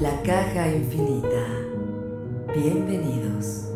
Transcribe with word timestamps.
La 0.00 0.22
caja 0.22 0.68
infinita. 0.68 1.44
Bienvenidos. 2.54 3.68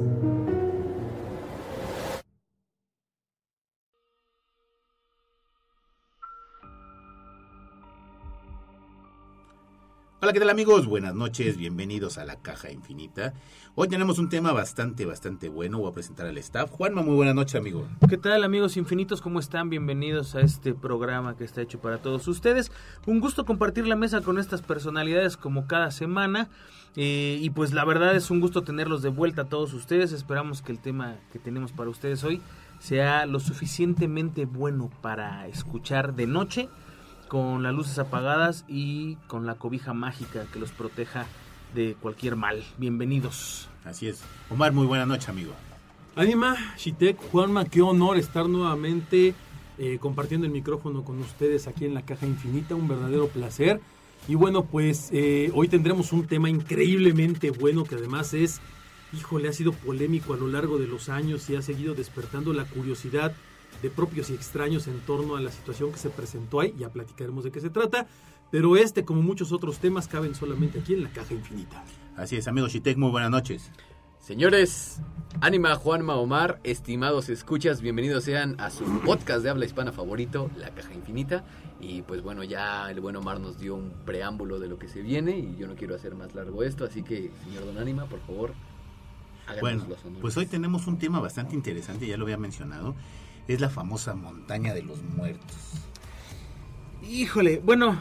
¿Qué 10.33 10.41
tal 10.41 10.51
amigos? 10.51 10.87
Buenas 10.87 11.15
noches, 11.15 11.57
bienvenidos 11.57 12.19
a 12.19 12.25
la 12.25 12.35
Caja 12.35 12.73
Infinita. 12.73 13.33
Hoy 13.77 13.87
tenemos 13.87 14.19
un 14.19 14.29
tema 14.29 14.51
bastante, 14.53 15.07
bastante 15.07 15.49
bueno. 15.49 15.79
Voy 15.79 15.91
a 15.91 15.95
presentar 15.95 16.27
al 16.27 16.37
staff. 16.39 16.69
Juanma, 16.73 17.03
muy 17.03 17.15
buenas 17.15 17.37
noches, 17.37 17.55
amigo. 17.55 17.87
¿Qué 18.09 18.17
tal, 18.17 18.43
amigos 18.43 18.77
infinitos? 18.77 19.21
¿Cómo 19.21 19.39
están? 19.39 19.71
Bienvenidos 19.71 20.35
a 20.35 20.41
este 20.41 20.75
programa 20.75 21.37
que 21.37 21.45
está 21.45 21.63
hecho 21.63 21.79
para 21.79 21.99
todos 21.99 22.27
ustedes. 22.27 22.73
Un 23.07 23.21
gusto 23.21 23.47
compartir 23.47 23.87
la 23.87 23.95
mesa 23.95 24.21
con 24.21 24.41
estas 24.41 24.63
personalidades 24.63 25.37
como 25.37 25.69
cada 25.69 25.93
semana. 25.93 26.49
Eh, 26.97 27.39
y 27.41 27.51
pues 27.51 27.73
la 27.73 27.85
verdad 27.85 28.17
es 28.17 28.29
un 28.31 28.41
gusto 28.41 28.63
tenerlos 28.63 29.03
de 29.03 29.11
vuelta 29.11 29.43
a 29.43 29.49
todos 29.49 29.75
ustedes. 29.75 30.11
Esperamos 30.11 30.61
que 30.61 30.73
el 30.73 30.81
tema 30.81 31.19
que 31.33 31.39
tenemos 31.39 31.71
para 31.71 31.89
ustedes 31.89 32.25
hoy 32.25 32.41
sea 32.81 33.27
lo 33.27 33.39
suficientemente 33.39 34.45
bueno 34.45 34.91
para 35.03 35.47
escuchar 35.47 36.15
de 36.15 36.27
noche 36.27 36.69
con 37.29 37.63
las 37.63 37.75
luces 37.75 37.99
apagadas 37.99 38.65
y 38.69 39.17
con 39.27 39.47
la 39.47 39.55
cobija 39.57 39.93
mágica 39.93 40.47
que 40.53 40.59
los 40.59 40.71
proteja 40.71 41.27
de 41.75 41.97
cualquier 42.01 42.37
mal. 42.37 42.65
Bienvenidos. 42.79 43.69
Así 43.85 44.09
es. 44.09 44.23
Omar, 44.51 44.73
muy 44.73 44.87
buena 44.87 45.07
noche, 45.07 45.31
amigo. 45.31 45.53
Anima, 46.15 46.57
Shitek, 46.79 47.19
Juanma, 47.31 47.67
qué 47.67 47.83
honor 47.83 48.17
estar 48.17 48.49
nuevamente 48.49 49.35
eh, 49.79 49.99
compartiendo 50.01 50.47
el 50.47 50.53
micrófono 50.53 51.05
con 51.05 51.21
ustedes 51.21 51.67
aquí 51.67 51.85
en 51.85 51.95
la 51.95 52.03
Caja 52.03 52.27
Infinita, 52.27 52.75
un 52.75 52.89
verdadero 52.89 53.29
placer. 53.29 53.81
Y 54.27 54.35
bueno, 54.35 54.65
pues 54.65 55.11
eh, 55.13 55.51
hoy 55.55 55.69
tendremos 55.69 56.13
un 56.13 56.27
tema 56.27 56.49
increíblemente 56.49 57.51
bueno 57.51 57.85
que 57.85 57.97
además 57.97 58.33
es, 58.33 58.61
híjole, 59.13 59.49
ha 59.49 59.53
sido 59.53 59.73
polémico 59.73 60.33
a 60.33 60.37
lo 60.37 60.49
largo 60.49 60.79
de 60.79 60.87
los 60.87 61.09
años 61.09 61.49
y 61.51 61.57
ha 61.57 61.63
seguido 61.63 61.95
despertando 61.95 62.53
la 62.53 62.65
curiosidad 62.65 63.35
de 63.83 63.91
propios 63.91 64.31
y 64.31 64.35
extraños 64.35 64.87
en 64.87 65.01
torno 65.01 65.37
a 65.37 65.41
la 65.41 65.51
situación 65.51 65.93
que 65.93 65.99
se 65.99 66.11
presentó 66.11 66.61
ahí. 66.61 66.75
Ya 66.79 66.91
platicaremos 66.91 67.45
de 67.45 67.51
qué 67.51 67.61
se 67.61 67.71
trata. 67.71 68.07
Pero 68.51 68.77
este, 68.77 69.05
como 69.05 69.23
muchos 69.23 69.53
otros 69.53 69.79
temas, 69.79 70.07
caben 70.07 70.35
solamente 70.35 70.79
aquí 70.79 70.95
en 70.95 71.03
la 71.03 71.11
caja 71.11 71.35
infinita. 71.35 71.85
Así 72.17 72.37
es, 72.37 72.47
amigo 72.47 72.69
Shitek, 72.69 72.97
muy 72.97 73.11
buenas 73.11 73.31
noches. 73.31 73.71
Señores, 74.21 75.01
Ánima, 75.41 75.75
Juanma, 75.77 76.17
Omar, 76.17 76.59
estimados 76.65 77.29
escuchas, 77.29 77.81
bienvenidos 77.81 78.25
sean 78.25 78.57
a 78.59 78.71
su 78.71 78.85
podcast 79.05 79.43
de 79.43 79.51
habla 79.51 79.67
hispana 79.67 79.93
favorito, 79.93 80.51
La 80.59 80.71
Caja 80.71 80.95
Infinita. 80.95 81.45
Y 81.81 82.03
pues 82.03 82.23
bueno, 82.23 82.43
ya 82.43 82.91
el 82.91 83.01
buen 83.01 83.15
Omar 83.17 83.39
nos 83.39 83.59
dio 83.59 83.77
un 83.77 83.93
preámbulo 84.05 84.59
de 84.59 84.67
lo 84.69 84.79
que 84.79 84.89
se 84.89 85.03
viene 85.03 85.39
y 85.39 85.57
yo 85.57 85.69
no 85.69 85.75
quiero 85.77 85.95
hacer 85.95 86.15
más 86.15 86.35
largo 86.35 86.63
esto, 86.65 86.85
así 86.85 87.03
que, 87.03 87.31
señor 87.45 87.67
Don 87.67 87.79
Ánima, 87.79 88.07
por 88.07 88.21
favor, 88.21 88.53
háganos 89.45 89.61
Bueno, 89.61 89.87
los 89.89 90.01
honores. 90.01 90.21
pues 90.23 90.37
hoy 90.37 90.47
tenemos 90.47 90.87
un 90.87 90.99
tema 90.99 91.21
bastante 91.21 91.55
interesante, 91.55 92.07
ya 92.07 92.17
lo 92.17 92.25
había 92.25 92.39
mencionado. 92.39 92.95
Es 93.49 93.61
la 93.61 93.69
famosa 93.69 94.15
montaña 94.15 94.75
de 94.75 94.83
los 94.83 95.03
muertos. 95.03 95.57
Híjole, 97.09 97.61
bueno, 97.65 98.01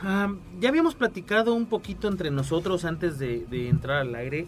ya 0.60 0.70
habíamos 0.70 0.96
platicado 0.96 1.54
un 1.54 1.68
poquito 1.68 2.08
entre 2.08 2.32
nosotros 2.32 2.86
antes 2.86 3.20
de, 3.20 3.46
de 3.50 3.70
entrar 3.70 3.98
al 3.98 4.16
aire 4.16 4.48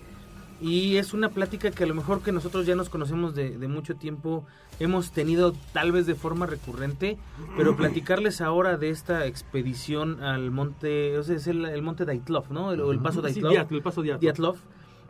y 0.59 0.97
es 0.97 1.13
una 1.13 1.29
plática 1.29 1.69
que 1.69 1.83
a 1.83 1.87
lo 1.87 1.93
mejor 1.93 2.21
que 2.21 2.31
nosotros 2.31 2.65
ya 2.65 2.75
nos 2.75 2.89
conocemos 2.89 3.35
de, 3.35 3.57
de 3.57 3.67
mucho 3.67 3.95
tiempo, 3.95 4.43
hemos 4.79 5.11
tenido 5.11 5.53
tal 5.71 5.91
vez 5.91 6.07
de 6.07 6.15
forma 6.15 6.47
recurrente, 6.47 7.17
pero 7.55 7.75
platicarles 7.77 8.41
ahora 8.41 8.77
de 8.77 8.89
esta 8.89 9.27
expedición 9.27 10.23
al 10.23 10.49
monte, 10.49 11.17
o 11.17 11.23
sea, 11.23 11.35
es 11.35 11.45
el, 11.45 11.63
el 11.65 11.81
monte 11.83 12.05
Daitlov, 12.05 12.51
¿no? 12.51 12.71
El, 12.71 12.79
el 12.79 12.99
paso 12.99 13.19
Sí, 13.19 13.25
Daitlov. 13.33 13.51
Diatl, 13.51 13.75
el 13.75 13.81
paso 13.83 14.01
Diatl. 14.01 14.19
Diatlov, 14.19 14.55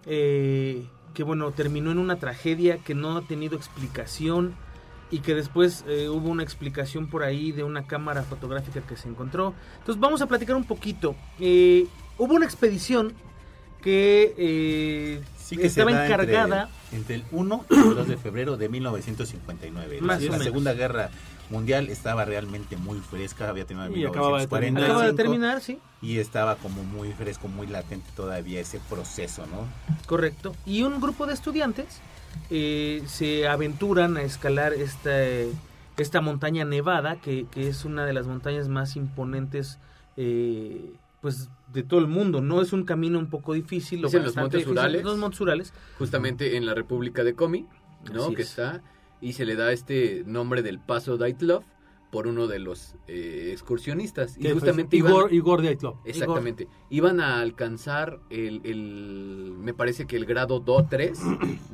eh, 0.05 0.85
que 1.13 1.23
bueno, 1.23 1.51
terminó 1.51 1.91
en 1.91 1.99
una 1.99 2.17
tragedia 2.17 2.79
que 2.79 2.93
no 2.93 3.15
ha 3.15 3.21
tenido 3.21 3.55
explicación 3.55 4.53
y 5.09 5.19
que 5.19 5.35
después 5.35 5.85
eh, 5.87 6.09
hubo 6.09 6.29
una 6.29 6.43
explicación 6.43 7.07
por 7.07 7.23
ahí 7.23 7.51
de 7.51 7.63
una 7.63 7.87
cámara 7.87 8.23
fotográfica 8.23 8.81
que 8.81 8.97
se 8.97 9.07
encontró. 9.07 9.53
Entonces 9.79 9.99
vamos 9.99 10.21
a 10.21 10.27
platicar 10.27 10.55
un 10.55 10.65
poquito. 10.65 11.15
Eh, 11.39 11.87
hubo 12.17 12.33
una 12.33 12.45
expedición 12.45 13.13
que 13.81 14.33
eh, 14.37 15.21
Sí 15.47 15.55
que 15.55 15.69
se 15.69 15.79
estaba 15.79 15.91
entre- 15.91 16.05
encargada... 16.33 16.69
entre, 16.91 17.15
el 17.15 17.23
1 17.31 17.65
y 17.69 17.73
el 17.75 17.95
2 17.95 18.07
de 18.09 18.17
febrero 18.17 18.57
de 18.57 18.67
1959. 18.67 20.01
Más 20.01 20.21
la 20.21 20.27
o 20.27 20.31
menos. 20.31 20.43
Segunda 20.43 20.73
Guerra 20.73 21.09
Mundial 21.49 21.87
estaba 21.89 22.25
realmente 22.25 22.75
muy 22.75 22.99
fresca, 22.99 23.47
había 23.47 23.63
terminado 23.65 23.93
en 23.93 24.01
Y 24.01 24.05
acababa 24.05 24.39
de 24.39 24.47
1945, 24.47 24.59
terminar. 24.59 24.89
Acaba 24.89 25.05
de 25.07 25.13
terminar, 25.13 25.61
sí, 25.61 25.79
y 26.01 26.19
estaba 26.19 26.57
como 26.57 26.83
muy 26.83 27.13
fresco, 27.13 27.47
muy 27.47 27.67
latente 27.67 28.09
todavía 28.15 28.59
ese 28.59 28.81
proceso, 28.89 29.45
¿no? 29.47 29.65
correcto. 30.05 30.53
Y 30.65 30.83
un 30.83 30.99
grupo 30.99 31.25
de 31.25 31.33
estudiantes 31.33 32.01
eh, 32.49 33.01
se 33.07 33.47
aventuran 33.47 34.17
a 34.17 34.23
escalar 34.23 34.73
esta, 34.73 35.11
esta 35.95 36.19
montaña 36.19 36.65
nevada, 36.65 37.15
que, 37.21 37.45
que 37.49 37.69
es 37.69 37.85
una 37.85 38.05
de 38.05 38.11
las 38.11 38.27
montañas 38.27 38.67
más 38.67 38.97
imponentes 38.97 39.79
eh, 40.17 40.91
pues 41.21 41.47
de 41.71 41.83
todo 41.83 41.99
el 41.99 42.07
mundo. 42.07 42.41
No 42.41 42.61
es 42.61 42.73
un 42.73 42.83
camino 42.83 43.19
un 43.19 43.29
poco 43.29 43.53
difícil. 43.53 44.03
o 44.03 44.07
Es 44.07 44.13
en 44.13 44.23
los 44.23 44.35
Montes 44.35 44.59
difícil, 44.59 44.71
Urales. 44.77 45.03
Los 45.03 45.17
Montes 45.17 45.41
Urales. 45.41 45.73
justamente 45.97 46.57
en 46.57 46.65
la 46.65 46.73
República 46.73 47.23
de 47.23 47.33
Komi, 47.35 47.65
¿no? 48.13 48.25
Así 48.25 48.35
que 48.35 48.41
es. 48.43 48.49
está 48.49 48.81
y 49.19 49.33
se 49.33 49.45
le 49.45 49.55
da 49.55 49.71
este 49.71 50.23
nombre 50.25 50.61
del 50.61 50.79
Paso 50.79 51.17
Daitlov 51.17 51.63
por 52.11 52.25
uno 52.27 52.47
de 52.47 52.59
los 52.59 52.95
eh, 53.07 53.49
excursionistas 53.51 54.37
y 54.37 54.43
fue 54.43 54.53
justamente 54.53 54.95
iban, 54.95 55.11
Igor, 55.11 55.33
Igor 55.33 55.65
exactamente 56.05 56.67
iban 56.89 57.19
a 57.19 57.41
alcanzar 57.41 58.19
el, 58.29 58.61
el- 58.63 59.53
me 59.59 59.73
parece 59.73 60.07
que 60.07 60.15
el 60.15 60.25
grado 60.25 60.59
2 60.61 60.85
3 60.89 61.19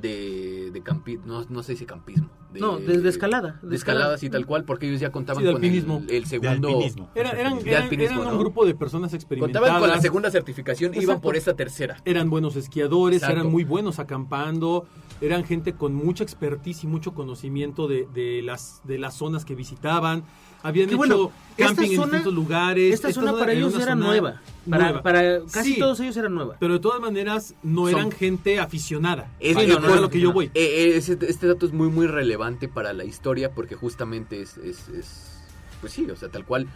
de, 0.02 0.72
de 0.72 0.82
campi 0.82 1.20
no, 1.26 1.46
no 1.50 1.64
sé 1.64 1.76
si 1.76 1.86
campismo 1.86 2.30
de, 2.52 2.60
No, 2.60 2.78
de- 2.80 3.00
de 3.00 3.10
escalada, 3.10 3.60
de 3.64 3.70
de 3.70 3.76
escalada 3.76 4.02
escalada. 4.16 4.18
sí 4.18 4.30
tal 4.30 4.46
cual 4.46 4.64
porque 4.64 4.88
ellos 4.88 5.00
ya 5.00 5.12
contaban 5.12 5.42
Sí, 5.42 5.48
de 5.48 5.54
con 5.54 5.64
el, 5.64 5.70
alpinismo. 5.70 5.98
el 6.08 6.24
De 6.24 6.26
segundo 6.30 6.68
alpinismo. 6.68 7.10
Era- 7.16 7.32
eran, 7.32 7.60
de 7.64 7.70
eran- 7.72 7.84
alpinismo, 7.84 8.16
eran 8.22 8.28
¿no? 8.28 8.34
un 8.34 8.40
grupo 8.40 8.66
de 8.66 8.76
personas 8.76 9.14
experimentadas. 9.14 9.62
contaban 9.70 9.82
con 9.82 9.90
la 9.96 10.02
segunda 10.02 10.30
certificación 10.32 10.94
iban 10.96 11.20
por 11.22 11.36
esta 11.36 11.56
tercera 11.56 11.98
Eran 12.06 12.30
buenos 12.30 12.56
esquiadores, 12.56 13.18
Exacto. 13.18 13.40
eran 13.40 13.52
muy 13.52 13.64
buenos 13.64 13.98
acampando, 14.00 14.86
eran 15.24 15.46
gente 15.46 15.74
con 15.74 15.94
mucha 15.96 16.24
expertise 16.24 16.84
y 16.84 16.88
mucho 16.88 17.14
conocimiento 17.14 17.88
de, 17.88 18.08
de 18.14 18.42
las, 18.44 18.82
de 18.84 18.98
las 18.98 19.16
zonas 19.16 19.46
que 19.46 19.56
visitaban. 19.56 20.24
Habían 20.64 20.88
Que 20.88 20.96
hecho 20.96 20.98
bueno, 20.98 21.32
camping 21.58 21.84
en 21.84 21.90
distintos 21.92 22.34
lugares. 22.34 22.94
Esta 22.94 23.12
zona 23.14 23.32
para 23.34 23.54
ellos 23.54 23.74
era 23.80 23.96
nueva. 23.96 24.42
Para, 24.70 24.84
nueva. 24.86 25.02
para 25.04 25.40
casi 25.52 25.76
Sí, 25.76 25.80
todos 25.80 26.00
ellos 26.02 26.18
era 26.18 26.28
nueva. 26.30 26.58
Pero 26.60 26.74
de 26.74 26.80
todas 26.80 27.00
maneras 27.00 27.56
no 27.64 27.82
Son- 27.90 27.90
eran 28.00 28.12
gente 28.12 28.60
aficionada. 28.60 29.32
Es- 29.40 29.58
Sí, 29.58 29.66
no, 29.68 29.76
no, 29.76 29.80
no, 29.82 29.88
es 29.90 29.96
no, 29.96 30.02
lo 30.02 30.10
que 30.10 30.20
yo 30.20 30.34
voy. 30.34 30.46
Eh, 30.48 30.52
eh, 30.56 30.98
ese- 30.98 31.18
este 31.28 31.48
dato 31.48 31.66
es 31.66 31.72
muy 31.74 31.88
muy 31.90 32.08
relevante 32.08 32.68
para 32.68 32.92
la 32.94 33.06
historia 33.06 33.52
porque 33.52 33.76
justamente 33.76 34.42
es, 34.42 34.58
es- 34.58 34.90
es- 34.90 35.40
pues 35.80 35.94
sí, 35.94 36.10
o 36.10 36.16
sea, 36.18 36.30
tal 36.30 36.46
cual, 36.46 36.68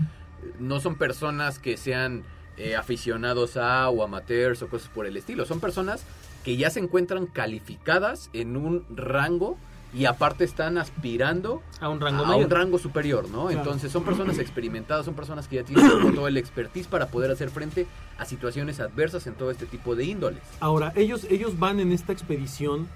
no 0.60 0.80
son 0.80 0.96
personas 0.96 1.60
que 1.60 1.76
sean 1.78 2.24
eh, 2.58 2.76
aficionados 2.76 3.56
a 3.56 3.88
o 3.90 4.04
amateurs 4.04 4.62
o 4.64 4.68
cosas 4.68 4.90
por 4.90 5.06
el 5.06 5.16
estilo, 5.16 5.46
son 5.46 5.60
personas 5.60 6.04
que 6.48 6.56
ya 6.56 6.70
se 6.70 6.80
encuentran 6.80 7.26
calificadas 7.26 8.30
en 8.32 8.56
un 8.56 8.86
rango 8.96 9.58
y 9.94 10.06
aparte 10.06 10.46
están 10.46 10.78
aspirando 10.78 11.62
A 11.82 11.90
un 11.90 12.00
rango 12.00 12.24
a 12.24 12.28
mayor. 12.28 12.46
un 12.46 12.50
rango 12.50 12.80
superior, 12.80 13.28
¿no? 13.30 13.48
Claro. 13.48 13.58
Entonces 13.60 13.92
son 13.92 14.06
personas 14.06 14.40
experimentadas, 14.40 15.04
son 15.04 15.14
personas 15.14 15.50
que 15.50 15.58
ya 15.58 15.64
tienen 15.64 15.86
todo 16.16 16.26
el 16.26 16.38
expertise 16.38 16.88
para 16.88 17.10
poder 17.10 17.32
hacer 17.32 17.50
frente 17.50 17.86
a 18.18 18.24
situaciones 18.24 18.80
adversas 18.80 19.28
en 19.28 19.34
todo 19.34 19.52
este 19.52 19.66
tipo 19.66 19.94
de 19.98 20.06
índoles. 20.06 20.42
Ahora, 20.62 20.94
ellos, 20.96 21.28
ellos 21.30 21.60
van 21.60 21.82
en 21.82 21.92
esta 21.92 22.14
expedición 22.14 22.88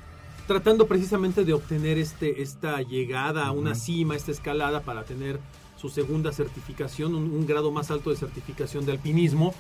tratando 0.48 0.88
precisamente 0.88 1.44
de 1.44 1.52
obtener 1.52 1.98
este, 1.98 2.42
esta 2.42 2.82
llegada 2.82 3.48
a 3.48 3.52
una 3.52 3.76
cima, 3.76 4.16
esta 4.16 4.32
escalada 4.32 4.80
para 4.80 5.04
tener 5.04 5.42
su 5.76 5.90
segunda 5.90 6.32
certificación, 6.32 7.16
un, 7.16 7.24
un 7.34 7.46
grado 7.46 7.70
más 7.74 7.92
alto 7.92 8.12
de 8.12 8.16
certificación 8.16 8.86
de 8.86 8.94
alpinismo. 8.94 9.54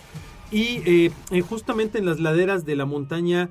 Y 0.49 0.81
eh, 0.85 1.11
eh, 1.31 1.41
justamente 1.41 1.97
en 1.97 2.05
las 2.05 2.21
laderas 2.21 2.65
de 2.65 2.77
la 2.77 2.85
montaña 2.85 3.49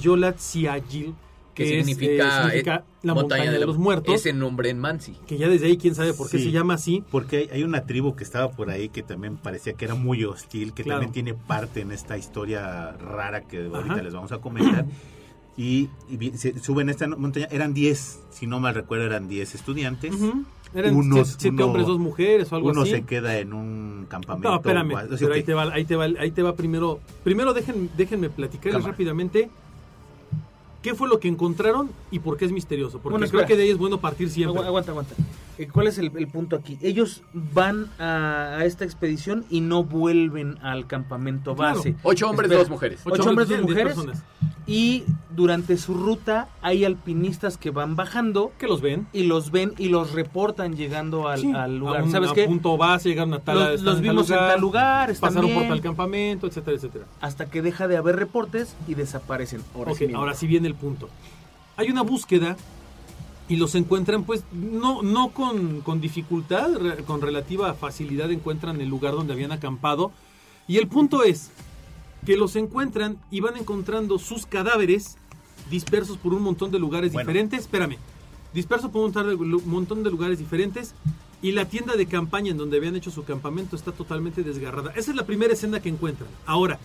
Yolat 0.00 0.38
Siagil, 0.38 1.14
Que 1.54 1.64
que 1.64 1.78
es, 1.80 1.86
significa, 1.86 2.28
eh, 2.28 2.42
significa 2.42 2.76
eh, 2.76 2.82
la 3.02 3.14
montaña, 3.14 3.50
de, 3.50 3.58
los 3.66 3.76
muertos, 3.76 4.14
Ese 4.14 4.32
nombre 4.32 4.70
en 4.70 4.78
Mansi. 4.78 5.16
que 5.26 5.36
ya 5.36 5.48
desde 5.48 5.66
ahí 5.66 5.76
quién 5.76 5.94
sabe 5.94 6.14
por 6.14 6.30
qué 6.30 6.38
Sí. 6.38 6.44
se 6.44 6.50
llama 6.52 6.74
así. 6.74 7.02
Porque 7.10 7.36
hay, 7.38 7.48
hay 7.52 7.62
una 7.64 7.84
tribu 7.86 8.14
que 8.14 8.22
estaba 8.24 8.50
por 8.52 8.70
ahí 8.70 8.88
que 8.88 9.02
también 9.02 9.36
parecía 9.36 9.72
que 9.74 9.84
era 9.84 9.94
muy 9.94 10.24
hostil, 10.24 10.72
que 10.72 10.84
Claro. 10.84 11.00
también 11.00 11.12
tiene 11.12 11.34
parte 11.34 11.80
en 11.80 11.92
esta 11.92 12.16
historia 12.16 12.92
rara 12.92 13.42
que 13.42 13.66
ahorita 13.66 13.94
Ajá. 13.94 14.02
les 14.02 14.14
vamos 14.14 14.32
a 14.32 14.38
comentar. 14.38 14.86
Y, 15.56 15.88
se 16.36 16.58
suben 16.60 16.88
a 16.88 16.92
esta 16.92 17.06
montaña, 17.08 17.46
eran 17.50 17.74
10, 17.74 18.20
si 18.30 18.46
no 18.46 18.60
mal 18.60 18.74
recuerdo, 18.74 19.04
eran 19.04 19.28
10 19.28 19.54
estudiantes. 19.54 20.14
Eran 20.72 20.94
Unos- 20.94 21.26
siete, 21.28 21.40
siete 21.42 21.56
uno- 21.56 21.66
hombres, 21.66 21.86
dos 21.86 21.98
mujeres 21.98 22.50
o 22.52 22.56
algo 22.56 22.70
Uno 22.70 22.82
así. 22.82 22.92
se 22.92 23.02
queda 23.02 23.36
en 23.38 23.52
un 23.52 24.06
campamento. 24.08 24.48
No, 24.48 24.54
espérame, 24.56 24.92
o 24.94 25.16
pero 25.18 25.34
ahí 25.34 25.42
te 25.42 25.52
va, 25.52 25.64
ahí 25.64 25.84
te 25.84 25.96
va, 25.96 26.04
ahí 26.04 26.30
te 26.30 26.42
va 26.42 26.54
primero. 26.54 27.00
Primero 27.24 27.52
dejen, 27.52 27.90
déjenme 27.96 28.30
platicarles 28.30 28.74
Cámara. 28.76 28.92
rápidamente 28.92 29.50
qué 30.82 30.94
fue 30.94 31.08
lo 31.08 31.20
que 31.20 31.28
encontraron 31.28 31.90
y 32.10 32.18
por 32.20 32.36
qué 32.36 32.44
es 32.46 32.52
misterioso. 32.52 32.98
Porque 32.98 33.18
Bueno, 33.18 33.30
creo 33.30 33.46
que 33.46 33.56
de 33.56 33.64
ahí 33.64 33.70
es 33.70 33.78
bueno 33.78 33.98
partir 34.00 34.30
siempre. 34.30 34.60
Agu- 34.62 34.66
Aguanta, 34.66 34.90
aguanta. 34.92 35.14
Eh, 35.58 35.68
¿Cuál 35.70 35.88
es 35.88 35.98
el, 35.98 36.10
el 36.16 36.26
punto 36.28 36.56
aquí? 36.56 36.78
Ellos 36.80 37.22
van 37.32 37.88
a, 37.98 38.56
a 38.58 38.64
esta 38.64 38.84
expedición 38.84 39.44
y 39.50 39.60
no 39.60 39.84
vuelven 39.84 40.56
al 40.62 40.86
campamento 40.86 41.54
Claro. 41.54 41.76
base. 41.76 41.96
Ocho 42.02 42.30
hombres, 42.30 42.46
Espera. 42.46 42.60
dos 42.62 42.70
mujeres. 42.70 43.00
Ocho 43.04 43.28
hombres, 43.28 43.48
dos 43.48 43.60
mujeres. 43.62 43.96
Y 44.72 45.02
durante 45.34 45.76
su 45.76 45.94
ruta 45.94 46.48
hay 46.62 46.84
alpinistas 46.84 47.56
que 47.56 47.70
van 47.70 47.96
bajando 47.96 48.52
Que 48.56 48.68
los 48.68 48.80
ven. 48.80 49.08
y 49.12 49.24
los 49.24 49.50
ven 49.50 49.72
y 49.78 49.88
los 49.88 50.12
reportan 50.12 50.76
llegando 50.76 51.26
al, 51.28 51.40
Sí, 51.40 51.52
al 51.52 51.76
lugar. 51.78 52.02
a 52.02 52.04
un, 52.04 52.12
¿Sabes 52.12 52.30
a 52.30 52.34
qué? 52.34 52.44
punto 52.44 52.76
base, 52.76 53.08
llegaron 53.08 53.34
a 53.34 53.40
tal 53.40 53.58
Los- 53.58 53.80
los 53.82 54.00
vimos 54.00 54.30
en 54.30 54.36
tal 54.36 54.60
lugar, 54.60 55.10
están 55.10 55.30
pasaron 55.34 55.52
por 55.52 55.66
tal 55.66 55.80
campamento, 55.80 56.46
etcétera, 56.46 56.76
etcétera. 56.76 57.04
Hasta 57.20 57.46
que 57.46 57.62
deja 57.62 57.88
de 57.88 57.96
haber 57.96 58.14
reportes 58.14 58.76
y 58.86 58.94
desaparecen. 58.94 59.60
Ahora 59.74 59.92
sí 59.94 59.98
viene. 60.04 60.14
ahora 60.14 60.34
sí 60.34 60.46
viene 60.46 60.68
el 60.68 60.74
punto. 60.76 61.08
Hay 61.76 61.90
una 61.90 62.02
búsqueda 62.02 62.56
y 63.48 63.56
los 63.56 63.74
encuentran, 63.74 64.22
pues, 64.22 64.44
no, 64.52 65.02
no 65.02 65.30
con, 65.30 65.80
con 65.80 66.00
dificultad, 66.00 66.70
con 67.08 67.20
relativa 67.20 67.74
facilidad 67.74 68.30
encuentran 68.30 68.80
el 68.80 68.88
lugar 68.88 69.14
donde 69.14 69.32
habían 69.32 69.50
acampado. 69.50 70.12
Y 70.68 70.76
el 70.76 70.86
punto 70.86 71.24
es 71.24 71.50
que 72.26 72.36
los 72.36 72.56
encuentran 72.56 73.18
y 73.30 73.40
van 73.40 73.56
encontrando 73.56 74.18
sus 74.18 74.46
cadáveres 74.46 75.16
dispersos 75.70 76.16
por 76.18 76.34
un 76.34 76.42
montón 76.42 76.70
de 76.70 76.78
lugares 76.78 77.12
Bueno. 77.12 77.26
diferentes. 77.28 77.60
Espérame, 77.60 77.96
dispersos 78.52 78.90
por 78.90 79.02
un 79.04 79.62
montón 79.66 80.02
de 80.02 80.10
lugares 80.10 80.38
diferentes. 80.38 80.94
Y 81.42 81.52
la 81.52 81.64
tienda 81.64 81.96
de 81.96 82.04
campaña 82.04 82.50
en 82.50 82.58
donde 82.58 82.76
habían 82.76 82.96
hecho 82.96 83.10
su 83.10 83.24
campamento 83.24 83.74
está 83.74 83.92
totalmente 83.92 84.42
desgarrada. 84.42 84.92
Esa 84.94 85.10
es 85.12 85.16
la 85.16 85.24
primera 85.24 85.54
escena 85.54 85.80
que 85.80 85.88
encuentran. 85.88 86.28
Ahora, 86.44 86.78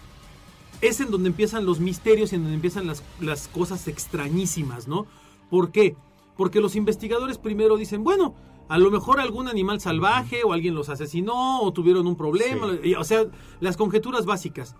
es 0.82 1.02
en 1.02 1.12
donde 1.12 1.28
empiezan 1.28 1.66
los 1.66 1.80
misterios 1.82 2.32
y 2.32 2.36
en 2.36 2.44
donde 2.44 2.56
empiezan 2.56 2.88
las, 2.88 3.04
las 3.20 3.50
cosas 3.50 3.88
extrañísimas, 3.90 4.88
¿no? 4.88 5.08
¿Por 5.50 5.72
qué? 5.72 5.96
Porque 6.38 6.62
los 6.62 6.78
investigadores 6.78 7.38
primero 7.38 7.76
dicen, 7.76 8.04
bueno, 8.06 8.34
a 8.70 8.78
lo 8.78 8.92
mejor 8.92 9.20
algún 9.20 9.50
animal 9.50 9.82
salvaje 9.82 10.44
o 10.46 10.54
alguien 10.54 10.74
los 10.74 10.88
asesinó 10.88 11.60
o 11.62 11.74
tuvieron 11.74 12.08
un 12.08 12.16
problema, 12.16 12.68
Sí. 12.82 12.96
o 12.96 13.04
sea, 13.04 13.26
las 13.60 13.76
conjeturas 13.76 14.26
básicas. 14.26 14.74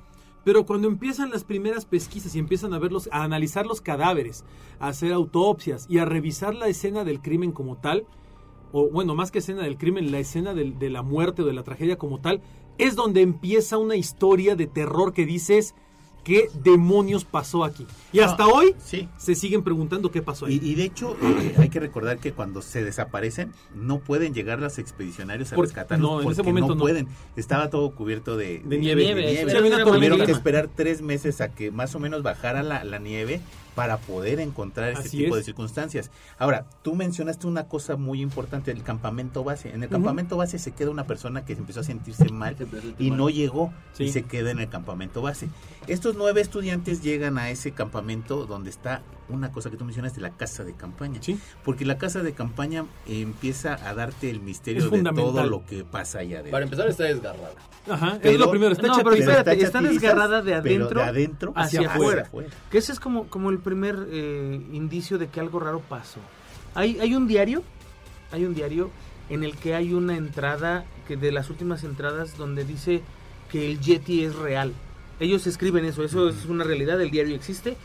Pero 0.46 0.66
cuando 0.66 0.88
empiezan 0.88 1.32
las 1.32 1.44
primeras 1.44 1.86
pesquisas 1.86 2.36
y 2.36 2.40
empiezan 2.40 2.74
a 2.74 2.80
verlos, 2.80 3.10
a 3.12 3.24
analizar 3.24 3.66
los 3.66 3.82
cadáveres, 3.82 4.46
a 4.80 4.88
hacer 4.88 5.12
autopsias 5.12 5.88
y 5.90 5.98
a 5.98 6.06
revisar 6.06 6.56
la 6.56 6.68
escena 6.68 7.04
del 7.04 7.22
crimen 7.22 7.52
como 7.52 7.78
tal, 7.78 8.06
o 8.72 8.90
bueno, 8.90 9.16
más 9.16 9.32
que 9.32 9.40
escena 9.40 9.64
del 9.64 9.78
crimen, 9.78 10.12
la 10.12 10.20
escena 10.20 10.54
del- 10.54 10.78
de 10.80 10.90
la 10.90 11.02
muerte 11.02 11.42
o 11.42 11.46
de 11.46 11.54
la 11.54 11.64
tragedia 11.64 11.98
como 11.98 12.22
tal, 12.22 12.42
es 12.78 12.96
donde 12.96 13.22
empieza 13.22 13.78
una 13.78 13.96
historia 13.96 14.56
de 14.56 14.68
terror 14.68 15.14
que 15.14 15.26
dices, 15.26 15.76
¿qué 16.26 16.50
demonios 16.62 17.24
pasó 17.24 17.64
aquí? 17.64 17.88
Y 18.12 18.20
hasta 18.20 18.46
hoy 18.48 18.76
Sí. 18.84 19.08
se 19.18 19.36
siguen 19.36 19.64
preguntando 19.64 20.12
qué 20.12 20.22
pasó 20.22 20.48
ahí. 20.48 20.60
Y, 20.62 20.72
y 20.72 20.76
de 20.76 20.84
hecho, 20.84 21.16
eh, 21.22 21.56
hay 21.58 21.70
que 21.70 21.80
recordar 21.80 22.18
que 22.18 22.34
cuando 22.34 22.62
se 22.62 22.84
desaparecen, 22.84 23.54
no 23.74 24.00
pueden 24.00 24.34
llegar 24.34 24.60
los 24.60 24.78
expedicionarios 24.80 25.54
a 25.54 25.56
Por- 25.56 25.66
rescatarlos 25.66 26.10
no, 26.12 26.18
en 26.20 26.24
porque 26.26 26.34
ese 26.34 26.44
momento 26.44 26.70
no 26.70 26.76
no. 26.76 26.82
pueden. 26.82 27.08
Estaba 27.38 27.70
todo 27.70 27.92
cubierto 27.92 28.36
de, 28.36 28.60
De 28.66 28.78
nieve. 28.78 29.06
Sí, 29.48 29.56
Tuvieron 29.86 30.26
que 30.26 30.32
esperar 30.34 30.68
tres 30.76 31.02
meses 31.02 31.40
a 31.40 31.50
que 31.54 31.72
más 31.72 31.96
o 31.96 32.00
menos 32.00 32.24
bajara 32.24 32.64
la, 32.64 32.84
la 32.84 33.00
nieve 33.00 33.40
para 33.76 33.98
poder 33.98 34.40
encontrar 34.40 34.90
este 34.94 35.08
Así 35.10 35.18
tipo 35.18 35.36
es. 35.36 35.42
de 35.42 35.46
circunstancias. 35.46 36.10
Ahora, 36.40 36.66
tú 36.82 36.96
mencionaste 36.96 37.46
una 37.46 37.66
cosa 37.68 37.98
muy 37.98 38.22
importante, 38.22 38.72
el 38.72 38.84
campamento 38.84 39.44
base. 39.44 39.70
En 39.70 39.84
el 39.84 39.90
campamento 39.90 40.38
base 40.38 40.58
se 40.60 40.72
queda 40.72 40.90
una 40.90 41.04
persona 41.06 41.44
que 41.46 41.54
empezó 41.54 41.82
a 41.82 41.84
sentirse 41.84 42.30
mal 42.30 42.56
y 42.98 43.12
no 43.12 43.30
llegó 43.30 43.74
Sí. 43.94 44.06
y 44.06 44.12
se 44.12 44.24
queda 44.24 44.52
en 44.52 44.60
el 44.60 44.70
campamento 44.70 45.22
base. 45.22 45.50
Estos 45.88 46.16
nueve 46.16 46.42
estudiantes 46.42 47.04
llegan 47.04 47.38
a 47.38 47.50
ese 47.50 47.72
campamento 47.72 48.46
donde 48.46 48.70
está 48.70 49.02
una 49.28 49.52
cosa 49.52 49.70
que 49.72 49.78
tú 49.78 49.86
mencionaste, 49.86 50.22
la 50.22 50.30
casa 50.32 50.64
de 50.64 50.74
campaña. 50.74 51.20
Sí. 51.22 51.40
Porque 51.64 51.84
la 51.84 51.98
casa 51.98 52.22
de 52.22 52.34
campaña 52.34 52.86
empieza 53.08 53.74
a 53.88 53.94
darte 53.94 54.30
el 54.30 54.40
misterio 54.40 54.86
Es 54.86 54.92
de 54.92 55.04
todo 55.04 55.44
lo 55.46 55.66
que 55.66 55.84
pasa 55.84 56.20
allá 56.20 56.36
adentro. 56.38 56.52
Para 56.52 56.64
empezar 56.66 56.88
está 56.88 57.04
desgarrada. 57.06 57.54
Ajá, 57.88 58.14
es 58.16 58.20
Pero- 58.20 58.38
lo 58.40 58.50
primero, 58.52 58.72
está 58.74 58.88
No, 58.88 58.98
pero 58.98 59.14
espérate, 59.14 59.62
está 59.64 59.82
desgarrada 59.82 60.42
de 60.42 60.60
pero 60.62 60.86
adentro 60.86 61.02
de 61.02 61.08
adentro 61.08 61.54
hacia 61.56 61.90
afuera. 61.90 62.24
afuera. 62.24 62.50
Que 62.72 62.78
ese 62.80 62.92
es 62.92 63.00
como, 63.00 63.28
como 63.28 63.50
el 63.52 63.60
primer 63.66 64.08
eh, 64.10 64.62
indicio 64.72 65.18
de 65.18 65.28
que 65.28 65.42
algo 65.42 65.60
raro 65.60 65.82
pasó. 65.82 66.20
Hay, 66.76 66.98
hay 67.02 67.14
un 67.16 67.28
diario, 67.28 67.64
hay 68.32 68.46
un 68.46 68.56
diario 68.56 68.90
en 69.30 69.44
el 69.44 69.58
que 69.58 69.76
hay 69.76 69.94
una 69.94 70.16
entrada, 70.16 70.86
que 71.08 71.18
de 71.18 71.32
las 71.34 71.50
últimas 71.50 71.84
entradas, 71.84 72.38
donde 72.38 72.64
dice 72.64 73.02
que 73.52 73.72
el 73.72 73.82
Yeti 73.82 74.24
es 74.24 74.36
real. 74.36 74.72
Ellos 75.20 75.48
escriben 75.48 75.84
eso, 75.84 76.04
eso 76.04 76.30
es 76.30 76.46
una 76.46 76.64
realidad, 76.64 77.02
el 77.02 77.12
diario 77.12 77.36
existe. 77.36 77.76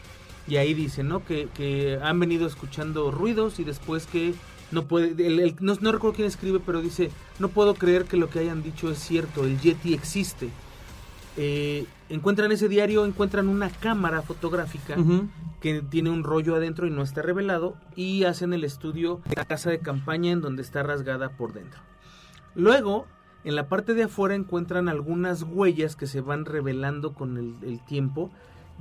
Y 0.47 0.57
ahí 0.57 0.75
dice, 0.75 1.03
¿no? 1.03 1.25
Que, 1.25 1.49
que 1.55 1.99
han 2.03 2.19
venido 2.21 2.47
escuchando 2.47 3.11
ruidos 3.11 3.59
y 3.61 3.65
después 3.65 4.07
que 4.07 4.35
no 4.73 4.85
puede, 4.87 5.11
el- 5.27 5.41
el- 5.41 5.57
no, 5.61 5.77
no 5.81 5.93
recuerdo 5.93 6.17
quién 6.17 6.29
escribe, 6.29 6.61
pero 6.65 6.81
dice, 6.81 7.11
no 7.39 7.49
puedo 7.49 7.75
creer 7.75 8.05
que 8.05 8.17
lo 8.17 8.29
que 8.31 8.41
hayan 8.41 8.63
dicho 8.63 8.91
es 8.91 8.99
cierto, 8.99 9.45
el 9.45 9.61
Yeti 9.61 9.95
existe. 9.95 10.49
Eh, 11.43 11.87
encuentran 12.11 12.53
ese 12.53 12.69
diario, 12.69 13.07
encuentran 13.07 13.49
una 13.49 13.71
cámara 13.71 14.21
fotográfica 14.21 14.95
que 15.63 15.81
tiene 15.81 16.11
un 16.11 16.23
rollo 16.23 16.55
adentro 16.55 16.87
y 16.87 16.91
no 16.91 17.03
está 17.03 17.23
revelado 17.23 17.77
y 17.97 18.25
hacen 18.25 18.53
el 18.53 18.63
estudio 18.63 19.23
de 19.27 19.37
la 19.37 19.47
casa 19.47 19.71
de 19.71 19.79
campaña 19.79 20.33
en 20.33 20.43
donde 20.43 20.61
está 20.61 20.83
rasgada 20.83 21.31
por 21.31 21.55
dentro. 21.55 21.81
Luego, 22.55 23.07
en 23.45 23.57
la 23.57 23.69
parte 23.71 23.95
de 23.95 24.03
afuera 24.03 24.35
encuentran 24.35 24.91
algunas 24.91 25.45
huellas 25.45 25.97
que 25.97 26.07
se 26.07 26.21
van 26.21 26.45
revelando 26.45 27.15
con 27.15 27.39
el, 27.39 27.55
el 27.63 27.81
tiempo 27.87 28.31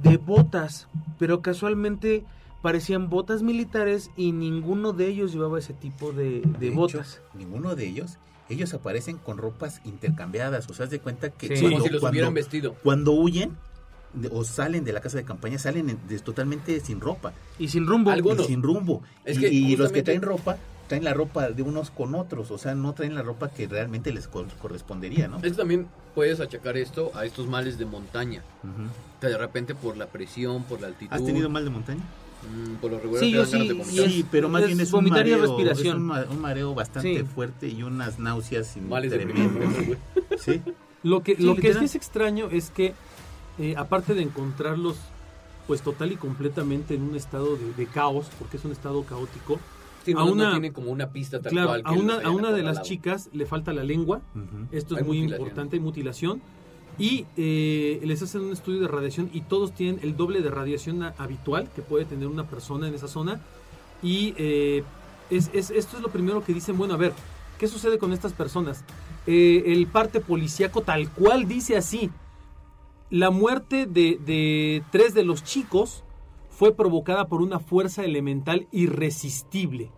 de 0.04 0.18
botas, 0.18 0.90
pero 1.18 1.42
casualmente 1.42 2.26
parecían 2.62 3.10
botas 3.10 3.42
militares 3.42 4.12
y 4.18 4.34
ninguno 4.34 4.92
de 4.92 5.08
ellos 5.08 5.32
llevaba 5.32 5.60
ese 5.60 5.74
tipo 5.74 6.12
de, 6.12 6.42
de 6.42 6.60
De 6.60 6.68
hecho, 6.68 6.76
botas. 6.76 7.22
ninguno 7.36 7.76
de 7.78 7.88
ellos, 7.88 8.18
ellos 8.50 8.74
aparecen 8.74 9.18
con 9.18 9.38
ropas 9.38 9.82
intercambiadas. 9.86 10.70
O 10.70 10.74
sea, 10.74 10.86
haz 10.86 10.92
de 10.92 11.00
cuenta 11.00 11.30
que 11.30 11.56
Sí. 11.56 11.64
Como 11.64 11.82
si 11.82 11.90
los 11.90 12.00
cuando- 12.02 12.10
hubieran 12.16 12.34
vestido. 12.34 12.76
cuando 12.84 13.12
huyen 13.14 13.56
de- 14.14 14.30
o 14.32 14.44
salen 14.44 14.84
de 14.84 14.92
la 14.94 15.02
casa 15.02 15.18
de 15.18 15.24
campaña, 15.24 15.60
salen 15.60 15.90
en- 15.90 16.08
de- 16.08 16.20
totalmente 16.20 16.80
sin 16.80 17.00
ropa 17.00 17.32
Y 17.60 17.68
sin 17.68 17.86
rumbo. 17.86 18.10
Algunos. 18.12 18.46
y 18.46 18.48
sin 18.48 18.64
rumbo. 18.64 19.04
Es 19.24 19.38
y 19.38 19.42
que 19.42 19.50
y 19.50 19.76
los 19.76 19.92
que 19.92 20.02
traen 20.02 20.22
ropa, 20.24 20.58
traen 20.88 21.04
la 21.04 21.14
ropa 21.14 21.50
de 21.52 21.62
unos 21.62 21.92
con 21.92 22.16
otros. 22.16 22.50
O 22.50 22.58
sea, 22.58 22.74
no 22.74 22.94
traen 22.94 23.14
la 23.14 23.22
ropa 23.22 23.50
que 23.52 23.68
realmente 23.68 24.12
les 24.12 24.28
cor- 24.28 24.48
correspondería, 24.60 25.28
¿no? 25.28 25.38
Es 25.38 25.44
que 25.44 25.52
también 25.52 25.88
puedes 26.16 26.40
achacar 26.40 26.76
esto 26.78 27.12
a 27.14 27.26
estos 27.26 27.46
males 27.48 27.78
de 27.78 27.86
montaña. 27.86 28.42
Que 29.22 29.28
de 29.28 29.38
repente 29.38 29.76
por 29.76 29.96
la 29.98 30.08
presión, 30.08 30.64
por 30.64 30.82
la 30.82 30.88
altitud. 30.88 31.14
¿Has 31.14 31.24
tenido 31.24 31.48
mal 31.50 31.64
de 31.64 31.70
montaña? 31.70 32.02
Mm, 32.48 32.76
por 32.76 32.92
lo 32.92 33.00
regular 33.00 33.24
Sí, 33.24 33.32
yo 33.32 33.46
sí, 33.46 33.68
de 33.68 33.84
Sí, 33.86 34.26
pero 34.32 34.50
más 34.50 34.62
es 34.62 34.68
bien 34.68 34.80
es 34.82 34.94
un 34.94 35.08
y 35.08 35.10
mareo, 35.10 35.42
respiración. 35.42 35.88
es 35.88 35.94
un, 35.96 36.06
ma- 36.08 36.26
un 36.30 36.40
mareo 36.42 36.74
bastante 36.76 37.20
Sí. 37.20 37.24
fuerte 37.26 37.68
y 37.68 37.84
unas 37.84 38.20
náuseas 38.20 38.78
Males 38.78 39.12
de 39.12 39.20
tremendas. 39.20 39.74
Sí. 40.40 40.62
Lo 41.04 41.22
que, 41.24 41.36
Sí, 41.36 41.44
lo 41.44 41.56
que 41.56 41.74
sí 41.74 41.86
es 41.86 41.96
extraño 41.96 42.48
es 42.52 42.70
que, 42.70 42.94
eh, 43.58 43.76
aparte 43.78 44.14
de 44.14 44.22
encontrarlos, 44.22 44.98
pues 45.68 45.82
total 45.82 46.12
y 46.12 46.16
completamente 46.16 46.96
en 46.96 47.04
un 47.04 47.16
estado 47.16 47.56
de, 47.58 47.74
de 47.74 47.86
caos, 47.86 48.28
porque 48.40 48.58
es 48.58 48.66
un 48.66 48.72
estado 48.72 49.04
caótico, 49.04 49.60
Sí, 50.06 50.14
no, 50.14 50.22
A 50.22 50.26
no 50.26 50.32
una- 50.32 50.52
tiene 50.52 50.72
como 50.72 50.92
una 50.92 51.10
pista 51.12 51.42
tal 51.42 51.52
claro, 51.52 51.68
cual. 51.68 51.84
que 51.84 51.90
a 51.90 51.92
una, 51.92 52.22
a 52.22 52.30
una 52.32 52.52
de 52.54 52.64
las 52.64 52.82
chicas 52.84 53.30
le 53.34 53.46
falta 53.46 53.74
la 53.74 53.84
lengua, 53.84 54.22
Ujú. 54.34 54.68
esto 54.72 54.96
es 54.96 55.02
Hay 55.02 55.08
muy 55.08 55.18
mutilación. 55.18 55.42
importante, 55.48 55.80
mutilación, 55.82 56.42
y 57.00 57.26
eh, 57.38 58.00
les 58.04 58.22
hacen 58.22 58.42
un 58.42 58.52
estudio 58.52 58.82
de 58.82 58.88
radiación 58.90 59.30
y 59.34 59.42
todos 59.42 59.72
tienen 59.74 60.00
el 60.04 60.16
doble 60.18 60.42
de 60.42 60.52
radiación 60.52 61.02
habitual 61.18 61.70
que 61.74 61.82
puede 61.82 62.06
tener 62.06 62.28
una 62.28 62.44
persona 62.46 62.88
en 62.90 62.94
esa 62.94 63.08
zona, 63.08 63.42
y 64.04 64.34
eh, 64.38 64.84
es, 65.30 65.50
es- 65.54 65.72
esto 65.72 65.98
es 65.98 66.04
lo 66.04 66.10
primero 66.10 66.44
que 66.44 66.54
dicen, 66.54 66.78
bueno, 66.78 66.94
a 66.94 66.98
ver, 66.98 67.14
¿qué 67.58 67.68
sucede 67.68 67.98
con 67.98 68.12
estas 68.14 68.34
personas? 68.34 68.84
Eh, 69.28 69.64
el 69.68 69.88
parte 69.88 70.20
policíaco 70.20 70.82
tal 70.82 71.10
cual 71.10 71.48
dice 71.48 71.78
así, 71.78 72.10
la 73.10 73.32
muerte 73.32 73.86
de 73.88 74.84
tres 74.92 75.14
de 75.14 75.24
los 75.24 75.44
chicos 75.44 76.04
fue 76.50 76.76
provocada 76.76 77.28
por 77.28 77.42
una 77.42 77.60
fuerza 77.60 78.04
elemental 78.04 78.68
irresistible, 78.72 79.90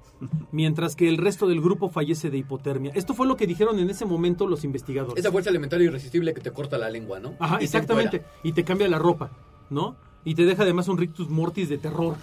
mientras 0.52 0.96
que 0.96 1.08
el 1.10 1.18
resto 1.18 1.48
del 1.48 1.62
grupo 1.62 1.90
fallece 1.90 2.30
de 2.30 2.38
hipotermia. 2.38 2.92
Esto 2.96 3.14
fue 3.14 3.28
lo 3.28 3.36
que 3.38 3.48
dijeron 3.48 3.80
en 3.80 3.90
ese 3.90 4.06
momento 4.06 4.48
los 4.48 4.64
investigadores. 4.64 5.18
Esa 5.24 5.32
fuerza 5.32 5.50
elemental 5.50 5.82
irresistible 5.82 6.34
que 6.34 6.42
te 6.42 6.52
corta 6.52 6.78
la 6.78 6.90
lengua, 6.90 7.20
¿no? 7.20 7.34
Ajá, 7.40 7.58
Y 7.62 7.66
exactamente. 7.66 8.24
Y 8.44 8.52
te 8.54 8.64
cambia 8.64 8.88
la 8.88 9.00
ropa, 9.00 9.32
¿no? 9.70 9.96
Y 10.24 10.36
te 10.36 10.46
deja 10.46 10.64
además 10.64 10.88
un 10.88 10.98
rictus 10.98 11.30
mortis 11.30 11.70
de 11.70 11.78
terror. 11.78 12.16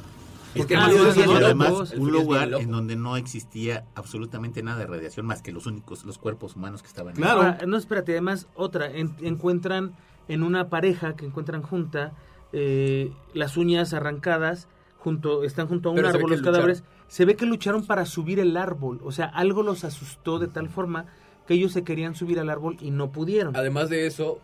Es 0.55 0.62
Porque 0.62 0.75
que 0.75 0.81
Ah, 0.81 0.88
es 0.90 1.19
además 1.19 1.93
un 1.97 2.11
lugar 2.11 2.52
en 2.55 2.71
donde 2.71 2.97
no 2.97 3.17
existía 3.17 3.85
absolutamente 3.95 4.62
nada 4.62 4.78
de 4.78 4.87
radiación 4.87 5.26
más 5.26 5.43
que 5.43 5.52
los 5.52 5.67
únicos, 5.67 6.05
los 6.05 6.17
cuerpos 6.19 6.57
humanos 6.57 6.81
que 6.83 6.88
estaban 6.88 7.14
ahí. 7.14 7.21
Claro. 7.21 7.40
Ahora, 7.43 7.59
no, 7.67 7.76
espérate, 7.76 8.12
además, 8.12 8.47
otra, 8.55 8.90
en- 8.90 9.14
encuentran 9.21 9.93
en 10.26 10.43
una 10.43 10.69
pareja 10.69 11.17
que 11.17 11.26
encuentran 11.26 11.62
junta 11.62 12.12
eh, 12.52 13.12
las 13.35 13.57
uñas 13.59 13.93
arrancadas, 13.93 14.69
junto, 14.99 15.45
están 15.45 15.69
junto 15.69 15.90
a 15.90 15.93
un 15.93 15.97
Pero 15.97 16.09
árbol 16.09 16.31
los 16.31 16.40
cadáveres. 16.43 16.78
lucharon. 16.81 16.98
Se 17.09 17.25
ve 17.25 17.37
que 17.37 17.47
lucharon 17.47 17.85
para 17.85 18.07
subir 18.07 18.38
el 18.38 18.57
árbol, 18.57 19.00
o 19.03 19.12
sea, 19.12 19.27
algo 19.27 19.62
los 19.62 19.85
asustó 19.85 20.38
de 20.38 20.49
tal 20.49 20.69
forma 20.69 21.07
que 21.47 21.55
ellos 21.55 21.73
se 21.73 21.83
querían 21.83 22.15
subir 22.15 22.38
al 22.38 22.50
árbol 22.50 22.77
y 22.81 22.91
no 22.91 23.11
pudieron. 23.11 23.57
Además 23.57 23.88
de 23.88 24.07
eso, 24.07 24.38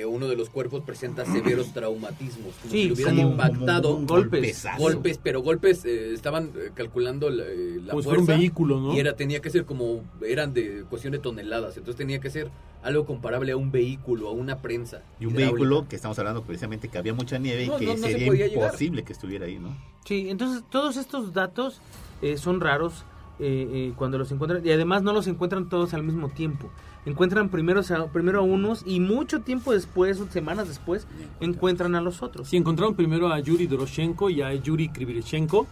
eh, 0.00 0.04
uno 0.06 0.26
de 0.28 0.36
los 0.36 0.48
cuerpos 0.50 0.82
presenta 0.84 1.24
severos 1.24 1.72
traumatismos, 1.72 2.54
como 2.62 2.72
Sí, 2.72 2.82
si 2.82 2.88
lo 2.88 2.94
hubieran 2.94 3.16
como- 3.16 3.28
impactado. 3.30 3.94
como 3.94 4.06
golpes. 4.06 4.66
golpes, 4.78 5.20
pero 5.22 5.42
golpes 5.42 5.84
eh, 5.84 6.12
estaban 6.14 6.50
eh, 6.56 6.70
calculando 6.74 7.30
la, 7.30 7.44
eh, 7.44 7.80
la 7.84 7.92
Pues 7.92 8.04
fue 8.06 8.18
un 8.18 8.24
fuerza 8.24 8.38
vehículo, 8.40 8.80
¿no? 8.80 8.94
y 8.94 8.98
era 9.00 9.14
tenía 9.16 9.40
que 9.40 9.50
ser 9.50 9.64
como 9.64 10.02
eran 10.26 10.54
de 10.54 10.84
cuestión 10.88 11.12
de 11.12 11.18
toneladas, 11.18 11.76
entonces 11.76 11.96
tenía 11.96 12.18
que 12.20 12.30
ser 12.30 12.50
algo 12.82 13.06
comparable 13.06 13.52
a 13.52 13.56
un 13.56 13.70
vehículo, 13.70 14.28
a 14.28 14.32
una 14.32 14.58
prensa 14.58 15.02
Y 15.20 15.26
un 15.26 15.32
hidráulica. 15.34 15.52
vehículo 15.52 15.88
que 15.88 15.96
estamos 15.96 16.18
hablando 16.18 16.42
precisamente 16.42 16.88
que 16.88 16.98
había 16.98 17.14
mucha 17.14 17.38
nieve 17.38 17.66
No, 17.66 17.76
y 17.76 17.78
que 17.80 17.86
no, 17.86 17.92
no 17.94 17.98
se 17.98 18.12
sería 18.12 18.32
llegar. 18.32 18.50
imposible 18.64 19.02
que 19.04 19.12
estuviera 19.12 19.46
ahí, 19.46 19.58
¿no? 19.58 19.76
Sí, 20.04 20.28
entonces 20.28 20.64
todos 20.70 20.96
estos 20.96 21.32
datos 21.32 21.80
eh, 22.22 22.36
son 22.38 22.60
raros 22.60 23.04
eh, 23.38 23.68
eh, 23.72 23.92
cuando 23.96 24.18
los 24.18 24.30
encuentran 24.32 24.64
y 24.66 24.70
además 24.70 25.02
no 25.02 25.12
los 25.12 25.26
encuentran 25.26 25.68
todos 25.68 25.94
al 25.94 26.02
mismo 26.02 26.28
tiempo. 26.30 26.70
Encuentran 27.04 27.48
primero 27.48 27.80
a, 27.80 28.06
primero 28.06 28.38
a 28.38 28.42
unos 28.42 28.82
y 28.86 29.00
mucho 29.00 29.40
tiempo 29.40 29.72
después, 29.72 30.20
o 30.20 30.28
semanas 30.28 30.68
después, 30.68 31.06
encuentran 31.40 31.96
a 31.96 32.00
los 32.00 32.22
otros. 32.22 32.48
Sí, 32.48 32.56
encontraron 32.56 32.94
primero 32.94 33.32
a 33.32 33.40
Yuri 33.40 33.66
Doroshenko 33.66 34.30
y 34.30 34.42
a 34.42 34.54
Yuri 34.54 34.88
Krivirechenko. 34.88 35.66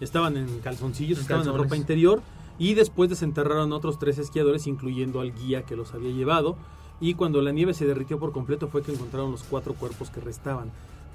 Estaban 0.00 0.38
en 0.38 0.60
calzoncillos, 0.60 1.18
En 1.18 1.22
estaban 1.22 1.46
en 1.46 1.54
ropa 1.54 1.76
interior. 1.76 2.22
Y 2.58 2.74
después 2.74 3.10
desenterraron 3.10 3.72
a 3.72 3.76
otros 3.76 3.98
tres 3.98 4.18
esquiadores, 4.18 4.66
incluyendo 4.66 5.20
al 5.20 5.34
guía 5.34 5.62
que 5.62 5.76
los 5.76 5.92
había 5.92 6.10
llevado. 6.10 6.56
Y 7.00 7.14
cuando 7.14 7.40
la 7.42 7.52
nieve 7.52 7.74
se 7.74 7.86
derritió 7.86 8.18
por 8.18 8.32
completo 8.32 8.68
fue 8.68 8.82
que 8.82 8.92
encontraron 8.92 9.30
los 9.30 9.42
cuatro 9.42 9.74
cuerpos 9.74 10.10
que 10.10 10.20
restaban. 10.20 10.70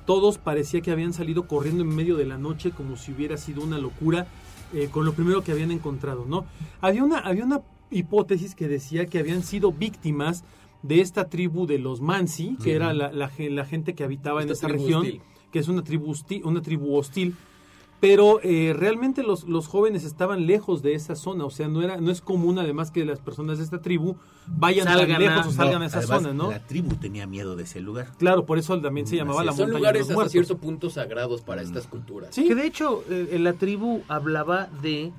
Todos 0.06 0.38
parecía 0.38 0.82
que 0.82 0.92
habían 0.92 1.14
salido 1.14 1.48
corriendo 1.48 1.84
en 1.84 1.96
medio 1.96 2.16
de 2.16 2.26
la 2.26 2.38
noche 2.38 2.72
como 2.72 2.96
si 2.98 3.12
hubiera 3.12 3.38
sido 3.38 3.64
una 3.64 3.80
locura 3.80 4.28
eh, 4.74 4.90
con 4.92 5.06
lo 5.06 5.14
primero 5.14 5.44
que 5.44 5.52
habían 5.52 5.72
encontrado, 5.72 6.26
¿no? 6.28 6.46
Había 6.82 7.04
una, 7.04 7.20
había 7.20 7.46
una 7.46 7.62
hipótesis 7.92 8.56
que 8.56 8.68
decía 8.68 9.06
que 9.06 9.20
habían 9.20 9.44
sido 9.44 9.72
víctimas 9.72 10.44
de 10.84 11.02
esta 11.02 11.30
tribu 11.30 11.66
de 11.66 11.80
los 11.80 12.02
Mansi, 12.02 12.58
que 12.64 12.74
era 12.76 12.94
la, 12.94 13.12
la 13.12 13.28
ge- 13.30 13.50
la 13.50 13.66
gente 13.66 13.96
que 13.96 14.04
habitaba 14.04 14.44
en 14.44 14.50
Esta 14.50 14.68
región, 14.68 15.02
hostil. 15.02 15.22
que 15.52 15.60
es 15.60 15.68
una 15.68 15.84
tribu, 15.84 16.14
hosti- 16.14 16.42
una 16.44 16.62
tribu 16.62 16.96
hostil. 16.96 17.36
Pero 18.02 18.40
eh, 18.44 18.76
realmente 18.78 19.24
los, 19.24 19.46
los 19.46 19.68
jóvenes 19.68 20.04
estaban 20.04 20.46
lejos 20.46 20.84
de 20.84 20.94
esa 20.96 21.16
zona, 21.16 21.46
o 21.46 21.50
sea, 21.50 21.70
no 21.70 21.82
era 21.82 21.98
no 22.00 22.12
es 22.12 22.20
común 22.22 22.60
además 22.60 22.92
que 22.92 23.06
las 23.06 23.20
personas 23.20 23.58
de 23.58 23.64
esta 23.64 23.82
tribu 23.82 24.18
vayan 24.48 24.86
tan 24.86 24.98
Salgan 25.00 25.16
a- 25.16 25.20
lejos 25.20 25.48
o 25.48 25.52
salgan 25.52 25.80
No, 25.80 25.84
a 25.86 25.88
esa 25.88 25.98
además, 26.00 26.22
zona, 26.22 26.34
¿no? 26.34 26.52
La 26.52 26.60
tribu 26.68 26.96
tenía 26.98 27.26
miedo 27.26 27.56
de 27.56 27.64
ese 27.64 27.80
lugar. 27.80 28.12
Claro, 28.20 28.46
por 28.46 28.60
eso 28.60 28.80
también 28.82 29.08
se 29.08 29.16
llamaba 29.16 29.40
Así 29.40 29.46
la 29.46 29.52
es. 29.54 29.58
Son 29.58 29.66
montaña 29.68 29.74
de 29.78 29.80
lugares 29.80 30.00
los 30.02 30.08
hasta 30.10 30.14
muertos. 30.16 30.32
cierto 30.34 30.58
punto 30.58 30.90
sagrados 30.90 31.42
para 31.42 31.62
estas 31.62 31.88
culturas. 31.88 32.36
Sí. 32.36 32.46
Que 32.48 32.54
de 32.54 32.68
hecho 32.68 33.04
eh, 33.10 33.38
la 33.40 33.54
tribu 33.54 34.04
hablaba 34.10 34.68
de 34.84 35.14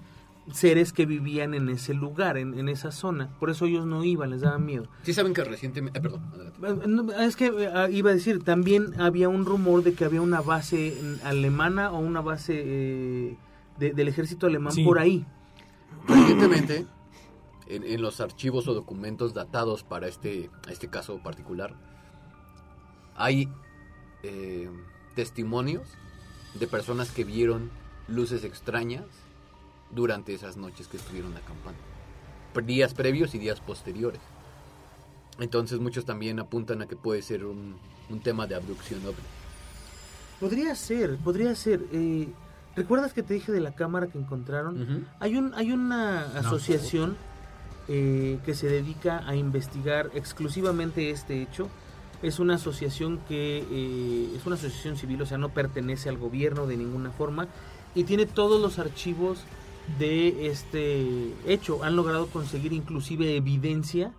seres 0.53 0.93
que 0.93 1.07
vivían 1.07 1.55
en 1.55 1.69
ese 1.69 1.93
lugar, 1.93 2.37
en, 2.37 2.59
en 2.59 2.69
esa 2.69 2.93
zona. 2.93 3.31
Por 3.41 3.51
eso 3.51 3.65
ellos 3.67 3.85
no 3.87 4.05
iban, 4.05 4.31
les 4.31 4.43
daba 4.43 4.59
miedo. 4.59 4.87
Sí 5.03 5.13
saben 5.13 5.35
que 5.35 5.43
recientemente... 5.43 5.99
eh, 5.99 6.03
perdón, 6.03 6.23
adelante. 6.33 6.87
No, 6.89 7.13
Es 7.13 7.35
que 7.37 7.47
eh, 7.47 7.71
ah, 7.75 7.89
iba 7.91 8.11
a 8.11 8.15
decir, 8.15 8.43
también 8.45 8.99
había 9.01 9.29
un 9.29 9.45
rumor 9.45 9.83
de 9.83 9.95
que 9.95 10.05
había 10.05 10.21
una 10.23 10.41
base 10.41 10.97
mm, 11.03 11.27
alemana 11.27 11.91
o 11.93 11.99
una 11.99 12.21
base 12.21 12.55
eh, 12.65 13.37
de- 13.79 13.93
del 13.93 14.09
ejército 14.09 14.47
alemán 14.47 14.73
Sí. 14.73 14.85
por 14.85 14.99
ahí. 15.01 15.27
Recientemente, 16.07 16.87
en, 17.69 17.83
en 17.83 18.01
los 18.01 18.21
archivos 18.21 18.69
o 18.69 18.75
documentos 18.75 19.35
datados 19.35 19.83
para 19.83 20.07
este, 20.07 20.51
este 20.71 20.89
caso 20.89 21.19
particular, 21.23 21.75
hay 23.17 23.49
eh, 24.23 24.71
testimonios 25.15 25.89
de 26.55 26.67
personas 26.67 27.11
que 27.11 27.25
vieron 27.25 27.71
luces 28.09 28.45
extrañas 28.45 29.05
durante 29.91 30.35
esas 30.35 30.57
noches 30.57 30.89
que 30.89 30.97
estuvieron 30.97 31.37
acampando. 31.37 31.79
Días 32.67 32.95
previos 32.95 33.35
y 33.35 33.39
días 33.39 33.61
posteriores. 33.61 34.21
Entonces 35.39 35.79
muchos 35.79 36.07
también 36.07 36.39
apuntan 36.41 36.81
a 36.81 36.87
que 36.87 36.97
puede 36.97 37.21
ser 37.21 37.45
un, 37.45 37.77
un 38.09 38.21
tema 38.21 38.47
de 38.47 38.55
abducción 38.55 39.01
ovni. 39.01 39.17
Podría 40.41 40.75
ser, 40.75 41.17
podría 41.19 41.55
ser. 41.55 41.83
eh, 41.93 42.29
¿Recuerdas 42.75 43.13
que 43.13 43.23
te 43.23 43.35
dije 43.35 43.53
de 43.53 43.61
la 43.61 43.75
cámara 43.75 44.07
que 44.07 44.19
encontraron? 44.19 44.81
Ujú. 44.83 45.05
Hay, 45.21 45.37
un, 45.37 45.53
hay 45.55 45.73
una 45.73 46.23
asociación 46.39 47.17
eh, 47.89 48.39
que 48.45 48.55
se 48.55 48.69
dedica 48.69 49.27
a 49.27 49.35
investigar 49.37 50.11
exclusivamente 50.15 51.11
este 51.11 51.43
hecho. 51.43 51.69
Es 52.23 52.39
una 52.39 52.55
asociación 52.55 53.19
que 53.29 53.67
eh, 53.71 54.33
es 54.35 54.47
una 54.47 54.57
asociación 54.57 54.97
civil, 54.97 55.21
o 55.21 55.27
sea, 55.27 55.37
no 55.37 55.51
pertenece 55.51 56.09
al 56.09 56.17
gobierno 56.17 56.67
de 56.67 56.79
ninguna 56.79 57.11
forma 57.11 57.49
y 57.95 58.05
tiene 58.05 58.25
todos 58.25 58.61
los 58.61 58.79
archivos 58.79 59.41
de 59.99 60.47
este 60.49 61.33
hecho. 61.47 61.83
Han 61.85 61.97
logrado 61.97 62.27
conseguir 62.29 62.73
inclusive 62.73 63.37
evidencia 63.37 64.13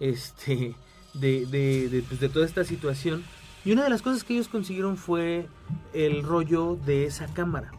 este, 0.00 0.74
de, 1.14 1.46
de, 1.46 1.88
de, 1.88 2.02
pues, 2.02 2.20
de 2.20 2.28
toda 2.28 2.46
esta 2.46 2.64
situación. 2.64 3.22
Y 3.64 3.72
una 3.72 3.84
de 3.84 3.90
las 3.90 4.02
cosas 4.02 4.24
que 4.24 4.34
ellos 4.34 4.48
consiguieron 4.48 4.96
fue 4.96 5.46
el 5.92 6.22
rollo 6.22 6.78
de 6.86 7.04
esa 7.04 7.26
cámara. 7.26 7.72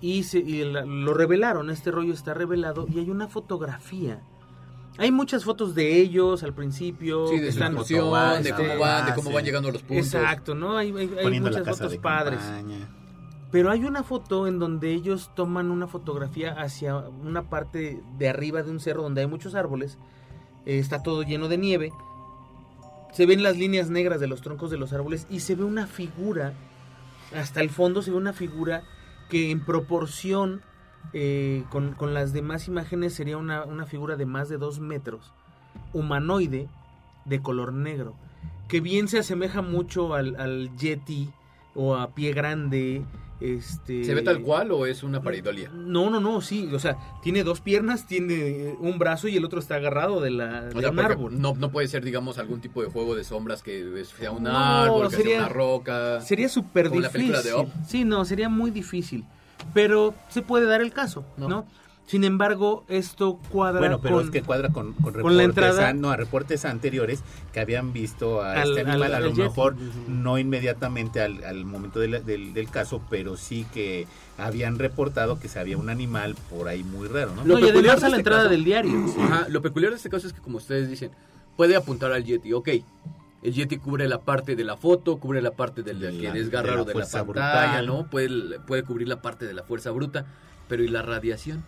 Y, 0.00 0.24
se, 0.24 0.38
y 0.40 0.64
la- 0.64 0.84
lo 0.84 1.14
revelaron, 1.14 1.70
este 1.70 1.90
rollo 1.90 2.12
está 2.12 2.34
revelado 2.34 2.86
y 2.92 2.98
hay 2.98 3.10
una 3.10 3.28
fotografía. 3.28 4.20
Hay 4.98 5.10
muchas 5.10 5.44
fotos 5.44 5.74
de 5.74 5.98
ellos 6.00 6.42
al 6.42 6.52
principio. 6.52 7.26
Sí, 7.28 7.38
de 7.38 7.50
su 7.52 7.58
están- 7.58 7.72
de 7.72 7.76
cómo 7.78 7.84
este, 7.86 8.00
van, 8.00 8.42
de 8.42 8.52
cómo 8.52 8.78
base. 8.78 9.32
van 9.34 9.44
llegando 9.44 9.68
a 9.68 9.72
los 9.72 9.82
puntos. 9.82 10.06
Exacto, 10.14 10.54
¿no? 10.54 10.76
Hay, 10.76 10.88
hay- 10.90 11.40
muchas 11.40 11.66
fotos 11.66 11.96
padres. 11.96 12.40
campaña. 12.40 12.88
Pero 13.54 13.70
hay 13.70 13.84
una 13.84 14.02
foto 14.02 14.48
en 14.48 14.58
donde 14.58 14.92
ellos 14.92 15.30
toman 15.36 15.70
una 15.70 15.86
fotografía 15.86 16.60
hacia 16.60 16.96
una 16.96 17.48
parte 17.48 18.02
de 18.18 18.28
arriba 18.28 18.64
de 18.64 18.72
un 18.72 18.80
cerro 18.80 19.04
donde 19.04 19.20
hay 19.20 19.28
muchos 19.28 19.54
árboles. 19.54 19.96
Eh, 20.66 20.80
está 20.80 21.04
todo 21.04 21.22
lleno 21.22 21.46
de 21.46 21.56
nieve. 21.56 21.92
Se 23.12 23.26
ven 23.26 23.44
las 23.44 23.56
líneas 23.56 23.90
negras 23.90 24.18
de 24.18 24.26
los 24.26 24.42
troncos 24.42 24.72
de 24.72 24.76
los 24.76 24.92
árboles 24.92 25.28
y 25.30 25.38
se 25.38 25.54
ve 25.54 25.62
una 25.62 25.86
figura. 25.86 26.52
Hasta 27.32 27.60
el 27.60 27.70
fondo 27.70 28.02
se 28.02 28.10
ve 28.10 28.16
una 28.16 28.32
figura 28.32 28.82
que 29.30 29.52
en 29.52 29.64
proporción 29.64 30.62
eh, 31.12 31.62
con, 31.70 31.92
con 31.92 32.12
las 32.12 32.32
demás 32.32 32.66
imágenes 32.66 33.14
sería 33.14 33.36
una, 33.36 33.62
una 33.66 33.86
figura 33.86 34.16
de 34.16 34.26
más 34.26 34.48
de 34.48 34.58
dos 34.58 34.80
metros. 34.80 35.32
Humanoide 35.92 36.66
de 37.24 37.40
color 37.40 37.72
negro. 37.72 38.16
Que 38.66 38.80
bien 38.80 39.06
se 39.06 39.20
asemeja 39.20 39.62
mucho 39.62 40.12
al, 40.12 40.34
al 40.40 40.76
Yeti 40.76 41.30
o 41.76 41.94
a 41.94 42.14
Pie 42.14 42.32
Grande. 42.32 43.04
Este, 43.44 44.04
¿Se 44.04 44.14
ve 44.14 44.22
tal 44.22 44.40
cual 44.40 44.72
o 44.72 44.86
es 44.86 45.02
una 45.02 45.20
pareidolia? 45.22 45.70
No, 45.74 46.08
no, 46.08 46.18
no, 46.18 46.40
sí. 46.40 46.70
O 46.72 46.78
sea, 46.78 46.96
tiene 47.22 47.44
dos 47.44 47.60
piernas, 47.60 48.06
tiene 48.06 48.74
un 48.80 48.98
brazo 48.98 49.28
y 49.28 49.36
el 49.36 49.44
otro 49.44 49.60
está 49.60 49.74
agarrado 49.74 50.20
de, 50.22 50.30
la, 50.30 50.62
de 50.62 50.76
O 50.78 50.80
sea, 50.80 50.90
un 50.90 50.98
árbol. 51.00 51.40
No, 51.40 51.54
no 51.54 51.70
puede 51.70 51.86
ser, 51.88 52.04
digamos, 52.04 52.38
algún 52.38 52.60
tipo 52.62 52.82
de 52.82 52.88
juego 52.88 53.14
de 53.14 53.22
sombras 53.22 53.62
que 53.62 54.02
sea 54.18 54.30
un 54.30 54.44
No, 54.44 54.56
árbol, 54.56 55.08
que 55.10 55.16
sería- 55.16 55.32
sea 55.36 55.40
una 55.46 55.48
roca. 55.50 56.20
Sería 56.22 56.48
súper 56.48 56.86
la 56.86 56.92
difícil. 57.08 57.12
película 57.12 57.42
de 57.42 57.54
Up. 57.54 57.68
Sí, 57.86 58.04
no, 58.04 58.24
sería 58.24 58.48
muy 58.48 58.70
difícil. 58.70 59.24
Pero 59.74 60.14
se 60.28 60.40
puede 60.42 60.66
dar 60.66 60.80
el 60.80 60.92
caso, 60.92 61.24
No. 61.36 61.48
¿no? 61.48 61.66
Sin 62.06 62.22
embargo, 62.22 62.84
esto 62.88 63.38
cuadra 63.48 63.80
Bueno, 63.80 63.98
pero 64.00 64.16
con... 64.16 64.24
es 64.26 64.30
que 64.30 64.42
cuadra 64.42 64.68
con, 64.68 64.92
con 64.92 65.14
reportes, 65.14 65.22
con 65.22 65.36
la 65.38 65.42
entrada- 65.44 65.92
no, 65.94 66.10
a 66.10 66.16
reportes 66.16 66.66
anteriores 66.66 67.22
que 67.52 67.60
habían 67.60 67.94
visto 67.94 68.42
a 68.42 68.52
Al- 68.60 68.68
este 68.68 68.80
animal, 68.82 69.02
al- 69.04 69.14
a 69.14 69.20
lo 69.20 69.32
mejor 69.34 69.74
no 70.06 70.38
inmediatamente 70.38 71.22
al, 71.22 71.42
al 71.44 71.64
momento 71.64 72.00
de 72.00 72.08
la- 72.08 72.20
del, 72.20 72.52
del 72.52 72.68
caso, 72.68 73.00
pero 73.08 73.38
sí 73.38 73.64
que 73.72 74.06
habían 74.36 74.78
reportado 74.78 75.40
que 75.40 75.48
se 75.48 75.58
había 75.58 75.78
un 75.78 75.88
animal 75.88 76.34
por 76.50 76.68
ahí 76.68 76.84
muy 76.84 77.08
raro, 77.08 77.34
¿no? 77.34 77.42
Lo 77.44 77.54
No, 77.54 77.58
y 77.60 77.62
peculiar 77.62 77.96
además 77.96 78.00
de 78.02 78.06
a 78.06 78.10
la 78.10 78.16
este 78.16 78.20
entrada 78.20 78.42
caso- 78.42 78.50
del 78.50 78.64
diario. 78.64 79.06
Ajá, 79.20 79.46
lo 79.48 79.62
peculiar 79.62 79.90
de 79.92 79.96
este 79.96 80.10
caso 80.10 80.26
es 80.26 80.34
que, 80.34 80.40
como 80.42 80.58
ustedes 80.58 80.90
dicen, 80.90 81.10
puede 81.56 81.74
apuntar 81.74 82.12
al 82.12 82.22
Yeti. 82.22 82.52
Ok, 82.52 82.68
el 83.42 83.52
Yeti 83.54 83.78
cubre 83.78 84.06
la 84.08 84.20
parte 84.20 84.56
de 84.56 84.64
la 84.64 84.76
foto, 84.76 85.16
cubre 85.16 85.40
la 85.40 85.52
parte 85.52 85.82
de 85.82 85.94
la 85.94 86.10
De 86.10 86.18
que 86.18 86.24
la- 86.28 86.32
desgarra 86.34 86.70
de 86.72 86.76
la 86.76 86.82
o 86.82 86.84
de 86.84 86.88
la 86.88 86.92
fuerza 86.92 87.24
pantalla, 87.24 87.66
brutal. 87.80 87.86
¿no? 87.86 88.10
Puede, 88.10 88.60
puede 88.60 88.82
cubrir 88.82 89.08
la 89.08 89.22
parte 89.22 89.46
de 89.46 89.54
la 89.54 89.62
fuerza 89.62 89.90
bruta, 89.90 90.26
pero 90.68 90.82
¿y 90.84 90.88
la 90.88 91.00
radiación? 91.00 91.64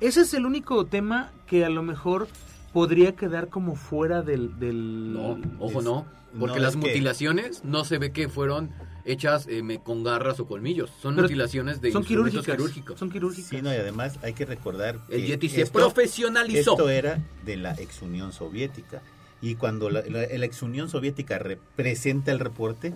Ese 0.00 0.22
es 0.22 0.34
el 0.34 0.46
único 0.46 0.86
tema 0.86 1.30
que 1.46 1.64
a 1.64 1.68
lo 1.68 1.82
mejor 1.82 2.28
podría 2.72 3.14
quedar 3.16 3.48
como 3.48 3.74
fuera 3.76 4.22
del... 4.22 4.58
del 4.58 5.12
No, 5.12 5.38
ojo, 5.58 5.78
Es- 5.80 5.84
no. 5.84 6.06
Porque 6.38 6.56
no, 6.58 6.62
las 6.62 6.72
que- 6.76 6.78
mutilaciones 6.82 7.64
no 7.64 7.84
se 7.84 7.98
ve 7.98 8.12
que 8.12 8.28
fueron 8.28 8.70
hechas 9.04 9.46
eh, 9.48 9.80
con 9.82 10.04
garras 10.04 10.38
o 10.38 10.46
colmillos. 10.46 10.88
Son 11.02 11.16
Pero 11.16 11.24
mutilaciones 11.24 11.80
de 11.80 11.90
son 11.90 12.04
quirúrgicas. 12.04 12.44
quirúrgicos. 12.46 12.98
Son 13.00 13.10
quirúrgicas. 13.10 13.48
Sí, 13.50 13.60
no, 13.62 13.72
y 13.72 13.76
además 13.76 14.18
hay 14.22 14.32
que 14.34 14.46
recordar 14.46 15.00
El 15.08 15.26
Yeti 15.26 15.48
se 15.48 15.66
profesionalizó. 15.66 16.72
Esto 16.72 16.88
era 16.88 17.18
de 17.44 17.56
la 17.56 17.72
ex 17.74 18.00
Unión 18.02 18.32
Soviética. 18.32 19.02
Y 19.42 19.56
cuando 19.56 19.90
la, 19.90 20.02
la- 20.02 20.26
la 20.28 20.44
ex 20.46 20.62
Unión 20.62 20.88
Soviética 20.88 21.38
representa 21.40 22.30
el 22.30 22.38
reporte, 22.38 22.94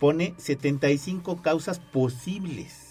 pone 0.00 0.34
75 0.38 1.40
causas 1.42 1.78
posibles 1.78 2.83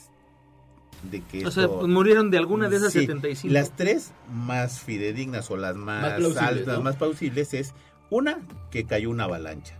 de 1.11 1.21
que 1.21 1.45
O 1.45 1.51
sea, 1.51 1.67
murieron 1.67 2.31
de 2.31 2.37
alguna 2.37 2.69
de 2.69 2.77
esas 2.77 2.93
Sí, 2.93 3.01
75. 3.01 3.53
Las 3.53 3.71
tres 3.75 4.11
más 4.33 4.79
fidedignas 4.79 5.49
o 5.51 5.57
las 5.57 5.75
más, 5.75 6.01
Más 6.01 6.13
plausibles, 6.13 6.43
altas, 6.59 6.77
¿no? 6.77 6.83
más 6.83 6.95
plausibles 6.95 7.53
es 7.53 7.73
una 8.09 8.39
que 8.71 8.85
cayó 8.85 9.09
una 9.09 9.25
avalancha, 9.25 9.75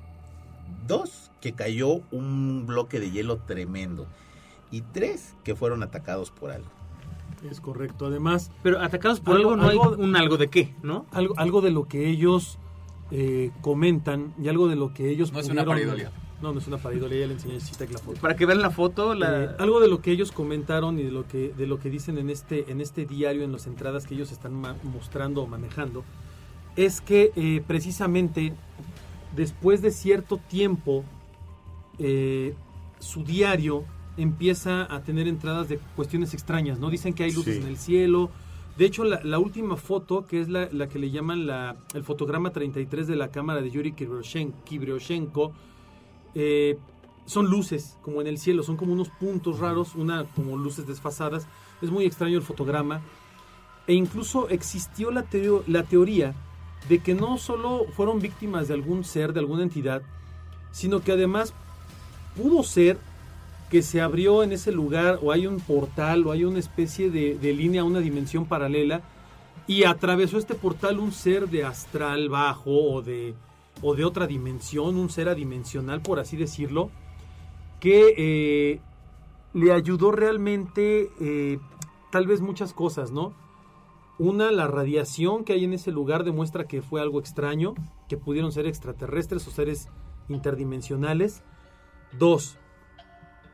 dos 0.87 1.31
que 1.41 1.53
cayó 1.53 2.01
un 2.11 2.65
bloque 2.65 2.99
de 2.99 3.11
hielo 3.11 3.37
tremendo 3.37 4.05
y 4.71 4.81
tres 4.81 5.33
que 5.43 5.55
fueron 5.55 5.83
atacados 5.83 6.31
por 6.31 6.51
algo. 6.51 6.67
Es 7.49 7.59
correcto. 7.59 8.05
Además, 8.05 8.51
Pero 8.63 8.79
atacados 8.81 9.19
por 9.19 9.35
Algo- 9.35 9.51
algo, 9.51 9.61
no 9.63 9.69
algo- 9.69 9.95
hay 9.97 10.01
un 10.03 10.15
algo 10.15 10.37
de 10.37 10.49
qué, 10.49 10.73
¿no? 10.81 11.05
algo, 11.11 11.33
algo 11.37 11.61
de 11.61 11.71
lo 11.71 11.87
que 11.87 12.07
ellos 12.09 12.57
eh, 13.11 13.51
comentan 13.61 14.33
y 14.41 14.47
algo 14.47 14.67
de 14.67 14.75
lo 14.77 14.93
que 14.93 15.09
ellos 15.09 15.31
No 15.33 15.39
es 15.39 15.49
una 15.49 15.65
pareidolia. 15.65 16.11
No, 16.43 16.51
no 16.51 16.59
es 16.59 16.67
una 16.67 16.77
pareidolia, 16.77 17.21
ya 17.21 17.27
le 17.27 17.33
enseñé 17.35 17.55
a 17.55 17.59
Chitec 17.59 17.89
la 17.89 17.99
foto. 17.99 18.19
Para 18.19 18.35
que 18.35 18.45
vean 18.45 18.61
la 18.61 18.69
foto, 18.69 19.13
la... 19.15 19.43
Eh, 19.45 19.49
algo 19.59 19.79
de 19.79 19.87
lo 19.87 20.01
que 20.01 20.11
ellos 20.11 20.33
comentaron 20.33 20.99
y 20.99 21.03
de 21.03 21.11
lo 21.11 21.25
que 21.25 21.53
de 21.57 21.65
lo 21.67 21.79
que 21.79 21.89
dicen 21.89 22.17
en 22.17 22.29
este 22.29 22.69
en 22.69 22.81
este 22.81 23.05
diario 23.05 23.43
en 23.43 23.53
las 23.53 23.65
entradas 23.65 24.05
que 24.05 24.13
ellos 24.15 24.29
están 24.33 24.53
mostrando 24.83 25.41
o 25.41 25.47
manejando 25.47 26.03
es 26.75 26.99
que 26.99 27.31
eh, 27.37 27.63
precisamente 27.65 28.53
después 29.33 29.81
de 29.81 29.91
cierto 29.91 30.37
tiempo 30.49 31.05
eh, 31.97 32.53
su 32.99 33.23
diario 33.23 33.85
empieza 34.17 34.93
a 34.93 35.01
tener 35.01 35.29
entradas 35.29 35.69
de 35.69 35.79
cuestiones 35.95 36.33
extrañas 36.33 36.77
no 36.77 36.89
dicen 36.89 37.13
que 37.13 37.23
hay 37.23 37.31
luces 37.31 37.55
Sí. 37.55 37.61
en 37.61 37.67
el 37.67 37.77
cielo 37.77 38.29
de 38.77 38.85
hecho 38.85 39.05
la, 39.05 39.21
la 39.23 39.39
última 39.39 39.77
foto 39.77 40.25
que 40.27 40.41
es 40.41 40.49
la, 40.49 40.67
la 40.73 40.89
que 40.89 40.99
le 40.99 41.09
llaman 41.09 41.47
la, 41.47 41.77
el 41.93 42.03
fotograma 42.03 42.51
33 42.51 43.07
de 43.07 43.15
la 43.15 43.29
cámara 43.29 43.61
de 43.61 43.71
Yuri 43.71 43.93
Kibrioshenko 43.93 45.53
eh, 46.35 46.77
son 47.25 47.47
luces 47.49 47.97
como 48.01 48.21
en 48.21 48.27
el 48.27 48.37
cielo, 48.37 48.63
son 48.63 48.77
como 48.77 48.93
unos 48.93 49.09
puntos 49.09 49.59
raros, 49.59 49.95
una 49.95 50.25
como 50.35 50.57
luces 50.57 50.85
desfasadas. 50.87 51.47
Es 51.81 51.89
muy 51.89 52.05
extraño 52.05 52.37
el 52.37 52.43
fotograma. 52.43 53.01
E 53.87 53.93
incluso 53.93 54.49
existió 54.49 55.11
la, 55.11 55.23
teo- 55.23 55.63
la 55.67 55.83
teoría 55.83 56.33
de 56.89 56.99
que 56.99 57.13
no 57.13 57.37
solo 57.37 57.85
fueron 57.95 58.19
víctimas 58.19 58.67
de 58.67 58.73
algún 58.73 59.03
ser, 59.03 59.33
de 59.33 59.39
alguna 59.39 59.63
entidad, 59.63 60.01
sino 60.71 61.01
que 61.01 61.11
además 61.13 61.53
pudo 62.35 62.63
ser 62.63 62.97
que 63.69 63.81
se 63.81 64.01
abrió 64.01 64.43
en 64.43 64.51
ese 64.51 64.71
lugar 64.71 65.19
o 65.21 65.31
hay 65.31 65.47
un 65.47 65.59
portal 65.59 66.27
o 66.27 66.31
hay 66.31 66.43
una 66.43 66.59
especie 66.59 67.09
de, 67.09 67.35
de 67.35 67.53
línea, 67.53 67.83
una 67.83 67.99
dimensión 67.99 68.45
paralela 68.45 69.01
y 69.65 69.83
atravesó 69.85 70.37
este 70.37 70.55
portal 70.55 70.99
un 70.99 71.11
ser 71.11 71.49
de 71.49 71.63
astral 71.63 72.29
bajo 72.29 72.71
o 72.71 73.01
de, 73.01 73.33
o 73.83 73.95
de 73.95 74.05
otra 74.05 74.25
dimensión, 74.25 74.95
un 74.95 75.09
ser 75.09 75.29
adimensional 75.29 76.01
por 76.01 76.19
así 76.19 76.37
decirlo, 76.37 76.89
que 77.79 78.13
eh, 78.17 78.79
le 79.53 79.73
ayudó 79.73 80.13
realmente 80.13 81.11
eh, 81.19 81.59
tal 82.11 82.25
vez 82.25 82.39
muchas 82.39 82.73
cosas, 82.73 83.11
¿no? 83.11 83.33
Una, 84.17 84.51
la 84.51 84.67
radiación 84.67 85.43
que 85.43 85.53
hay 85.53 85.65
en 85.65 85.73
ese 85.73 85.91
lugar 85.91 86.23
demuestra 86.23 86.65
que 86.65 86.81
fue 86.81 87.01
algo 87.01 87.19
extraño, 87.19 87.73
que 88.07 88.15
pudieron 88.15 88.53
ser 88.53 88.67
extraterrestres 88.67 89.45
o 89.47 89.51
seres 89.51 89.89
interdimensionales. 90.29 91.43
Dos, 92.17 92.57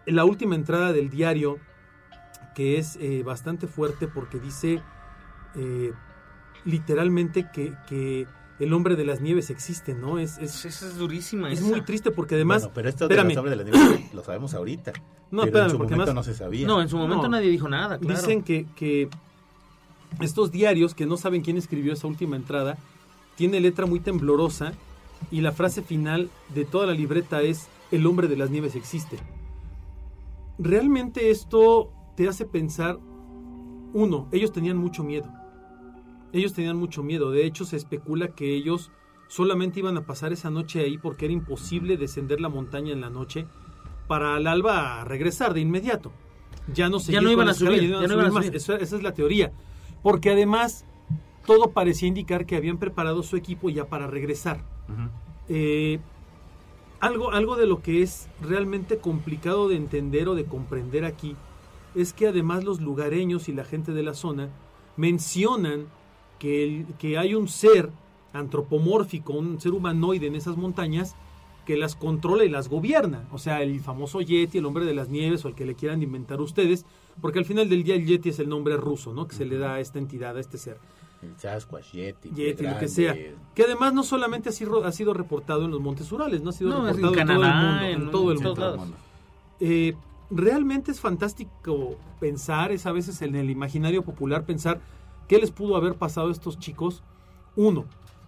la 0.05 0.25
última 0.25 0.53
entrada 0.53 0.93
del 0.93 1.10
diario, 1.10 1.58
que 2.53 2.77
es 2.77 2.97
eh, 2.97 3.23
bastante 3.23 3.67
fuerte 3.67 4.08
porque 4.08 4.39
dice 4.39 4.82
literalmente 6.65 7.49
que 7.51 8.27
el 8.60 8.74
hombre 8.74 8.95
de 8.95 9.06
las 9.06 9.22
nieves 9.22 9.50
existe, 9.50 9.93
¿no? 9.93 10.19
Es, 10.19 10.38
es, 10.38 10.65
Esa 10.65 10.88
es 10.88 10.98
durísima. 10.98 11.52
es 11.52 11.60
esa. 11.60 11.67
muy 11.69 11.82
triste 11.82 12.12
porque 12.12 12.36
además... 12.36 12.63
Bueno, 12.63 12.74
pero 12.76 12.89
esto 12.89 13.08
de 13.08 13.15
los 13.15 13.38
hombres 13.38 13.58
de 13.58 13.63
la 13.63 13.69
nieve 13.72 14.10
lo 14.13 14.24
sabemos 14.24 14.54
ahorita. 14.54 14.93
No, 15.32 15.43
pero 15.43 15.48
espérame, 15.48 15.65
en 15.67 15.72
su 15.72 15.78
porque 15.78 15.91
momento 15.93 16.12
además- 16.12 16.28
no 16.28 16.34
se 16.34 16.38
sabía. 16.39 16.65
No, 16.67 16.82
en 16.82 16.89
su 16.89 16.98
momento 16.98 17.24
No. 17.24 17.30
nadie 17.30 17.50
dijo 17.52 17.69
nada, 17.69 18.00
claro. 18.00 18.19
Dicen 18.19 18.41
que, 18.41 18.65
que 18.76 19.10
estos 20.22 20.50
diarios, 20.52 20.95
que 20.95 21.06
no 21.06 21.17
saben 21.17 21.43
quién 21.43 21.56
escribió 21.56 21.93
esa 21.93 22.08
última 22.08 22.36
entrada, 22.36 22.78
tiene 23.36 23.60
letra 23.60 23.86
muy 23.86 24.00
temblorosa 24.00 24.74
y 25.30 25.41
la 25.41 25.52
frase 25.52 25.84
final 25.84 26.32
de 26.56 26.65
toda 26.65 26.88
la 26.88 26.93
libreta 26.93 27.43
es 27.43 27.67
el 27.91 28.08
hombre 28.08 28.28
de 28.28 28.38
las 28.38 28.50
nieves 28.50 28.76
existe. 28.76 29.19
Realmente 30.58 31.30
esto 31.30 31.91
te 32.17 32.28
hace 32.28 32.45
pensar, 32.45 32.98
uno, 33.93 34.28
ellos 34.32 34.52
tenían 34.52 34.78
mucho 34.78 35.04
miedo. 35.04 35.32
Ellos 36.33 36.53
tenían 36.53 36.77
mucho 36.77 37.03
miedo. 37.03 37.31
De 37.31 37.45
hecho, 37.45 37.65
se 37.65 37.75
especula 37.77 38.29
que 38.29 38.53
ellos 38.55 38.91
solamente 39.27 39.79
iban 39.79 39.97
a 39.97 40.01
pasar 40.05 40.33
esa 40.33 40.49
noche 40.49 40.81
ahí 40.81 40.97
porque 40.97 41.25
era 41.25 41.33
imposible 41.33 41.97
descender 41.97 42.41
la 42.41 42.49
montaña 42.49 42.91
en 42.93 43.01
la 43.01 43.09
noche 43.09 43.45
para 44.07 44.35
al 44.35 44.47
alba 44.47 45.03
regresar 45.05 45.53
de 45.53 45.61
inmediato. 45.61 46.11
Ya 46.73 46.89
no, 46.89 46.99
seguir 46.99 47.21
no 47.21 47.27
con 47.29 47.33
iban 47.33 47.49
a 47.49 47.53
subir, 47.53 47.81
ya 48.01 48.07
no 48.07 48.13
iban 48.13 48.25
a 48.25 48.29
subir. 48.43 48.55
Eso- 48.55 48.75
esa 48.75 48.95
es 48.95 49.03
la 49.03 49.13
teoría. 49.13 49.51
Porque 50.03 50.29
además 50.31 50.85
todo 51.45 51.71
parecía 51.71 52.07
indicar 52.07 52.45
que 52.45 52.55
habían 52.55 52.77
preparado 52.77 53.23
su 53.23 53.35
equipo 53.37 53.69
ya 53.69 53.85
para 53.85 54.07
regresar. 54.07 54.63
Eh, 55.47 55.99
algo, 56.99 57.31
algo 57.31 57.55
de 57.55 57.65
lo 57.65 57.81
que 57.81 58.01
es 58.03 58.27
realmente 58.41 58.97
complicado 58.97 59.67
de 59.69 59.75
entender 59.77 60.27
o 60.27 60.35
de 60.35 60.45
comprender 60.45 61.05
aquí 61.05 61.35
es 61.95 62.13
que 62.13 62.27
además 62.27 62.63
los 62.63 62.81
lugareños 62.81 63.49
y 63.49 63.53
la 63.53 63.63
gente 63.63 63.93
de 63.93 64.03
la 64.03 64.13
zona 64.13 64.49
mencionan 64.97 65.85
que, 66.39 66.63
el- 66.63 66.86
que 66.97 67.17
hay 67.17 67.36
un 67.36 67.47
ser 67.47 67.89
antropomórfico, 68.34 69.34
un 69.34 69.60
ser 69.60 69.73
humanoide 69.73 70.28
en 70.28 70.36
esas 70.36 70.58
montañas 70.58 71.15
que 71.65 71.78
las 71.78 71.95
controla 71.95 72.43
y 72.45 72.49
las 72.49 72.67
gobierna. 72.67 73.28
O 73.32 73.38
sea, 73.38 73.62
el 73.62 73.80
famoso 73.80 74.21
Yeti, 74.21 74.58
el 74.58 74.65
hombre 74.65 74.86
de 74.86 74.93
las 74.95 75.10
nieves 75.10 75.45
o 75.45 75.49
el 75.49 75.56
que 75.56 75.65
le 75.65 75.75
quieran 75.75 76.02
inventar 76.02 76.41
ustedes, 76.41 76.86
porque 77.21 77.39
al 77.39 77.45
final 77.45 77.69
del 77.69 77.84
día 77.84 77.95
el 77.95 78.06
Yeti 78.06 78.30
es 78.30 78.39
el 78.39 78.49
nombre 78.49 78.75
ruso, 78.78 79.13
¿no? 79.13 79.28
Que 79.28 79.36
se 79.36 79.45
le 79.45 79.58
da 79.58 79.75
a 79.75 79.80
esta 79.80 79.99
entidad, 79.99 80.36
a 80.36 80.39
este 80.39 80.58
ser. 80.58 80.78
El 81.21 81.38
Sasquatch, 81.38 81.91
Yeti, 81.91 82.30
Yeti, 82.34 82.63
lo 82.63 82.80
que 82.80 82.88
sea. 82.88 83.13
Que 83.54 83.63
además 83.63 83.93
no 83.93 84.04
solamente 84.04 84.49
ha 84.49 84.52
sido, 84.54 84.84
ha 84.86 84.91
sido 84.91 85.13
reportado 85.13 85.65
en 85.65 85.71
los 85.71 85.82
Montes 85.82 86.12
Urales, 86.12 86.41
no 86.41 86.49
ha 86.52 86.54
sido 86.54 86.69
No, 86.69 86.88
es 86.88 86.95
en 86.97 87.04
reportado 87.04 87.21
en, 87.21 87.28
todo 87.28 87.36
el 87.36 87.41
Canadá, 87.52 87.71
mundo. 87.71 87.86
En, 87.86 88.02
en- 88.02 88.12
todo 88.12 88.32
el 88.32 88.39
mundo. 88.39 88.95
Eh, 89.60 89.93
realmente 90.32 90.91
es 90.91 90.99
fantástico 91.02 91.97
pensar, 92.21 92.71
es 92.71 92.86
a 92.86 92.93
veces 92.93 93.21
en 93.21 93.36
el 93.36 93.49
imaginario 93.49 94.02
popular 94.04 94.45
pensar 94.45 94.80
qué 95.29 95.37
les 95.37 95.51
pudo 95.51 95.77
haber 95.77 95.93
pasado 95.95 96.27
a 96.27 96.31
estos 96.33 96.59
chicos. 96.59 97.01
Uno, 97.55 97.85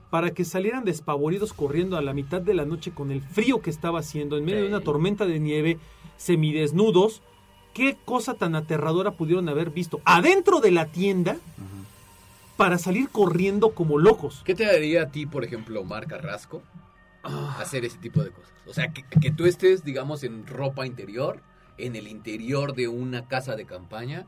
para 0.09 0.31
que 0.31 0.45
salieran 0.45 0.85
despavoridos 0.85 1.51
corriendo 1.51 1.97
a 1.97 2.01
la 2.01 2.13
mitad 2.13 2.41
de 2.41 2.53
la 2.53 2.63
noche 2.63 2.91
con 2.91 3.11
el 3.11 3.21
frío 3.21 3.61
que 3.61 3.69
estaba 3.69 3.99
haciendo, 3.99 4.37
en 4.37 4.45
medio 4.45 4.61
de 4.61 4.67
una 4.69 4.79
tormenta 4.81 5.25
de 5.25 5.39
nieve, 5.39 5.79
semidesnudos. 6.17 7.21
¿Qué 7.73 7.97
cosa 8.05 8.33
tan 8.33 8.55
aterradora 8.55 9.11
pudieron 9.11 9.47
haber 9.49 9.69
visto 9.69 10.01
adentro 10.05 10.59
de 10.59 10.71
la 10.71 10.87
tienda 10.87 11.37
para 12.57 12.77
salir 12.77 13.09
corriendo 13.09 13.71
como 13.73 13.97
locos? 13.97 14.41
¿Qué 14.45 14.53
te 14.55 14.65
daría 14.65 15.03
a 15.03 15.09
ti, 15.11 15.25
por 15.25 15.43
ejemplo, 15.43 15.81
Omar 15.81 16.07
Carrasco, 16.07 16.61
Ah. 17.23 17.57
hacer 17.61 17.85
ese 17.85 17.97
tipo 17.97 18.21
de 18.23 18.31
cosas? 18.31 18.51
O 18.67 18.73
sea, 18.73 18.91
que, 18.91 19.03
que 19.03 19.31
tú 19.31 19.45
estés, 19.45 19.83
digamos, 19.83 20.23
en 20.23 20.45
ropa 20.45 20.85
interior, 20.85 21.39
en 21.77 21.95
el 21.95 22.07
interior 22.07 22.75
de 22.75 22.87
una 22.89 23.27
casa 23.27 23.55
de 23.55 23.65
campaña, 23.65 24.25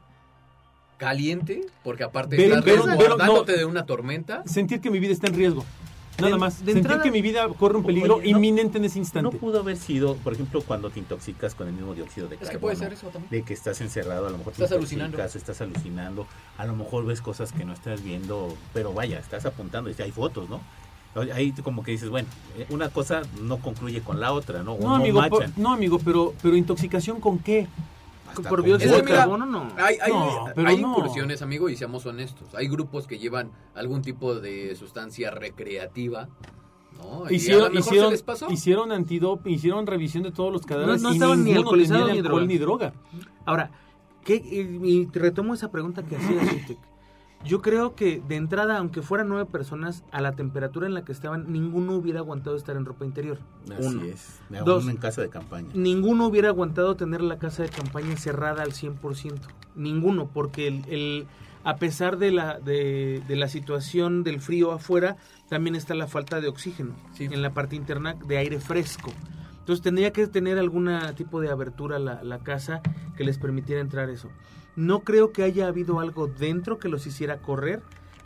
caliente, 1.03 1.61
porque 1.83 2.03
aparte 2.03 2.43
estás 2.43 2.63
resguardándote 2.65 3.51
no. 3.53 3.57
de 3.57 3.65
una 3.65 3.85
tormenta. 3.85 4.43
Sentir 4.45 4.81
que 4.81 4.89
mi 4.89 4.99
vida 4.99 5.13
está 5.13 5.27
en 5.27 5.35
riesgo. 5.35 5.63
Nada 6.19 6.33
De- 6.33 6.39
más. 6.39 6.53
de 6.59 6.65
Sentir 6.73 6.77
entrada- 6.77 7.01
que 7.01 7.09
mi 7.11 7.21
vida 7.23 7.47
corre 7.57 7.77
un 7.77 7.83
peligro 7.85 8.17
Oye, 8.17 8.31
no- 8.31 8.37
inminente 8.37 8.77
en 8.77 8.85
ese 8.85 8.99
No 8.99 9.01
instante. 9.03 9.37
pudo 9.37 9.59
haber 9.61 9.77
sido, 9.77 10.15
por 10.17 10.33
ejemplo, 10.33 10.61
cuando 10.61 10.91
te 10.91 10.99
intoxicas 10.99 11.55
con 11.55 11.67
el 11.67 11.73
mismo 11.73 11.95
dióxido 11.95 12.27
de 12.27 12.35
Es 12.35 12.41
carbono. 12.41 12.51
que 12.53 12.59
puede 12.61 12.75
ser 12.75 12.93
eso 12.93 13.07
también. 13.07 13.31
De 13.31 13.41
que 13.41 13.53
estás 13.55 13.81
encerrado, 13.81 14.27
a 14.27 14.29
lo 14.29 14.37
mejor 14.37 14.53
te 14.53 14.63
Estás 14.63 14.75
intoxicas, 14.77 15.01
alucinando. 15.05 15.37
estás 15.39 15.61
alucinando, 15.61 16.27
a 16.59 16.65
lo 16.65 16.75
mejor 16.75 17.05
ves 17.07 17.19
cosas 17.21 17.51
que 17.51 17.65
no 17.65 17.73
estás 17.73 18.03
viendo, 18.03 18.55
pero 18.73 18.93
vaya, 18.93 19.17
estás 19.17 19.45
apuntando, 19.47 19.89
y 19.89 19.95
hay 20.01 20.11
fotos, 20.11 20.49
¿no? 20.49 20.61
Ahí 21.33 21.51
como 21.63 21.83
que 21.83 21.91
dices, 21.91 22.09
bueno, 22.09 22.27
eh, 22.57 22.65
una 22.69 22.89
cosa 22.89 23.21
no 23.41 23.57
concluye 23.57 24.01
con 24.01 24.19
la 24.19 24.33
otra, 24.33 24.61
¿no? 24.63 24.73
O 24.73 24.81
No, 24.81 24.95
amigo, 24.95 25.19
por- 25.29 25.47
no, 25.57 25.73
amigo, 25.73 25.99
pero, 26.03 26.33
pero 26.43 26.55
intoxicación 26.55 27.19
con 27.19 27.39
qué? 27.39 27.67
Hasta 28.35 28.49
por 28.49 28.63
dióxido 28.63 28.97
Es 28.97 29.05
de 29.05 29.11
carbono, 29.11 29.45
no. 29.45 29.67
Hay, 29.77 29.97
hay, 30.01 30.11
No, 30.11 30.45
pero 30.55 30.67
hay 30.67 30.81
no. 30.81 30.89
incursiones, 30.97 31.41
amigo, 31.41 31.69
y 31.69 31.75
seamos 31.75 32.05
honestos. 32.05 32.53
Hay 32.55 32.67
grupos 32.67 33.07
que 33.07 33.17
llevan 33.19 33.51
algún 33.75 34.01
tipo 34.01 34.35
de 34.35 34.75
sustancia 34.75 35.31
recreativa, 35.31 36.29
¿no? 36.97 37.29
Hicieron, 37.29 37.75
hicieron, 37.77 38.07
se 38.07 38.11
les 38.11 38.23
pasó. 38.23 38.49
hicieron 38.51 38.91
antidop, 38.91 39.45
hicieron 39.47 39.85
revisión 39.87 40.23
de 40.23 40.31
todos 40.31 40.51
los 40.51 40.65
cadáveres 40.65 41.01
No- 41.01 41.09
no 41.09 41.13
estaban 41.13 41.43
ni 41.43 41.53
alcoholizados 41.53 42.11
ni 42.11 42.19
alcohol 42.19 42.47
ni 42.47 42.57
droga. 42.57 42.93
Ahora, 43.45 43.71
¿qué, 44.23 44.35
y, 44.35 44.87
y 44.89 45.05
retomo 45.11 45.53
esa 45.53 45.71
pregunta 45.71 46.03
que 46.03 46.15
hacía. 46.17 46.41
Yo 47.45 47.61
creo 47.61 47.93
que 47.95 48.21
de 48.27 48.35
entrada, 48.35 48.77
aunque 48.77 49.01
fueran 49.01 49.27
nueve 49.27 49.45
personas, 49.45 50.03
a 50.11 50.21
la 50.21 50.31
temperatura 50.33 50.87
en 50.87 50.93
la 50.93 51.03
que 51.03 51.11
estaban, 51.11 51.51
ninguno 51.51 51.93
hubiera 51.93 52.19
aguantado 52.19 52.55
estar 52.55 52.75
en 52.77 52.85
ropa 52.85 53.05
interior. 53.05 53.37
Así 53.77 53.87
Uno. 53.87 54.03
es. 54.03 54.39
Dos. 54.65 54.87
En 54.87 54.97
casa 54.97 55.21
de 55.21 55.29
campaña. 55.29 55.69
Ninguno 55.73 56.27
hubiera 56.27 56.49
aguantado 56.49 56.95
tener 56.95 57.21
la 57.21 57.39
casa 57.39 57.63
de 57.63 57.69
campaña 57.69 58.15
cerrada 58.17 58.63
al 58.63 58.71
100%. 58.71 59.39
Ninguno, 59.75 60.27
porque 60.33 60.67
el, 60.67 60.83
el- 60.89 61.27
a 61.65 61.77
pesar 61.77 62.17
de 62.17 62.31
la, 62.31 62.59
de, 62.59 63.21
de 63.27 63.35
la 63.37 63.47
situación 63.47 64.23
del 64.23 64.41
frío 64.41 64.71
afuera, 64.73 65.15
también 65.49 65.75
está 65.75 65.95
la 65.95 66.07
falta 66.07 66.41
de 66.41 66.49
oxígeno 66.49 66.93
Sí. 67.13 67.25
en 67.25 67.41
la 67.41 67.53
parte 67.53 67.75
interna 67.77 68.15
de 68.27 68.37
aire 68.37 68.59
fresco. 68.59 69.11
Entonces 69.59 69.81
tendría 69.81 70.11
que 70.11 70.27
tener 70.27 70.57
algún 70.59 70.89
tipo 71.15 71.39
de 71.39 71.49
abertura 71.49 71.99
la, 71.99 72.21
la 72.21 72.39
casa 72.39 72.81
que 73.15 73.23
les 73.23 73.37
permitiera 73.37 73.79
entrar 73.79 74.09
eso. 74.09 74.27
No 74.75 75.01
creo 75.01 75.31
que 75.31 75.43
haya 75.43 75.67
habido 75.67 75.99
algo 75.99 76.27
dentro 76.27 76.79
que 76.79 76.89
los 76.89 77.05
hiciera 77.07 77.37
correr. 77.37 77.81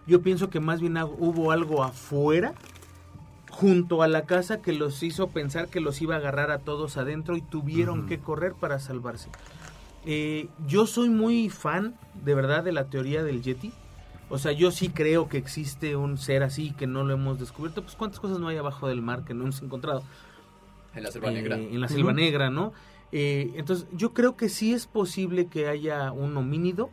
Yo 0.06 0.22
pienso 0.22 0.50
que 0.50 0.60
más 0.60 0.80
bien 0.80 0.98
hubo 0.98 1.52
algo 1.52 1.84
afuera 1.84 2.54
junto 3.50 4.04
a 4.04 4.08
la 4.08 4.24
casa 4.24 4.62
que 4.62 4.72
los 4.74 5.02
hizo 5.04 5.30
pensar 5.30 5.68
que 5.68 5.80
los 5.80 6.02
iba 6.02 6.16
a 6.16 6.18
agarrar 6.20 6.52
a 6.52 6.60
todos 6.60 6.98
adentro 6.98 7.36
y 7.36 7.42
tuvieron 7.42 8.06
que 8.08 8.20
correr 8.20 8.54
para 8.54 8.80
salvarse. 8.80 9.30
Eh, 10.06 10.48
yo 10.68 10.86
soy 10.88 11.10
muy 11.10 11.50
fan, 11.50 11.96
de 12.24 12.36
verdad, 12.36 12.64
de 12.64 12.72
la 12.72 12.86
teoría 12.86 13.24
del 13.24 13.42
Yeti. 13.42 13.74
O 14.30 14.38
sea, 14.38 14.52
yo 14.52 14.72
sí 14.72 14.90
creo 14.90 15.28
que 15.28 15.38
existe 15.38 15.96
un 15.96 16.18
ser 16.18 16.44
así 16.44 16.72
que 16.72 16.86
no 16.88 17.04
lo 17.04 17.14
hemos 17.14 17.40
descubierto. 17.40 17.82
Pues 17.82 17.96
cuántas 17.96 18.20
cosas 18.20 18.40
no 18.40 18.48
hay 18.48 18.58
abajo 18.58 18.88
del 18.88 19.02
mar 19.02 19.24
que 19.26 19.34
no 19.34 19.44
hemos 19.44 19.62
encontrado. 19.62 20.04
En 20.96 21.04
la 21.04 21.12
selva 21.12 21.32
Eh, 21.32 21.34
negra. 21.34 21.56
En 21.58 21.82
la 21.82 21.88
selva 21.88 22.14
negra, 22.14 22.50
¿no? 22.50 22.74
Eh, 23.12 23.52
entonces, 23.56 23.88
yo 23.94 24.14
creo 24.14 24.36
que 24.36 24.50
sí 24.50 24.74
es 24.74 24.86
posible 24.86 25.48
que 25.48 25.68
haya 25.68 26.12
un 26.12 26.36
homínido 26.38 26.90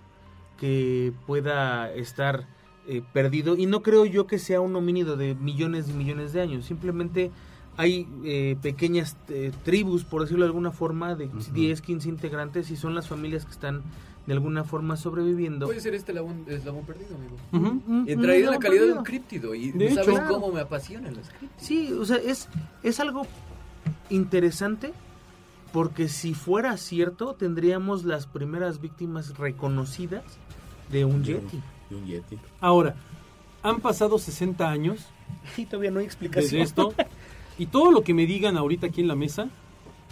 que 0.59 1.13
pueda 1.27 1.93
estar 1.93 2.47
eh, 2.87 3.03
perdido. 3.13 3.57
Y 3.57 3.67
no 3.67 3.83
creo 3.83 4.05
yo 4.05 4.27
que 4.27 4.39
sea 4.39 4.61
un 4.61 4.77
homínido 4.77 5.17
de 5.17 5.35
millones 5.35 5.89
y 5.89 5.93
millones 5.93 6.33
de 6.33 6.41
años. 6.43 6.67
Simplemente 6.67 7.31
hay 7.77 8.07
eh, 8.25 8.57
pequeñas 8.63 9.17
eh, 9.29 9.51
tribus, 9.65 10.05
por 10.05 10.23
decirlo 10.23 10.45
de 10.45 10.49
alguna 10.51 10.71
forma, 10.71 11.15
de 11.17 11.27
Ujú. 11.27 11.53
10, 11.53 11.81
15 11.81 12.09
integrantes 12.09 12.71
y 12.71 12.77
son 12.77 12.95
las 12.95 13.09
familias 13.09 13.45
que 13.45 13.51
están 13.51 13.83
de 14.27 14.33
alguna 14.33 14.65
forma 14.65 14.97
sobreviviendo. 14.97 15.67
Puede 15.67 15.81
ser 15.81 15.95
este 15.95 16.13
eslabón, 16.13 16.45
eslabón 16.47 16.85
perdido, 16.87 17.17
amigo. 17.17 17.81
Un 17.87 18.07
traído 18.23 18.53
la 18.53 18.59
calidad 18.59 18.87
de 18.87 18.93
un 18.93 19.05
críptido. 19.05 19.55
Y 19.55 19.73
De 19.73 19.91
¿sabes 19.95 20.09
hecho. 20.09 20.29
cómo 20.29 20.53
me 20.53 20.61
apasionan 20.61 21.15
los 21.15 21.29
críptidos? 21.29 21.53
Sí, 21.57 21.93
o 21.93 22.05
sea, 22.05 22.17
es, 22.19 22.49
es 22.83 23.01
algo 23.01 23.27
interesante 24.11 24.93
porque 25.75 26.09
si 26.09 26.33
fuera 26.35 26.77
cierto 26.79 27.35
tendríamos 27.35 28.05
las 28.05 28.27
primeras 28.27 28.81
víctimas 28.81 29.37
reconocidas 29.37 30.23
de 30.91 31.05
un 31.05 31.23
De 31.25 31.35
un- 31.35 31.41
Yeti. 31.43 31.61
de 31.91 31.97
un 31.97 32.07
Yeti. 32.07 32.39
Ahora, 32.61 32.95
han 33.63 33.81
pasado 33.81 34.19
60 34.19 34.71
años 34.71 35.01
Y 35.59 35.67
todavía 35.67 35.91
no 35.91 35.99
hay 35.99 36.07
desde 36.07 36.15
explicación. 36.15 36.63
esto 36.63 36.95
y 37.59 37.67
todo 37.67 37.91
lo 37.91 38.03
que 38.05 38.15
me 38.15 38.25
digan 38.25 38.57
ahorita 38.57 38.87
aquí 38.87 39.01
en 39.01 39.09
la 39.09 39.17
mesa 39.17 39.49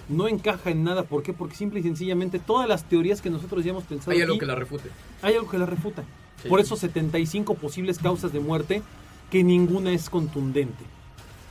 no 0.09 0.27
encaja 0.27 0.71
en 0.71 0.83
nada. 0.83 1.05
¿Por 1.05 1.23
qué? 1.23 1.33
Porque 1.33 1.55
simple 1.55 1.79
y 1.79 1.83
sencillamente 1.85 2.39
todas 2.41 2.69
las 2.69 2.85
teorías 2.89 3.23
que 3.23 3.31
nosotros 3.31 3.65
ya 3.65 3.71
hemos 3.71 3.85
pensado 3.85 4.11
Hay 4.11 4.21
algo 4.21 4.35
aquí, 4.35 4.41
que 4.41 4.47
la 4.47 4.55
refute. 4.57 4.91
hay 5.23 5.35
algo 5.37 5.49
que 5.49 5.59
la 5.59 5.67
refuta. 5.67 6.03
Sí. 6.43 6.49
Por 6.49 6.59
eso 6.59 6.75
75 6.77 7.55
posibles 7.55 7.99
causas 8.01 8.33
de 8.33 8.41
muerte 8.41 8.83
que 9.31 9.45
ninguna 9.45 9.93
es 9.93 10.11
contundente. 10.11 10.85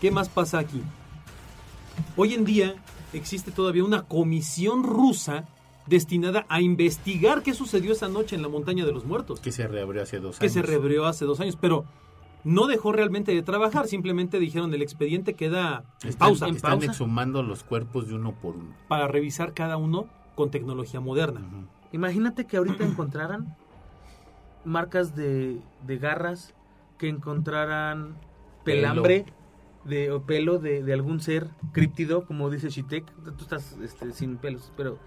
¿Qué 0.01 0.11
más 0.11 0.27
pasa 0.27 0.59
aquí? 0.59 0.81
Hoy 2.17 2.33
en 2.33 2.43
día 2.45 2.75
existe 3.13 3.51
todavía 3.51 3.83
una 3.83 4.03
comisión 4.03 4.83
rusa 4.83 5.45
destinada 5.87 6.45
a 6.47 6.61
investigar 6.61 7.41
qué 7.43 7.53
sucedió 7.53 7.91
esa 7.91 8.07
noche 8.07 8.35
en 8.35 8.41
la 8.41 8.47
montaña 8.47 8.85
de 8.85 8.91
los 8.91 9.05
muertos. 9.05 9.39
Que 9.39 9.51
se 9.51 9.67
reabrió 9.67 10.03
hace 10.03 10.19
dos 10.19 10.37
que 10.37 10.45
años. 10.45 10.53
se 10.53 10.61
reabrió 10.61 11.05
hace 11.05 11.25
dos 11.25 11.39
años, 11.39 11.57
pero 11.59 11.85
no 12.43 12.67
dejó 12.67 12.91
realmente 12.91 13.33
de 13.33 13.41
trabajar, 13.41 13.87
simplemente 13.87 14.39
dijeron 14.39 14.73
el 14.73 14.81
expediente 14.81 15.33
queda 15.33 15.83
en 16.03 16.09
Están, 16.09 16.27
pausa 16.29 16.47
están 16.47 16.71
pausa. 16.79 16.91
exhumando 16.91 17.43
los 17.43 17.63
cuerpos 17.63 18.07
de 18.07 18.15
uno 18.15 18.33
por 18.33 18.55
uno. 18.55 18.73
para 18.87 19.07
revisar 19.07 19.53
cada 19.53 19.77
uno 19.77 20.07
con 20.35 20.49
tecnología 20.49 20.99
moderna. 20.99 21.41
Imagínate 21.91 22.45
que 22.45 22.57
ahorita 22.57 22.85
encontraran 22.85 23.55
marcas 24.63 25.15
de, 25.15 25.59
de 25.85 25.97
garras, 25.97 26.53
que 26.97 27.09
encontraran 27.09 28.15
pelambre 28.63 29.25
de, 29.85 30.11
o 30.11 30.21
pelo 30.23 30.59
de, 30.59 30.83
de 30.83 30.93
algún 30.93 31.19
ser 31.21 31.47
críptido, 31.71 32.25
como 32.25 32.49
dice 32.49 32.69
Shitek. 32.69 33.05
Tú 33.23 33.43
estás 33.43 33.77
este, 33.83 34.11
sin 34.13 34.37
pelos, 34.37 34.71
pero 34.77 34.97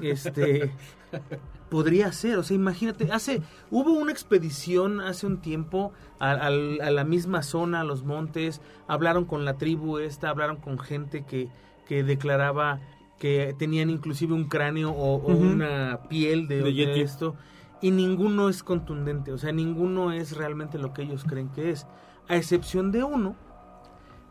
este 0.00 0.70
podría 1.70 2.12
ser. 2.12 2.38
O 2.38 2.42
sea, 2.42 2.54
imagínate, 2.54 3.10
hace 3.12 3.42
hubo 3.70 3.92
una 3.92 4.12
expedición 4.12 5.00
hace 5.00 5.26
un 5.26 5.40
tiempo 5.40 5.92
a, 6.18 6.30
al- 6.32 6.80
a 6.80 6.90
la 6.90 7.04
misma 7.04 7.42
zona, 7.42 7.80
a 7.80 7.84
los 7.84 8.04
montes, 8.04 8.60
hablaron 8.86 9.24
con 9.24 9.44
la 9.44 9.56
tribu 9.58 9.98
esta, 9.98 10.30
hablaron 10.30 10.56
con 10.56 10.78
gente 10.78 11.24
que, 11.24 11.48
que 11.86 12.02
declaraba 12.02 12.80
que 13.18 13.54
tenían 13.58 13.90
inclusive 13.90 14.32
un 14.32 14.44
cráneo 14.48 14.92
o, 14.92 15.16
una 15.16 16.00
piel 16.08 16.48
de, 16.48 16.56
De 16.56 16.62
de 16.62 16.72
yeti. 16.72 17.00
esto 17.00 17.36
y 17.82 17.90
ninguno 17.90 18.48
es 18.48 18.62
contundente, 18.62 19.32
o 19.32 19.38
sea, 19.38 19.52
ninguno 19.52 20.12
es 20.12 20.36
realmente 20.36 20.78
lo 20.78 20.92
que 20.92 21.02
ellos 21.02 21.24
creen 21.24 21.48
que 21.50 21.70
es, 21.70 21.86
a 22.28 22.36
excepción 22.36 22.92
de 22.92 23.04
uno 23.04 23.36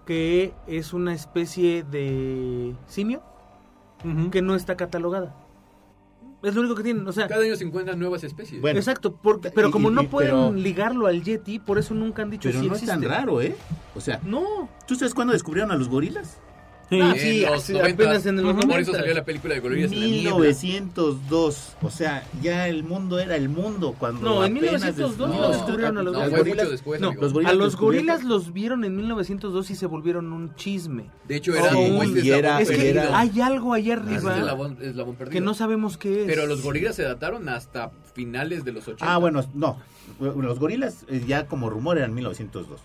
que 0.10 0.56
es 0.66 0.92
una 0.94 1.14
especie 1.14 1.84
de 1.84 2.74
simio 2.88 3.22
que 4.32 4.42
no 4.42 4.56
está 4.56 4.76
catalogada. 4.76 5.36
Es 6.42 6.56
lo 6.56 6.62
único 6.62 6.74
que 6.74 6.82
tienen, 6.82 7.08
o 7.08 7.12
sea, 7.12 7.28
Cada 7.28 7.44
año 7.44 7.56
se 7.56 7.64
encuentran 7.64 8.00
nuevas 8.00 8.24
especies. 8.24 8.60
Bueno, 8.60 8.80
exacto, 8.80 9.14
porque, 9.14 9.52
pero 9.52 9.68
y- 9.68 9.72
como 9.72 9.92
y- 9.92 9.94
no 9.94 10.02
y- 10.02 10.08
pueden 10.08 10.32
pero- 10.32 10.52
ligarlo 10.54 11.06
al 11.06 11.22
Yeti, 11.22 11.60
por 11.60 11.78
eso 11.78 11.94
nunca 11.94 12.24
han 12.24 12.32
dicho 12.32 12.50
Pero 12.50 12.60
si 12.60 12.68
no 12.68 12.74
es 12.74 12.84
tan 12.88 13.04
raro, 13.04 13.40
¿eh? 13.40 13.56
O 13.94 14.02
sea, 14.02 14.20
No, 14.26 14.68
¿tú 14.88 14.96
sabes 14.96 15.14
cuándo 15.14 15.32
descubrieron 15.34 15.70
a 15.70 15.76
los 15.76 15.90
gorilas? 15.90 16.40
Sí. 16.90 17.00
Ah, 17.02 17.12
En 17.16 17.20
sí, 17.20 17.42
los 17.42 17.52
hace- 17.54 17.74
90s. 17.74 17.94
apenas 17.94 18.26
en 18.26 18.36
los 18.38 18.46
Ujú. 18.46 18.56
Por 18.62 18.66
90s. 18.70 18.82
eso 18.82 18.94
salió 18.94 19.14
la 19.14 19.24
película 19.26 19.54
de 19.54 19.60
Gorilas 19.60 19.92
en 19.92 20.00
la. 20.00 20.06
1902. 20.08 21.74
O 21.82 21.90
sea, 21.90 22.24
ya 22.42 22.68
el 22.68 22.84
mundo 22.84 23.20
era 23.20 23.36
el 23.36 23.50
mundo 23.50 23.96
cuando 23.98 24.22
No, 24.22 24.44
en 24.46 24.58
apenas 24.58 24.82
1902 24.82 25.30
des- 25.30 25.40
no 25.40 25.50
descubrieron 25.50 25.98
a 25.98 26.04
los 26.04 26.14
No, 26.14 26.30
gorilas- 26.30 26.70
después, 26.70 27.00
No, 27.02 27.14
los 27.14 27.34
gorilas 27.34 27.52
a 27.54 27.56
los 27.56 27.76
gorilas 27.76 28.24
los 28.24 28.54
vieron 28.54 28.84
en 28.86 28.96
1902 28.96 29.70
y 29.70 29.76
se 29.76 29.86
volvieron 29.86 30.34
un 30.34 30.56
chisme. 30.56 31.06
De 31.28 31.36
hecho, 31.36 31.52
Oh, 31.52 31.56
era 31.56 31.70
como 31.74 32.04
y 32.04 32.08
este 32.18 32.28
era- 32.28 32.38
eslabón 32.38 32.62
Es 32.64 32.70
que 32.70 32.76
perdido. 32.94 33.16
hay 33.16 33.42
algo 33.42 33.74
allá 33.74 33.94
Este 33.94 34.08
arriba 34.16 34.38
eslabón- 34.38 34.78
eslabón 34.82 35.16
perdido. 35.16 35.34
que 35.34 35.42
no 35.42 35.54
sabemos 35.54 35.98
qué 35.98 36.22
es. 36.22 36.28
Pero 36.28 36.48
los 36.48 36.62
gorilas 36.64 36.96
se 36.96 37.04
dataron 37.04 37.50
hasta 37.50 37.92
finales 38.14 38.66
de 38.66 38.72
los 38.72 38.88
80. 38.88 39.14
Ah, 39.14 39.18
bueno, 39.18 39.44
no. 39.54 39.78
Los 40.20 40.60
gorilas 40.60 41.06
eh, 41.08 41.24
ya 41.28 41.46
como 41.48 41.70
rumor 41.70 41.98
eran 42.00 42.14
1902. 42.16 42.80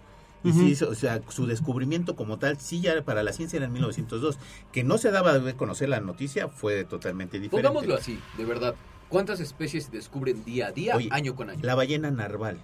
Y 0.44 0.52
sí, 0.52 0.84
o 0.84 0.94
sea, 0.94 1.20
su 1.28 1.46
descubrimiento 1.46 2.14
como 2.16 2.38
tal, 2.38 2.58
sí 2.60 2.80
ya 2.82 3.02
para 3.02 3.22
la 3.22 3.32
ciencia 3.32 3.56
era 3.56 3.66
en 3.66 3.72
1902. 3.72 4.38
Que 4.72 4.84
no 4.84 4.98
se 4.98 5.10
daba 5.10 5.38
de 5.38 5.54
conocer 5.54 5.88
la 5.88 6.00
noticia 6.00 6.48
fue 6.48 6.84
totalmente 6.84 7.40
diferente. 7.40 7.66
Pongámoslo 7.68 7.96
así, 7.96 8.20
de 8.36 8.44
verdad. 8.44 8.74
¿Cuántas 9.08 9.40
especies 9.40 9.84
se 9.86 9.90
descubren 9.92 10.44
día 10.44 10.66
a 10.68 10.72
día, 10.72 10.96
Oye, 10.96 11.08
año 11.12 11.34
con 11.34 11.48
año? 11.50 11.60
La 11.62 11.74
ballena 11.74 12.10
narval. 12.10 12.58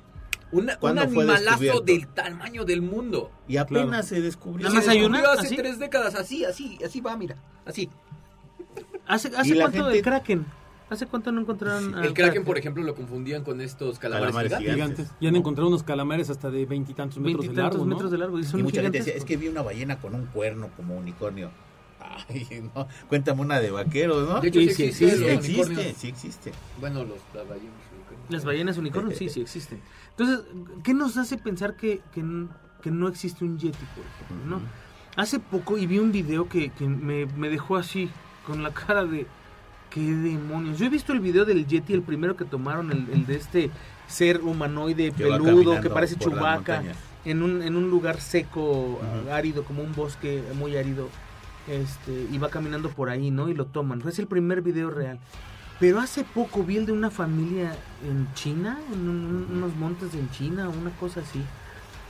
Una- 0.52 0.74
un 0.74 0.78
¿cuándo 0.80 1.08
fue 1.08 1.22
animalazo 1.22 1.80
del 1.80 2.08
tamaño 2.08 2.64
del 2.64 2.82
mundo. 2.82 3.30
Y 3.48 3.56
apenas 3.56 4.08
se 4.08 4.20
descubrió. 4.20 4.64
Nada 4.68 4.80
más 4.80 4.88
hay 4.88 5.02
una, 5.04 5.20
hace 5.20 5.46
¿así? 5.46 5.56
tres 5.56 5.78
décadas, 5.78 6.14
así, 6.16 6.44
así, 6.44 6.78
así 6.84 7.00
va, 7.00 7.16
mira, 7.16 7.36
así. 7.64 7.88
¿Hace, 9.06 9.28
Y 9.30 9.34
hace 9.36 9.54
la 9.54 9.64
cuánto 9.64 9.84
gente- 9.84 9.98
el 9.98 10.04
Kraken? 10.04 10.46
¿Hace 10.90 11.06
cuánto 11.06 11.30
no 11.32 11.40
encontraron 11.40 11.94
Sí, 11.94 12.00
El 12.02 12.12
kraken, 12.14 12.44
por 12.44 12.58
ejemplo, 12.58 12.82
lo 12.82 12.94
confundían 12.94 13.44
con 13.44 13.60
estos 13.60 13.98
calamares, 13.98 14.34
Calamares 14.34 14.58
gigantes. 14.58 14.74
gigantes. 14.74 15.10
Y 15.20 15.26
han 15.28 15.36
encontrado 15.36 15.68
unos 15.68 15.82
calamares 15.84 16.28
hasta 16.30 16.50
de 16.50 16.66
veintitantos 16.66 17.18
metros 17.18 17.46
de 17.46 17.54
largo, 17.54 17.78
¿no? 17.78 17.86
metros 17.86 18.10
de 18.10 18.18
largo 18.18 18.38
y 18.38 18.44
son 18.44 18.60
Y 18.60 18.62
mucha 18.64 18.82
gente 18.82 18.98
decía, 18.98 19.14
es 19.14 19.24
que 19.24 19.36
vi 19.36 19.48
una 19.48 19.62
ballena 19.62 20.00
con 20.00 20.14
un 20.14 20.26
cuerno 20.26 20.68
como 20.76 20.96
unicornio. 20.96 21.50
Ay, 22.28 22.68
no. 22.74 22.88
Cuéntame 23.08 23.40
una 23.42 23.60
de 23.60 23.70
vaqueros, 23.70 24.28
¿no? 24.28 24.40
De 24.40 24.48
hecho, 24.48 24.60
Sí, 24.60 24.70
sí, 24.70 24.84
existe, 24.84 25.36
unicornios. 25.36 25.96
sí 25.96 26.08
existe. 26.08 26.52
Bueno, 26.80 27.04
los 27.04 27.18
las 27.34 27.48
ballenas. 27.48 27.74
Las 28.28 28.44
ballenas 28.44 28.76
unicornios 28.78 29.16
sí, 29.18 29.28
sí 29.28 29.40
existen. 29.40 29.80
Entonces, 30.10 30.44
¿qué 30.82 30.94
nos 30.94 31.16
hace 31.16 31.36
pensar 31.38 31.76
que, 31.76 32.00
que, 32.12 32.22
no 32.90 33.08
existe 33.08 33.44
un 33.44 33.58
Yeti, 33.58 33.78
por 33.94 34.04
ejemplo? 34.04 34.46
¿no? 34.48 34.56
Ujú. 34.56 34.66
Hace 35.16 35.38
poco 35.40 35.78
y 35.78 35.86
vi 35.86 35.98
un 35.98 36.10
video 36.12 36.48
que, 36.48 36.70
que 36.70 36.86
me, 36.86 37.26
me 37.26 37.48
dejó 37.48 37.76
así, 37.76 38.08
con 38.46 38.62
la 38.62 38.72
cara 38.72 39.04
de... 39.04 39.26
¿Qué 39.90 40.00
demonios? 40.00 40.78
Yo 40.78 40.86
he 40.86 40.88
visto 40.88 41.12
el 41.12 41.20
video 41.20 41.44
del 41.44 41.66
Yeti, 41.66 41.92
el 41.92 42.02
primero 42.02 42.36
que 42.36 42.44
tomaron, 42.44 42.92
el, 42.92 43.08
el 43.12 43.26
de 43.26 43.34
este 43.36 43.70
ser 44.06 44.40
humanoide 44.40 45.10
Que 45.12 45.24
peludo, 45.24 45.80
que 45.80 45.90
parece 45.90 46.16
chubaca, 46.16 46.82
en 47.24 47.42
un, 47.42 47.62
en 47.62 47.76
un 47.76 47.90
lugar 47.90 48.20
seco, 48.20 48.62
Ujú. 49.00 49.30
árido, 49.32 49.64
como 49.64 49.82
un 49.82 49.92
bosque 49.94 50.42
muy 50.56 50.76
árido, 50.76 51.08
este, 51.68 52.26
y 52.32 52.38
va 52.38 52.48
caminando 52.50 52.88
por 52.90 53.10
ahí, 53.10 53.30
¿no? 53.30 53.48
Y 53.48 53.54
lo 53.54 53.66
toman. 53.66 54.00
Es 54.08 54.18
el 54.18 54.26
primer 54.26 54.62
video 54.62 54.90
real. 54.90 55.18
Pero 55.80 55.98
hace 55.98 56.24
poco 56.24 56.62
vi 56.62 56.76
el 56.76 56.86
de 56.86 56.92
una 56.92 57.10
familia 57.10 57.74
en 58.06 58.32
China, 58.34 58.78
en 58.92 59.08
un- 59.08 59.48
unos 59.50 59.74
montes 59.76 60.14
en 60.14 60.30
China, 60.30 60.68
una 60.68 60.90
cosa 60.90 61.20
así. 61.20 61.42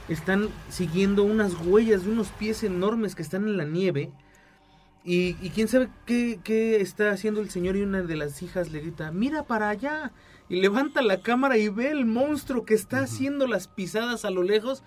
Están 0.09 0.49
siguiendo 0.69 1.23
unas 1.23 1.55
huellas 1.65 2.05
de 2.05 2.11
unos 2.11 2.29
pies 2.29 2.63
enormes 2.65 3.15
que 3.15 3.23
están 3.23 3.45
en 3.47 3.57
la 3.57 3.65
nieve. 3.65 4.11
Y, 5.05 5.37
y 5.41 5.51
quién 5.51 5.69
sabe 5.69 5.89
qué, 6.05 6.41
qué 6.45 6.81
está 6.81 7.11
haciendo 7.11 7.41
el 7.41 7.51
señor 7.51 7.77
y 7.77 7.83
una 7.83 8.03
de 8.03 8.17
las 8.17 8.43
hijas 8.43 8.71
le 8.71 8.81
grita, 8.81 9.13
mira 9.13 9.45
para 9.45 9.69
allá. 9.71 10.13
Y 10.49 10.61
levanta 10.61 11.01
la 11.01 11.23
cámara 11.23 11.57
y 11.57 11.69
ve 11.69 11.91
el 11.91 12.07
monstruo 12.07 12.65
que 12.65 12.75
está 12.75 13.01
haciendo 13.01 13.47
las 13.47 13.69
pisadas 13.69 14.25
a 14.25 14.31
lo 14.31 14.43
lejos. 14.43 14.83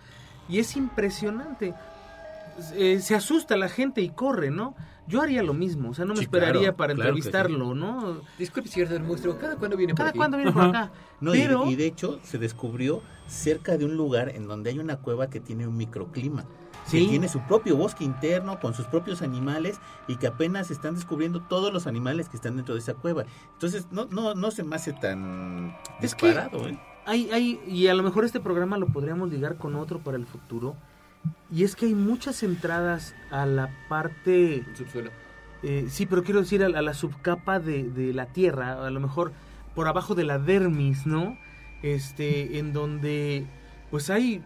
Y 0.49 0.60
es 0.60 0.76
impresionante. 0.76 1.73
Eh, 2.76 2.99
se 2.99 3.15
asusta 3.15 3.58
la 3.58 3.69
gente 3.69 4.02
y 4.02 4.10
corre, 4.10 4.52
¿no? 4.52 4.76
Yo 5.08 5.22
haría 5.22 5.44
lo 5.44 5.54
mismo, 5.54 5.89
o 5.89 5.94
sea, 5.94 6.06
no 6.06 6.13
me 6.13 6.20
Sí, 6.20 6.24
esperaría 6.24 6.60
claro, 6.62 6.78
para 6.78 6.94
claro 6.96 7.10
entrevistarlo, 7.10 7.76
¿no? 7.76 8.22
Disculpe, 8.39 8.70
señor 8.70 9.02
monstruo, 9.02 9.38
¿cada 9.38 9.58
cuándo 9.58 9.76
viene 9.76 9.94
por 9.94 9.98
Cada 9.98 10.10
aquí? 10.12 10.18
cuando 10.18 10.38
viene 10.38 10.52
por 10.54 10.63
acá. 10.63 10.92
No, 11.20 11.36
y- 11.36 11.39
Pero, 11.42 11.70
y, 11.70 11.76
de 11.76 11.86
hecho 11.86 12.20
se 12.24 12.38
descubrió 12.38 13.02
cerca 13.28 13.78
de 13.78 13.86
un 13.86 13.96
lugar 13.98 14.30
en 14.30 14.48
donde 14.48 14.70
hay 14.70 14.80
una 14.80 14.98
cueva 14.98 15.30
que 15.30 15.39
tiene 15.39 15.68
un 15.68 15.76
microclima. 15.78 16.46
Sí. 16.86 17.04
Que 17.04 17.10
tiene 17.12 17.30
su 17.30 17.39
propio 17.48 17.78
bosque 17.78 18.04
interno 18.04 18.60
con 18.60 18.74
sus 18.74 18.86
propios 18.88 19.22
animales 19.22 19.80
y 20.08 20.18
que 20.18 20.28
apenas 20.28 20.70
están 20.70 20.96
descubriendo 20.96 21.42
todos 21.42 21.72
los 21.72 21.88
animales 21.88 22.28
que 22.28 22.36
están 22.36 22.56
dentro 22.58 22.74
de 22.76 22.82
esa 22.82 22.94
cueva. 22.94 23.24
Entonces 23.54 23.88
no 23.92 24.06
no 24.06 24.36
no 24.36 24.52
se 24.52 24.63
me 24.63 24.76
hace 24.76 24.92
tan 24.94 25.76
Es 26.02 26.13
que- 26.16 26.28
disparado, 26.28 26.68
¿eh? 26.68 26.78
hay, 27.06 27.30
hay, 27.32 27.62
y 27.68 27.88
a 27.88 27.94
lo 27.94 28.04
mejor 28.04 28.26
este 28.26 28.39
programa 28.42 28.78
lo 28.78 28.88
podríamos 28.88 29.30
ligar 29.30 29.58
con 29.58 29.76
otro 29.76 30.00
para 30.00 30.18
el 30.18 30.26
futuro. 30.26 30.76
Y 31.52 31.64
es 31.64 31.76
que 31.76 31.86
hay 31.86 31.94
muchas 31.96 32.42
entradas 32.44 33.16
a 33.32 33.46
la 33.46 33.70
parte 33.90 34.64
Subsuelo. 34.76 35.12
Eh, 35.62 35.86
sí, 35.90 36.06
pero 36.06 36.24
quiero 36.24 36.42
decir 36.42 36.64
a, 36.64 36.68
a 36.68 36.82
la 36.82 36.94
subcapa 36.94 37.60
de, 37.60 37.84
de 37.84 38.14
la 38.14 38.26
Tierra, 38.26 38.86
a 38.86 38.90
lo 38.90 39.00
mejor 39.00 39.32
por 39.76 39.88
abajo 39.88 40.14
de 40.16 40.24
la 40.26 40.40
dermis, 40.40 41.06
¿no? 41.06 41.38
Este, 41.82 42.58
en 42.60 42.74
donde, 42.74 43.46
pues 43.92 44.10
hay... 44.10 44.42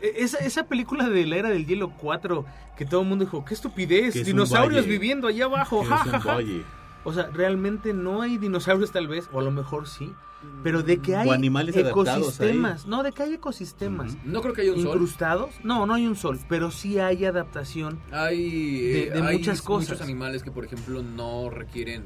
e- 0.00 0.14
Esa, 0.18 0.38
esa 0.38 0.64
película 0.66 1.08
de 1.08 1.26
la 1.26 1.36
era 1.36 1.48
del 1.50 1.66
hielo 1.66 1.90
4, 1.98 2.44
que 2.76 2.84
todo 2.84 3.02
el 3.02 3.08
mundo 3.08 3.24
dijo, 3.24 3.44
qué 3.44 3.54
estupidez, 3.54 4.12
Que 4.12 4.20
es 4.20 4.26
un 4.28 4.32
dinosaurios 4.34 4.82
valle. 4.82 4.92
viviendo 4.92 5.28
allá 5.28 5.46
abajo, 5.46 5.80
Que 5.82 5.86
ja, 5.88 5.96
es 6.00 6.04
un 6.06 6.12
ja, 6.12 6.20
ja". 6.20 6.34
valle. 6.34 6.62
O 7.04 7.12
sea, 7.12 7.28
realmente 7.32 7.94
no 7.94 8.20
hay 8.22 8.36
dinosaurios 8.38 8.92
tal 8.92 9.08
vez, 9.08 9.28
o 9.32 9.40
a 9.40 9.42
lo 9.42 9.50
mejor 9.50 9.88
sí, 9.88 10.12
pero 10.62 10.82
de 10.82 10.98
que 10.98 11.16
hay 11.16 11.28
ecosistemas, 11.68 12.86
no, 12.86 13.02
de 13.02 13.12
que 13.12 13.22
hay 13.22 13.34
ecosistemas. 13.34 14.16
No 14.24 14.40
creo 14.42 14.54
que 14.54 14.62
haya 14.62 14.72
un 14.72 14.82
sol. 14.82 14.94
incrustados, 14.94 15.50
no, 15.64 15.86
no 15.86 15.94
hay 15.94 16.06
un 16.06 16.16
sol, 16.16 16.38
pero 16.48 16.70
sí 16.70 16.98
hay 16.98 17.24
adaptación 17.24 17.98
Hay, 18.10 18.80
De- 18.80 19.02
eh, 19.08 19.10
de 19.10 19.22
hay 19.22 19.36
muchas 19.38 19.62
cosas. 19.62 19.90
muchos 19.90 20.02
animales 20.02 20.42
que, 20.42 20.50
por 20.50 20.64
ejemplo, 20.64 21.02
no 21.02 21.50
requieren 21.50 22.04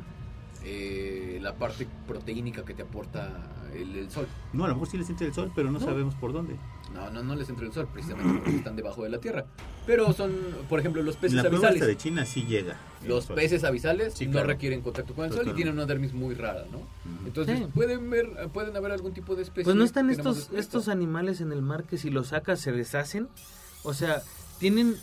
eh, 0.65 1.39
la 1.43 1.55
parte 1.57 1.87
proteínica 2.07 2.65
que 2.65 2.75
te 2.75 2.83
aporta 2.83 3.31
el, 3.75 3.97
el 3.97 4.11
sol. 4.11 4.27
No, 4.53 4.65
a 4.65 4.69
lo 4.69 4.75
mejor 4.75 4.89
sí 4.89 4.97
les 4.97 5.11
entra 5.11 5.27
el 5.27 5.35
sol, 5.35 5.53
pero 5.55 5.71
no, 5.71 5.79
No. 5.79 5.85
sabemos 5.85 6.15
por 6.15 6.33
dónde. 6.33 6.57
No, 6.95 7.11
no, 7.11 7.23
no 7.23 7.35
les 7.35 7.49
entra 7.49 7.67
el 7.67 7.73
sol, 7.73 7.89
precisamente 7.93 8.39
porque 8.41 8.57
están 8.57 8.77
debajo 8.77 9.03
de 9.03 9.11
la 9.11 9.19
tierra. 9.19 9.47
Pero 9.87 10.13
son, 10.13 10.33
por 10.69 10.79
ejemplo, 10.81 11.03
los 11.03 11.17
peces 11.17 11.43
la 11.43 11.49
abisales. 11.49 11.87
de 11.87 11.97
China 11.97 12.25
sí 12.25 12.45
llega. 12.45 12.77
Los 13.07 13.27
peces 13.27 13.65
abisales 13.65 14.15
Sí, 14.15 14.27
no 14.27 14.43
requieren 14.45 14.81
contacto 14.81 15.13
con 15.15 15.27
el 15.27 15.33
sol 15.33 15.49
y 15.49 15.53
tienen 15.53 15.75
una 15.75 15.87
dermis 15.87 16.13
muy 16.15 16.35
rara, 16.35 16.65
¿no? 16.71 16.81
Entonces, 17.27 17.59
Sí. 17.59 17.67
pueden 17.75 18.09
ver, 18.11 18.49
pueden 18.53 18.77
haber 18.77 18.93
algún 18.93 19.13
tipo 19.13 19.35
de 19.35 19.43
especie. 19.43 19.65
Pues 19.65 19.77
no 19.77 19.85
están 19.85 20.09
estos, 20.09 20.51
estos 20.55 20.89
animales 20.89 21.41
en 21.41 21.53
el 21.53 21.61
mar 21.63 21.85
que 21.85 21.99
si 21.99 22.11
los 22.11 22.29
sacas 22.29 22.61
se 22.61 22.73
deshacen. 22.73 23.29
O 23.83 23.93
sea, 23.93 24.23
tienen 24.59 24.95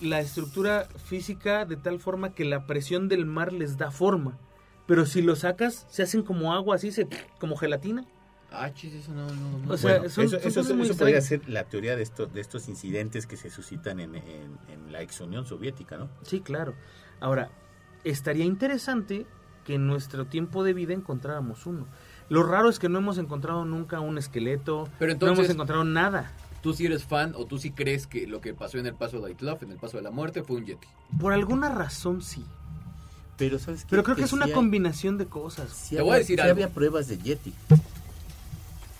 la 0.00 0.20
estructura 0.20 0.88
física 1.04 1.66
de 1.66 1.76
tal 1.76 1.98
forma 2.00 2.32
que 2.32 2.44
la 2.46 2.66
presión 2.66 3.08
del 3.08 3.26
mar 3.26 3.52
les 3.52 3.76
da 3.76 3.90
forma. 3.90 4.38
Pero 4.90 5.06
si 5.06 5.22
los 5.22 5.38
sacas, 5.38 5.86
se 5.88 6.02
hacen 6.02 6.24
como 6.24 6.52
agua, 6.52 6.74
así, 6.74 6.90
se, 6.90 7.06
como 7.38 7.54
gelatina. 7.54 8.04
Ah, 8.50 8.72
chis, 8.74 8.92
eso 8.92 9.12
no, 9.12 9.24
no, 9.28 9.58
no. 9.60 9.72
O 9.72 9.76
sea, 9.76 9.98
Bueno, 9.98 10.10
son- 10.10 10.24
eso, 10.24 10.38
son 10.40 10.48
eso- 10.48 10.60
cosas 10.62 10.76
muy 10.76 10.86
eso 10.88 10.96
podría 10.98 11.20
ser 11.20 11.48
la 11.48 11.62
teoría 11.62 11.94
de, 11.94 12.02
esto, 12.02 12.26
de 12.26 12.40
estos 12.40 12.68
incidentes 12.68 13.28
que 13.28 13.36
se 13.36 13.50
suscitan 13.50 14.00
en, 14.00 14.16
en- 14.16 14.58
en 14.68 14.90
la 14.90 15.00
ex 15.00 15.20
Unión 15.20 15.46
Soviética, 15.46 15.96
¿no? 15.96 16.08
Sí, 16.22 16.40
claro. 16.40 16.74
Ahora, 17.20 17.52
estaría 18.02 18.44
interesante 18.44 19.26
que 19.64 19.76
en 19.76 19.86
nuestro 19.86 20.26
tiempo 20.26 20.64
de 20.64 20.72
vida 20.74 20.92
encontráramos 20.92 21.66
uno. 21.66 21.86
Lo 22.28 22.42
raro 22.42 22.68
es 22.68 22.80
que 22.80 22.88
no 22.88 22.98
hemos 22.98 23.18
encontrado 23.18 23.64
nunca 23.64 24.00
un 24.00 24.18
esqueleto, 24.18 24.88
Pero 24.98 25.10
no 25.10 25.12
entonces- 25.12 25.38
hemos 25.44 25.50
encontrado 25.54 25.84
nada. 25.84 26.32
Tú 26.62 26.72
sí 26.74 26.86
eres 26.86 27.04
fan 27.04 27.34
o 27.36 27.46
tú 27.46 27.58
sí 27.58 27.70
crees 27.70 28.08
que 28.08 28.26
lo 28.26 28.40
que 28.40 28.54
pasó 28.54 28.78
en 28.78 28.86
el 28.86 28.96
paso 28.96 29.20
de 29.20 29.28
Aitlov, 29.28 29.62
en 29.62 29.70
el 29.70 29.78
paso 29.78 29.98
de 29.98 30.02
la 30.02 30.10
muerte, 30.10 30.42
fue 30.42 30.56
un 30.56 30.66
Yeti. 30.66 30.88
Por 31.20 31.32
alguna 31.32 31.68
razón 31.68 32.20
sí. 32.22 32.44
Pero, 33.40 33.58
¿sabes 33.58 33.80
qué? 33.82 33.86
Pero 33.90 34.04
creo 34.04 34.14
que, 34.16 34.22
es 34.22 34.32
una 34.32 34.44
hay- 34.44 34.52
combinación 34.52 35.18
de 35.18 35.26
cosas. 35.26 35.72
sí 35.72 35.96
Te 35.96 36.02
voy 36.02 36.14
a 36.14 36.18
decir 36.18 36.36
sí 36.36 36.40
algo. 36.42 36.52
había 36.52 36.68
pruebas 36.68 37.08
de 37.08 37.18
Yeti. 37.18 37.50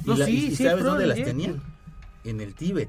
¿Y, 0.05 0.09
No, 0.09 0.17
la- 0.17 0.25
sí, 0.27 0.47
y 0.49 0.57
sí 0.57 0.65
sabes 0.65 0.83
dónde 0.83 1.03
de 1.03 1.09
las 1.09 1.23
tenían? 1.23 1.63
En 2.25 2.41
el 2.41 2.55
Tíbet. 2.55 2.89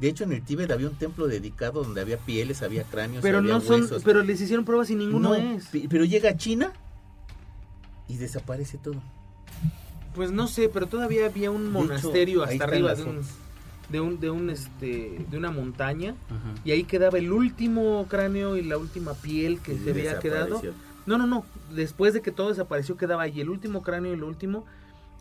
De 0.00 0.08
hecho, 0.08 0.24
en 0.24 0.32
el 0.32 0.42
Tíbet 0.42 0.70
había 0.70 0.88
un 0.88 0.94
templo 0.96 1.26
dedicado 1.26 1.82
donde 1.84 2.00
había 2.00 2.16
pieles, 2.16 2.62
había 2.62 2.84
cráneos, 2.84 3.22
Pero 3.22 3.38
había 3.38 3.54
no 3.54 3.60
son, 3.60 3.88
pero 4.04 4.22
les 4.22 4.40
hicieron 4.40 4.64
pruebas 4.64 4.88
y 4.90 4.94
ninguno 4.94 5.30
No, 5.30 5.34
es. 5.34 5.68
Pero 5.90 6.04
llega 6.04 6.30
a 6.30 6.36
China 6.36 6.72
y 8.08 8.16
desaparece 8.16 8.78
todo. 8.78 9.02
Pues 10.14 10.30
no 10.30 10.46
sé, 10.46 10.68
pero 10.68 10.86
todavía 10.86 11.26
había 11.26 11.50
un 11.50 11.64
De 11.64 11.70
monasterio 11.70 12.44
hecho, 12.44 12.52
hasta 12.52 12.64
arriba 12.64 12.94
de 12.94 13.02
un, 13.02 13.08
fotos. 13.16 13.26
De 13.94 14.00
un, 14.00 14.18
de 14.18 14.28
un, 14.28 14.50
este, 14.50 15.24
de 15.30 15.38
una 15.38 15.52
montaña 15.52 16.16
y 16.64 16.72
ahí 16.72 16.82
quedaba 16.82 17.16
el 17.16 17.30
último 17.30 18.06
cráneo 18.08 18.56
y 18.56 18.62
la 18.64 18.76
última 18.76 19.14
piel 19.14 19.60
que 19.60 19.74
Y 19.74 19.78
se 19.78 19.90
había 19.90 20.18
quedado. 20.18 20.60
No, 21.06 21.16
no, 21.16 21.28
no. 21.28 21.44
Después 21.72 22.12
de 22.12 22.20
que 22.20 22.32
todo 22.32 22.48
desapareció 22.48 22.96
quedaba 22.96 23.22
ahí 23.22 23.40
el 23.40 23.50
último 23.50 23.84
cráneo 23.84 24.10
y 24.10 24.16
el 24.16 24.24
último 24.24 24.64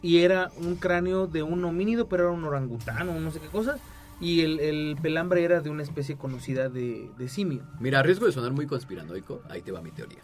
y 0.01 0.19
era 0.19 0.49
un 0.57 0.75
cráneo 0.75 1.27
de 1.27 1.43
un 1.43 1.63
homínido, 1.63 2.07
pero 2.07 2.23
era 2.23 2.31
un 2.31 2.43
orangután 2.45 3.09
o 3.09 3.19
no 3.19 3.29
sé 3.29 3.39
qué 3.39 3.47
cosa. 3.47 3.77
Y 4.19 4.41
el, 4.41 4.59
el 4.59 4.97
pelambre 4.99 5.43
era 5.43 5.61
de 5.61 5.69
una 5.69 5.83
especie 5.83 6.17
conocida 6.17 6.67
de, 6.67 7.11
de 7.15 7.29
simio. 7.29 7.61
Mira, 7.79 7.99
a 7.99 8.03
riesgo 8.03 8.25
de 8.25 8.31
sonar 8.31 8.53
muy 8.53 8.65
conspiranoico, 8.65 9.43
ahí 9.51 9.61
te 9.61 9.71
va 9.71 9.83
mi 9.83 9.91
teoría. 9.91 10.23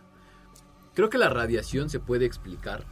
Creo 0.96 1.12
que 1.12 1.20
la 1.20 1.30
radiación 1.30 1.92
se 1.92 2.00
puede 2.00 2.26
explicar 2.26 2.84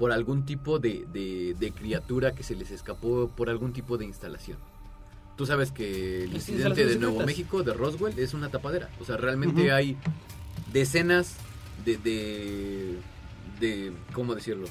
por 0.00 0.12
algún 0.12 0.46
tipo 0.46 0.78
de, 0.78 1.04
de- 1.12 1.54
de 1.60 1.72
criatura 1.72 2.34
que 2.34 2.42
se 2.42 2.54
les 2.56 2.70
escapó 2.70 3.28
por 3.36 3.50
algún 3.50 3.74
tipo 3.74 3.98
de 3.98 4.06
instalación. 4.06 4.56
Tú 5.36 5.44
sabes 5.44 5.72
que 5.72 6.24
el 6.24 6.32
incidente 6.32 6.86
de 6.86 6.96
Nuevo. 6.96 7.20
México, 7.26 7.62
de 7.62 7.74
Roswell, 7.74 8.18
es 8.18 8.32
una 8.32 8.48
tapadera. 8.48 8.88
O 8.98 9.04
sea, 9.04 9.18
realmente 9.18 9.72
hay 9.72 9.98
decenas 10.72 11.36
de, 11.84 11.98
de, 11.98 12.96
de, 13.60 13.92
¿cómo 14.14 14.34
decirlo? 14.34 14.68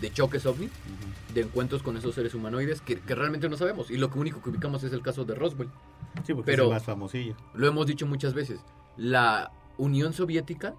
De 0.00 0.10
choques 0.10 0.46
ovni, 0.46 0.70
de 1.34 1.42
encuentros 1.42 1.82
con 1.82 1.98
esos 1.98 2.14
seres 2.14 2.32
humanoides 2.34 2.80
que, 2.80 2.98
que 2.98 3.14
realmente 3.14 3.50
no 3.50 3.58
sabemos. 3.58 3.90
Y 3.90 3.98
lo 3.98 4.10
único 4.14 4.42
que 4.42 4.48
ubicamos 4.48 4.82
es 4.84 4.92
el 4.94 5.02
caso 5.02 5.26
de 5.26 5.34
Roswell. 5.34 5.68
Sí, 6.26 6.32
porque 6.32 6.50
Pero- 6.52 6.62
es 6.64 6.68
el 6.68 6.74
más 6.76 6.84
famosillo. 6.84 7.36
Lo 7.54 7.66
hemos 7.68 7.86
dicho 7.86 8.06
muchas 8.06 8.32
veces. 8.32 8.60
La 8.96 9.52
Unión 9.76 10.14
Soviética 10.14 10.74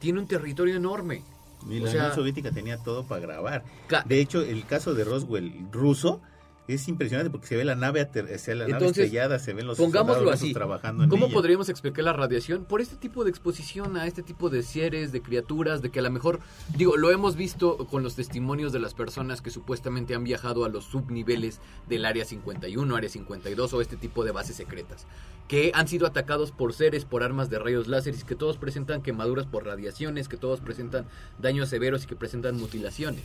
tiene 0.00 0.20
un 0.20 0.26
territorio 0.26 0.74
enorme. 0.76 1.22
Y 1.68 1.80
o 1.80 1.84
la 1.84 1.90
sea- 1.90 2.00
Unión 2.02 2.14
Soviética 2.14 2.50
tenía 2.50 2.76
todo 2.78 3.04
para 3.04 3.20
grabar. 3.20 3.64
De 4.04 4.20
hecho, 4.20 4.42
el 4.42 4.64
caso 4.66 4.94
de 4.94 5.04
Roswell 5.04 5.68
ruso 5.72 6.20
es 6.68 6.88
impresionante 6.88 7.30
porque 7.30 7.46
se 7.46 7.56
ve 7.56 7.64
la 7.64 7.74
nave, 7.76 8.00
ater- 8.00 8.34
o 8.34 8.38
sea, 8.38 8.54
la 8.54 8.64
nave 8.66 8.72
Entonces, 8.78 9.04
estrellada, 9.04 9.38
se 9.38 9.52
ven 9.52 9.66
los 9.66 9.78
Pongámoslo 9.78 10.30
así. 10.30 10.52
trabajando 10.52 11.04
en 11.04 11.10
¿Cómo 11.10 11.26
ella. 11.26 11.34
podríamos 11.34 11.68
explicar 11.68 12.04
la 12.04 12.12
radiación? 12.12 12.64
Por 12.64 12.80
este 12.80 12.96
tipo 12.96 13.22
de 13.24 13.30
exposición 13.30 13.96
a 13.96 14.06
este 14.06 14.22
tipo 14.22 14.50
de 14.50 14.62
seres, 14.62 15.12
de 15.12 15.22
criaturas, 15.22 15.82
de 15.82 15.90
que 15.90 16.00
a 16.00 16.02
lo 16.02 16.10
mejor, 16.10 16.40
digo, 16.76 16.96
lo 16.96 17.10
hemos 17.10 17.36
visto 17.36 17.76
con 17.86 18.02
los 18.02 18.16
testimonios 18.16 18.72
de 18.72 18.80
las 18.80 18.94
personas 18.94 19.40
que 19.42 19.50
supuestamente 19.50 20.14
han 20.14 20.24
viajado 20.24 20.64
a 20.64 20.68
los 20.68 20.84
subniveles 20.84 21.60
del 21.88 22.04
Área 22.04 22.24
51, 22.24 22.96
Área 22.96 23.10
52 23.10 23.72
o 23.72 23.80
este 23.80 23.96
tipo 23.96 24.24
de 24.24 24.32
bases 24.32 24.56
secretas, 24.56 25.06
que 25.48 25.70
han 25.74 25.86
sido 25.86 26.06
atacados 26.06 26.50
por 26.50 26.72
seres, 26.72 27.04
por 27.04 27.22
armas 27.22 27.48
de 27.50 27.58
rayos 27.60 27.86
láseres, 27.86 28.24
que 28.24 28.34
todos 28.34 28.56
presentan 28.56 29.02
quemaduras 29.02 29.46
por 29.46 29.64
radiaciones, 29.64 30.28
que 30.28 30.36
todos 30.36 30.60
presentan 30.60 31.06
daños 31.38 31.68
severos 31.68 32.04
y 32.04 32.06
que 32.08 32.16
presentan 32.16 32.56
mutilaciones. 32.56 33.22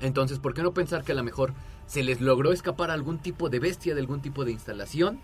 Entonces, 0.00 0.38
¿por 0.38 0.54
qué 0.54 0.62
no 0.62 0.72
pensar 0.72 1.04
que 1.04 1.12
a 1.12 1.14
lo 1.14 1.22
mejor 1.24 1.52
se 1.86 2.02
les 2.02 2.20
logró 2.20 2.52
escapar 2.52 2.90
a 2.90 2.94
algún 2.94 3.18
tipo 3.18 3.48
de 3.48 3.58
bestia, 3.60 3.94
de 3.94 4.00
algún 4.00 4.20
tipo 4.20 4.44
de 4.44 4.52
instalación? 4.52 5.20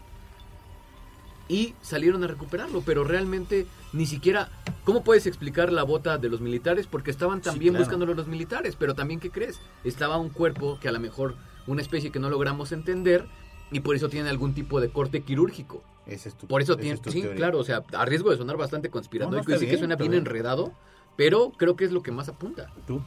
Y 1.48 1.74
salieron 1.82 2.22
a 2.22 2.28
recuperarlo, 2.28 2.82
pero 2.86 3.02
realmente 3.04 3.66
ni 3.92 4.06
siquiera... 4.06 4.48
¿Cómo 4.84 5.02
puedes 5.02 5.26
explicar 5.26 5.72
la 5.72 5.82
bota 5.82 6.16
de 6.16 6.28
los 6.28 6.40
militares? 6.40 6.86
Porque 6.86 7.10
estaban 7.10 7.38
Sí, 7.38 7.44
también 7.50 7.72
claro. 7.72 7.84
buscándolo 7.84 8.14
los 8.14 8.28
militares, 8.28 8.76
pero 8.78 8.94
también, 8.94 9.18
¿qué 9.20 9.30
crees? 9.30 9.60
Estaba 9.84 10.16
un 10.16 10.30
cuerpo 10.30 10.78
que 10.80 10.88
a 10.88 10.92
lo 10.92 11.00
mejor 11.00 11.34
una 11.66 11.82
especie 11.82 12.10
que 12.12 12.18
no 12.20 12.30
logramos 12.30 12.72
entender 12.72 13.26
y 13.72 13.80
por 13.80 13.94
eso 13.96 14.08
tiene 14.08 14.30
algún 14.30 14.54
tipo 14.54 14.80
de 14.80 14.90
corte 14.90 15.22
quirúrgico. 15.22 15.82
Esa 16.06 16.28
es 16.28 16.34
tu- 16.36 16.46
Por 16.46 16.62
eso 16.62 16.76
tiene... 16.76 16.94
es 16.94 17.00
sí, 17.12 17.20
teoría. 17.20 17.36
claro, 17.36 17.58
o 17.58 17.64
sea, 17.64 17.84
a 17.92 18.04
riesgo 18.04 18.30
de 18.30 18.36
sonar 18.36 18.56
bastante 18.56 18.90
conspiranoico 18.90 19.44
No, 19.44 19.50
no, 19.50 19.56
y 19.56 19.58
sí 19.58 19.66
que 19.70 19.76
suena 19.76 19.96
bien. 19.96 20.14
enredado, 20.14 20.72
pero 21.16 21.52
creo 21.56 21.76
que 21.76 21.84
es 21.84 21.92
lo 21.92 22.02
que 22.02 22.10
más 22.10 22.28
apunta. 22.28 22.72
¿Tú 22.86 23.02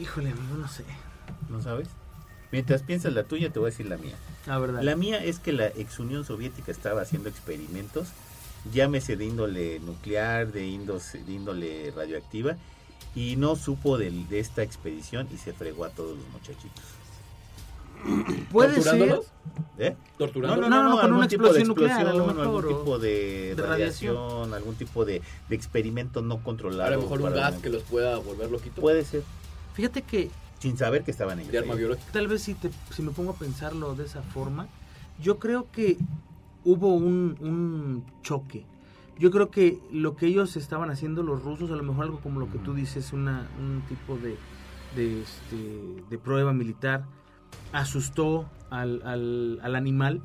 Híjole, 0.00 0.30
amigo, 0.30 0.56
no 0.56 0.68
sé. 0.68 0.84
no 1.48 1.62
sabes? 1.62 1.88
Mientras 2.54 2.82
piensas 2.82 3.12
la 3.12 3.24
tuya, 3.24 3.50
te 3.50 3.58
voy 3.58 3.68
a 3.68 3.70
decir 3.70 3.86
la 3.86 3.96
mía. 3.96 4.14
La 4.46 4.58
verdad. 4.58 4.82
La 4.82 4.96
mía 4.96 5.24
es 5.24 5.40
que 5.40 5.52
la 5.52 5.66
ex 5.66 5.98
Unión 5.98 6.24
Soviética 6.24 6.70
estaba 6.70 7.02
haciendo 7.02 7.28
experimentos, 7.28 8.08
llámese 8.72 9.16
de 9.16 9.24
índole 9.24 9.80
nuclear, 9.80 10.52
de, 10.52 10.64
índole 10.66 11.92
radioactiva, 11.96 12.56
y 13.16 13.36
no 13.36 13.56
supo 13.56 13.98
de, 13.98 14.24
esta 14.30 14.62
expedición 14.62 15.28
y 15.32 15.38
se 15.38 15.52
fregó 15.52 15.84
a 15.84 15.90
todos 15.90 16.16
los 16.16 16.28
muchachitos. 16.28 16.84
Puede 18.52 18.74
ser. 18.74 18.84
¿Torturándolos? 18.84 19.26
¿Eh? 19.78 19.96
¿Torturándolos? 20.18 20.70
no, 20.70 20.82
no, 20.84 20.90
con 20.92 21.00
algún 21.00 21.18
una 21.18 21.28
tipo 21.28 21.52
de 21.52 21.60
explosión 21.60 21.68
nuclear, 21.68 22.06
algún 22.06 22.38
o 22.38 22.62
tipo 22.62 22.98
de, 23.00 23.54
de 23.56 23.62
radiación, 23.62 24.16
radiación. 24.16 24.54
algún 24.54 24.74
tipo 24.76 25.04
de, 25.04 25.22
de 25.48 25.56
experimento 25.56 26.22
no 26.22 26.42
controlado. 26.42 26.84
A 26.84 26.96
lo 26.96 27.02
mejor 27.02 27.20
un 27.20 27.32
gas 27.32 27.56
que 27.56 27.68
los 27.68 27.82
pueda 27.82 28.18
volver 28.18 28.50
loquitos. 28.50 28.80
Puede 28.80 29.04
ser, 29.04 29.22
Fíjate 29.74 30.02
que 30.02 30.30
sin 30.58 30.78
saber 30.78 31.04
que 31.04 31.10
estaban 31.10 31.38
ellos. 31.38 31.52
De 31.52 31.58
arma 31.58 31.74
biológica. 31.74 32.10
tal 32.12 32.26
vez 32.26 32.40
si, 32.42 32.54
te, 32.54 32.70
si 32.90 33.02
me 33.02 33.10
pongo 33.10 33.32
a 33.32 33.34
pensarlo 33.34 33.94
de 33.94 34.04
esa 34.04 34.22
forma, 34.22 34.66
yo 35.20 35.38
creo 35.38 35.70
que 35.70 35.98
hubo 36.64 36.94
un, 36.94 37.36
un 37.40 38.04
choque. 38.22 38.64
Yo 39.18 39.30
creo 39.30 39.50
que 39.50 39.78
lo 39.92 40.16
que 40.16 40.26
ellos 40.26 40.56
estaban 40.56 40.88
haciendo 40.90 41.22
los 41.22 41.42
rusos, 41.42 41.70
a 41.70 41.76
lo 41.76 41.82
mejor 41.82 42.04
algo 42.04 42.20
como 42.20 42.40
lo 42.40 42.50
que 42.50 42.58
tú 42.58 42.72
dices, 42.72 43.12
una, 43.12 43.46
un 43.60 43.82
tipo 43.88 44.16
de, 44.16 44.36
de, 44.96 45.20
este, 45.22 46.02
de 46.08 46.18
prueba 46.18 46.54
militar, 46.54 47.04
asustó 47.72 48.48
al, 48.70 49.02
al, 49.04 49.60
al 49.62 49.76
animal 49.76 50.22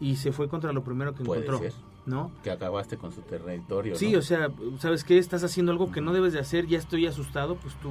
y 0.00 0.16
se 0.16 0.30
fue 0.32 0.48
contra 0.48 0.72
lo 0.72 0.84
primero 0.84 1.14
que 1.14 1.24
Puede 1.24 1.42
encontró. 1.44 1.68
ser. 1.70 1.74
¿No? 2.06 2.30
Que 2.44 2.52
acabaste 2.52 2.96
con 2.98 3.10
su 3.10 3.22
territorio. 3.22 3.96
Sí, 3.96 4.12
¿no? 4.12 4.20
o 4.20 4.22
sea, 4.22 4.48
¿sabes 4.78 5.02
qué? 5.02 5.18
Estás 5.18 5.42
haciendo 5.42 5.72
algo 5.72 5.90
que 5.90 6.00
no 6.00 6.12
debes 6.12 6.32
de 6.34 6.38
hacer, 6.38 6.68
ya 6.68 6.78
estoy 6.78 7.06
asustado, 7.06 7.56
pues 7.56 7.74
tú... 7.80 7.90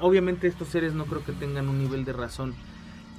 Obviamente 0.00 0.46
estos 0.46 0.68
seres 0.68 0.94
no 0.94 1.04
creo 1.04 1.24
que 1.24 1.32
tengan 1.32 1.68
un 1.68 1.78
nivel 1.78 2.04
de 2.04 2.12
razón 2.12 2.54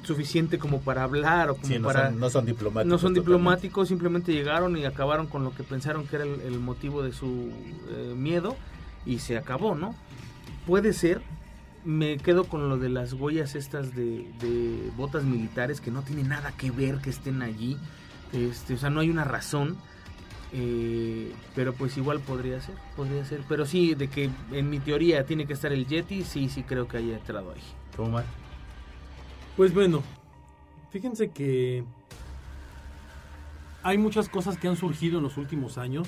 suficiente 0.04 0.58
como 0.58 0.82
para 0.82 1.04
hablar 1.04 1.52
o 1.52 1.56
como 1.56 1.68
Sí, 1.68 1.80
no, 1.80 1.88
para... 1.88 2.10
son, 2.10 2.20
no 2.20 2.30
son 2.30 2.46
diplomáticos. 2.46 2.92
no 2.92 2.98
son 2.98 3.14
diplomáticos, 3.14 3.88
simplemente 3.88 4.34
llegaron 4.34 4.76
y 4.76 4.86
acabaron 4.86 5.28
con 5.28 5.44
lo 5.44 5.54
que 5.54 5.64
pensaron 5.64 6.08
que 6.08 6.16
era 6.16 6.26
el, 6.26 6.42
el 6.42 6.60
motivo 6.60 7.04
de 7.04 7.14
su 7.14 7.52
eh, 7.92 8.14
miedo 8.16 8.56
y 9.06 9.20
se 9.20 9.38
acabó, 9.38 9.76
¿no? 9.76 9.96
Puede 10.66 10.94
ser, 10.94 11.22
me 11.86 12.18
quedo 12.18 12.46
con 12.46 12.68
lo 12.70 12.78
de 12.78 12.90
las 12.90 13.14
huellas 13.14 13.56
estas 13.56 13.96
de, 13.96 14.28
de 14.40 14.92
botas 14.98 15.24
militares 15.24 15.82
que 15.82 15.92
no 15.92 16.02
tiene 16.02 16.24
nada 16.24 16.52
que 16.58 16.72
ver 16.72 16.98
que 16.98 17.10
estén 17.12 17.42
allí, 17.42 17.78
este, 18.34 18.74
o 18.74 18.78
sea, 18.78 18.90
no 18.90 19.02
hay 19.02 19.10
una 19.10 19.24
razón, 19.24 19.78
eh, 20.54 21.32
pero 21.56 21.74
pues 21.74 21.98
igual 21.98 22.20
podría 22.20 22.60
ser, 22.60 22.76
podría 22.96 23.24
ser, 23.24 23.42
pero 23.48 23.66
sí, 23.66 23.96
de 23.96 24.10
que 24.10 24.30
en 24.52 24.70
mi 24.70 24.80
teoría 24.80 25.26
tiene 25.26 25.46
que 25.46 25.54
estar 25.54 25.72
el 25.72 25.88
Yeti, 25.88 26.24
sí, 26.24 26.50
sí 26.50 26.64
creo 26.64 26.88
que 26.88 26.98
haya 26.98 27.16
entrado 27.16 27.52
ahí. 27.52 27.62
¿Cómo, 27.96 28.12
Mar? 28.12 28.26
Pues 29.56 29.74
bueno, 29.74 30.04
fíjense 30.92 31.30
que 31.30 31.84
hay 33.84 33.98
muchas 33.98 34.30
cosas 34.30 34.58
que 34.58 34.68
han 34.68 34.76
surgido 34.76 35.18
en 35.18 35.24
los 35.24 35.38
últimos 35.38 35.78
años 35.78 36.08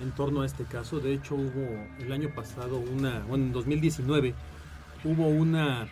en 0.00 0.12
torno 0.12 0.42
a 0.42 0.46
este 0.46 0.64
caso. 0.64 1.00
De 1.00 1.12
hecho, 1.12 1.34
hubo 1.34 1.86
el 1.98 2.10
año 2.10 2.30
pasado 2.34 2.78
una, 2.78 3.20
bueno, 3.20 3.44
en 3.44 3.52
2019 3.52 4.34
hubo 5.04 5.28
una 5.28 5.88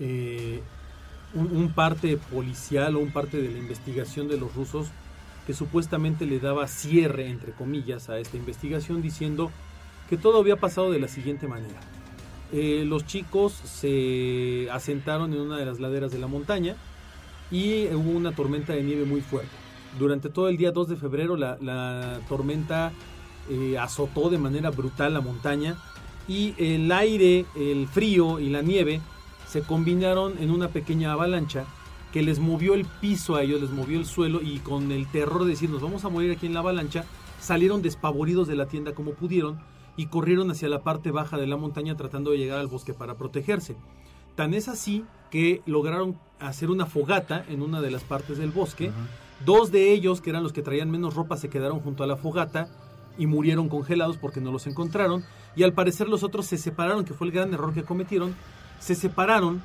eh, 0.00 0.62
un, 1.34 1.54
un 1.54 1.72
parte 1.72 2.16
policial 2.16 2.96
o 2.96 3.00
un 3.00 3.12
parte 3.12 3.40
de 3.40 3.50
la 3.50 3.58
investigación 3.58 4.28
de 4.28 4.38
los 4.38 4.54
rusos 4.54 4.88
que 5.48 5.54
supuestamente 5.54 6.26
le 6.26 6.40
daba 6.40 6.68
cierre, 6.68 7.30
entre 7.30 7.52
comillas, 7.52 8.10
a 8.10 8.18
esta 8.18 8.36
investigación 8.36 9.00
diciendo 9.00 9.50
que 10.10 10.18
todo 10.18 10.40
había 10.40 10.56
pasado 10.56 10.90
de 10.90 10.98
la 11.00 11.08
siguiente 11.08 11.48
manera. 11.48 11.80
Eh, 12.52 12.84
los 12.86 13.06
chicos 13.06 13.54
se 13.54 14.68
asentaron 14.70 15.32
en 15.32 15.40
una 15.40 15.56
de 15.56 15.64
las 15.64 15.80
laderas 15.80 16.12
de 16.12 16.18
la 16.18 16.26
montaña 16.26 16.76
y 17.50 17.86
hubo 17.94 18.10
una 18.10 18.32
tormenta 18.32 18.74
de 18.74 18.82
nieve 18.82 19.06
muy 19.06 19.22
fuerte. 19.22 19.48
Durante 19.98 20.28
todo 20.28 20.50
el 20.50 20.58
día 20.58 20.70
2 20.70 20.86
de 20.86 20.96
febrero 20.96 21.34
la, 21.34 22.20
tormenta 22.28 22.92
eh, 23.48 23.78
azotó 23.78 24.28
de 24.28 24.36
manera 24.36 24.68
brutal 24.68 25.14
la 25.14 25.22
montaña 25.22 25.78
y 26.28 26.54
el 26.58 26.92
aire, 26.92 27.46
el 27.56 27.88
frío 27.88 28.38
y 28.38 28.50
la 28.50 28.60
nieve 28.60 29.00
se 29.46 29.62
combinaron 29.62 30.34
en 30.40 30.50
una 30.50 30.68
pequeña 30.68 31.12
avalancha 31.12 31.64
que 32.12 32.22
les 32.22 32.38
movió 32.38 32.74
el 32.74 32.84
piso 32.84 33.36
a 33.36 33.42
ellos, 33.42 33.60
les 33.60 33.70
movió 33.70 33.98
el 33.98 34.06
suelo 34.06 34.40
y 34.42 34.58
con 34.58 34.92
el 34.92 35.06
terror 35.06 35.44
de 35.44 35.50
decir 35.50 35.70
nos 35.70 35.82
vamos 35.82 36.04
a 36.04 36.08
morir 36.08 36.32
aquí 36.32 36.46
en 36.46 36.54
la 36.54 36.60
avalancha, 36.60 37.04
salieron 37.40 37.82
despavoridos 37.82 38.48
de 38.48 38.56
la 38.56 38.66
tienda 38.66 38.94
como 38.94 39.12
pudieron 39.12 39.60
y 39.96 40.06
corrieron 40.06 40.50
hacia 40.50 40.68
la 40.68 40.82
parte 40.82 41.10
baja 41.10 41.36
de 41.36 41.46
la 41.46 41.56
montaña 41.56 41.96
tratando 41.96 42.30
de 42.30 42.38
llegar 42.38 42.58
al 42.60 42.68
bosque 42.68 42.94
para 42.94 43.16
protegerse. 43.16 43.76
Tan 44.36 44.54
es 44.54 44.68
así 44.68 45.04
que 45.30 45.62
lograron 45.66 46.16
hacer 46.38 46.70
una 46.70 46.86
fogata 46.86 47.44
en 47.48 47.62
una 47.62 47.80
de 47.80 47.90
las 47.90 48.04
partes 48.04 48.38
del 48.38 48.52
bosque. 48.52 48.92
Dos 49.44 49.72
de 49.72 49.92
ellos, 49.92 50.20
que 50.20 50.30
eran 50.30 50.44
los 50.44 50.52
que 50.52 50.62
traían 50.62 50.90
menos 50.90 51.14
ropa, 51.14 51.36
se 51.36 51.48
quedaron 51.48 51.80
junto 51.80 52.04
a 52.04 52.06
la 52.06 52.16
fogata 52.16 52.68
y 53.18 53.26
murieron 53.26 53.68
congelados 53.68 54.16
porque 54.16 54.40
no 54.40 54.52
los 54.52 54.68
encontraron. 54.68 55.24
Y 55.56 55.64
al 55.64 55.72
parecer 55.72 56.08
los 56.08 56.22
otros 56.22 56.46
se 56.46 56.56
separaron, 56.56 57.04
que 57.04 57.14
fue 57.14 57.26
el 57.26 57.32
gran 57.32 57.52
error 57.52 57.74
que 57.74 57.82
cometieron. 57.82 58.36
Se 58.78 58.94
separaron 58.94 59.60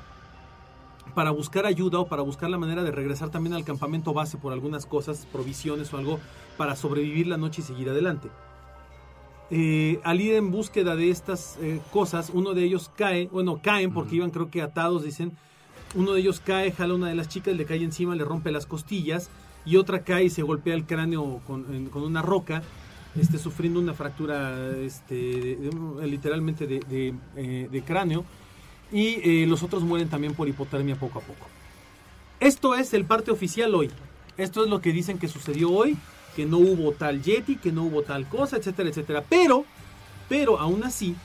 para 1.14 1.30
buscar 1.30 1.66
ayuda 1.66 1.98
o 2.00 2.06
para 2.06 2.22
buscar 2.22 2.50
la 2.50 2.58
manera 2.58 2.82
de 2.82 2.90
regresar 2.90 3.30
también 3.30 3.54
al 3.54 3.64
campamento 3.64 4.12
base 4.12 4.36
por 4.36 4.52
algunas 4.52 4.86
cosas, 4.86 5.26
provisiones 5.32 5.92
o 5.94 5.98
algo, 5.98 6.18
para 6.56 6.76
sobrevivir 6.76 7.26
la 7.26 7.36
noche 7.36 7.62
y 7.62 7.64
seguir 7.64 7.88
adelante. 7.88 8.28
Eh, 9.50 10.00
al 10.04 10.20
ir 10.20 10.34
en 10.34 10.50
búsqueda 10.50 10.96
de 10.96 11.10
estas 11.10 11.58
eh, 11.60 11.80
cosas, 11.92 12.30
uno 12.32 12.54
de 12.54 12.64
ellos 12.64 12.90
cae, 12.96 13.28
bueno, 13.28 13.60
caen 13.62 13.92
porque 13.92 14.16
iban 14.16 14.30
creo 14.30 14.50
que 14.50 14.62
atados, 14.62 15.04
dicen, 15.04 15.32
uno 15.94 16.12
de 16.12 16.20
ellos 16.20 16.40
cae, 16.40 16.72
jala 16.72 16.94
a 16.94 16.96
una 16.96 17.08
de 17.08 17.14
las 17.14 17.28
chicas, 17.28 17.54
le 17.54 17.64
cae 17.66 17.82
encima, 17.82 18.16
le 18.16 18.24
rompe 18.24 18.50
las 18.50 18.66
costillas, 18.66 19.30
y 19.66 19.76
otra 19.76 20.02
cae 20.02 20.24
y 20.24 20.30
se 20.30 20.42
golpea 20.42 20.74
el 20.74 20.86
cráneo 20.86 21.40
con, 21.46 21.72
en- 21.74 21.86
con 21.88 22.02
una 22.02 22.22
roca, 22.22 22.62
este, 23.16 23.38
sufriendo 23.38 23.78
una 23.78 23.94
fractura 23.94 24.76
este, 24.78 25.14
de- 25.14 25.56
de- 25.56 26.06
literalmente 26.08 26.66
de, 26.66 27.14
eh, 27.36 27.68
de 27.70 27.82
cráneo, 27.84 28.24
y 28.94 29.42
eh, 29.42 29.46
los 29.48 29.64
otros 29.64 29.82
mueren 29.82 30.08
también 30.08 30.34
por 30.34 30.48
hipotermia 30.48 30.94
poco 30.94 31.18
a 31.18 31.22
poco. 31.22 31.46
Esto 32.38 32.76
es 32.76 32.94
el 32.94 33.04
parte 33.04 33.32
oficial 33.32 33.74
hoy. 33.74 33.90
Esto 34.36 34.62
es 34.62 34.70
lo 34.70 34.80
que 34.80 34.92
dicen 34.92 35.18
que 35.18 35.26
sucedió 35.26 35.72
hoy, 35.72 35.96
que 36.36 36.46
no 36.46 36.58
hubo 36.58 36.92
tal 36.92 37.20
Yeti, 37.20 37.56
que 37.56 37.72
no 37.72 37.82
hubo 37.82 38.02
tal 38.02 38.28
cosa, 38.28 38.56
etcétera, 38.56 38.88
etcétera. 38.88 39.24
Pero, 39.28 39.64
pero 40.28 40.60
aún 40.60 40.84
así, 40.84 41.16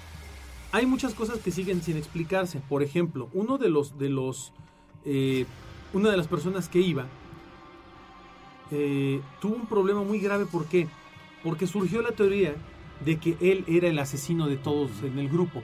hay 0.71 0.88
muchas 0.88 1.13
cosas 1.13 1.38
que 1.39 1.51
siguen 1.51 1.84
sin 1.84 1.95
explicarse. 1.95 2.60
Por 2.67 2.82
ejemplo, 2.82 3.29
uno 3.34 3.60
de 3.60 3.69
los, 3.69 3.99
de 3.99 4.10
los, 4.10 4.51
eh, 5.05 5.45
una 5.93 6.10
de 6.10 6.17
las 6.17 6.27
personas 6.27 6.69
que 6.69 6.79
iba 6.79 7.05
eh, 8.71 9.21
tuvo 9.39 9.55
un 9.55 9.67
problema 9.67 10.01
muy 10.01 10.19
grave. 10.19 10.47
¿Por 10.47 10.65
qué? 10.65 10.88
Porque 11.43 11.67
surgió 11.67 12.01
la 12.01 12.13
teoría 12.13 12.55
de 13.05 13.19
que 13.19 13.38
él 13.41 13.63
era 13.67 13.88
el 13.88 13.99
asesino 13.99 14.47
de 14.47 14.58
todos 14.58 14.89
en 15.03 15.19
el 15.19 15.29
grupo. 15.29 15.62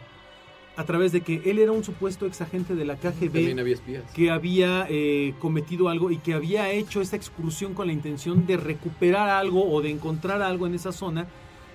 A 0.78 0.84
través 0.84 1.12
de 1.14 1.22
que 1.22 1.42
él 1.46 1.60
era 1.60 1.72
un 1.72 1.84
supuesto 1.86 2.26
ex 2.26 2.42
agente 2.42 2.76
de 2.76 2.84
la 2.84 2.96
KGB 2.98 3.32
También 3.32 3.60
había 3.60 3.74
espías. 3.76 4.04
que 4.14 4.30
había 4.30 4.86
eh, 4.90 5.34
cometido 5.40 5.88
algo 5.88 6.12
y 6.12 6.18
que 6.18 6.34
había 6.34 6.70
hecho 6.72 7.00
esa 7.02 7.16
excursión 7.16 7.74
con 7.74 7.88
la 7.88 7.94
intención 7.94 8.46
de 8.46 8.58
recuperar 8.58 9.30
algo 9.30 9.72
o 9.72 9.82
de 9.82 9.90
encontrar 9.92 10.42
algo 10.42 10.68
en 10.68 10.76
esa 10.76 10.92
zona 10.92 11.28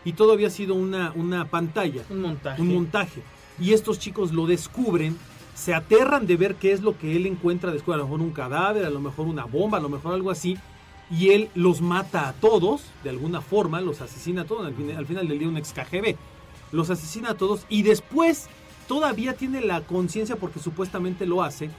y 0.05 0.13
todo 0.13 0.33
había 0.33 0.51
sido 0.51 0.75
una, 0.75 1.13
una 1.15 1.47
pantalla, 1.47 2.03
Un 2.11 2.21
montaje. 2.21 2.61
un 2.61 2.69
montaje. 2.75 3.23
Y 3.59 3.73
estos 3.73 3.99
chicos 3.99 4.33
lo 4.33 4.47
descubren, 4.47 5.17
se 5.55 5.73
aterran 5.75 6.27
de 6.27 6.37
ver 6.37 6.55
qué 6.57 6.73
es 6.73 6.83
lo 6.83 6.99
que 6.99 7.17
él 7.17 7.27
encuentra 7.27 7.71
después, 7.73 7.95
a 7.95 7.99
lo 7.99 8.05
mejor 8.05 8.21
un 8.21 8.31
cadáver, 8.33 8.85
a 8.85 8.91
lo 8.91 9.01
mejor 9.01 9.27
una 9.27 9.45
bomba, 9.45 9.79
a 9.79 9.81
lo 9.81 9.89
mejor 9.89 10.15
algo 10.15 10.31
así, 10.31 10.57
y 11.11 11.31
él 11.31 11.49
los 11.55 11.81
mata 11.83 12.29
a 12.29 12.33
todos, 12.35 12.83
de 13.03 13.11
alguna 13.11 13.41
forma, 13.41 13.81
los 13.81 14.01
asesina 14.01 14.43
a 14.43 14.45
todos, 14.45 14.67
al, 14.67 14.75
fin- 14.75 14.93
al 14.97 15.07
final 15.07 15.27
del 15.29 15.39
día 15.39 15.49
un 15.49 15.57
ex 15.57 15.73
KGB, 15.73 16.17
los 16.73 16.89
asesina 16.89 17.31
a 17.31 17.35
todos 17.35 17.67
y 17.69 17.83
después 17.83 18.49
todavía 18.91 19.35
tiene 19.35 19.61
la 19.61 19.83
conciencia, 19.83 20.35
porque 20.35 20.59
supuestamente 20.59 21.25
lo 21.25 21.45
hace, 21.45 21.71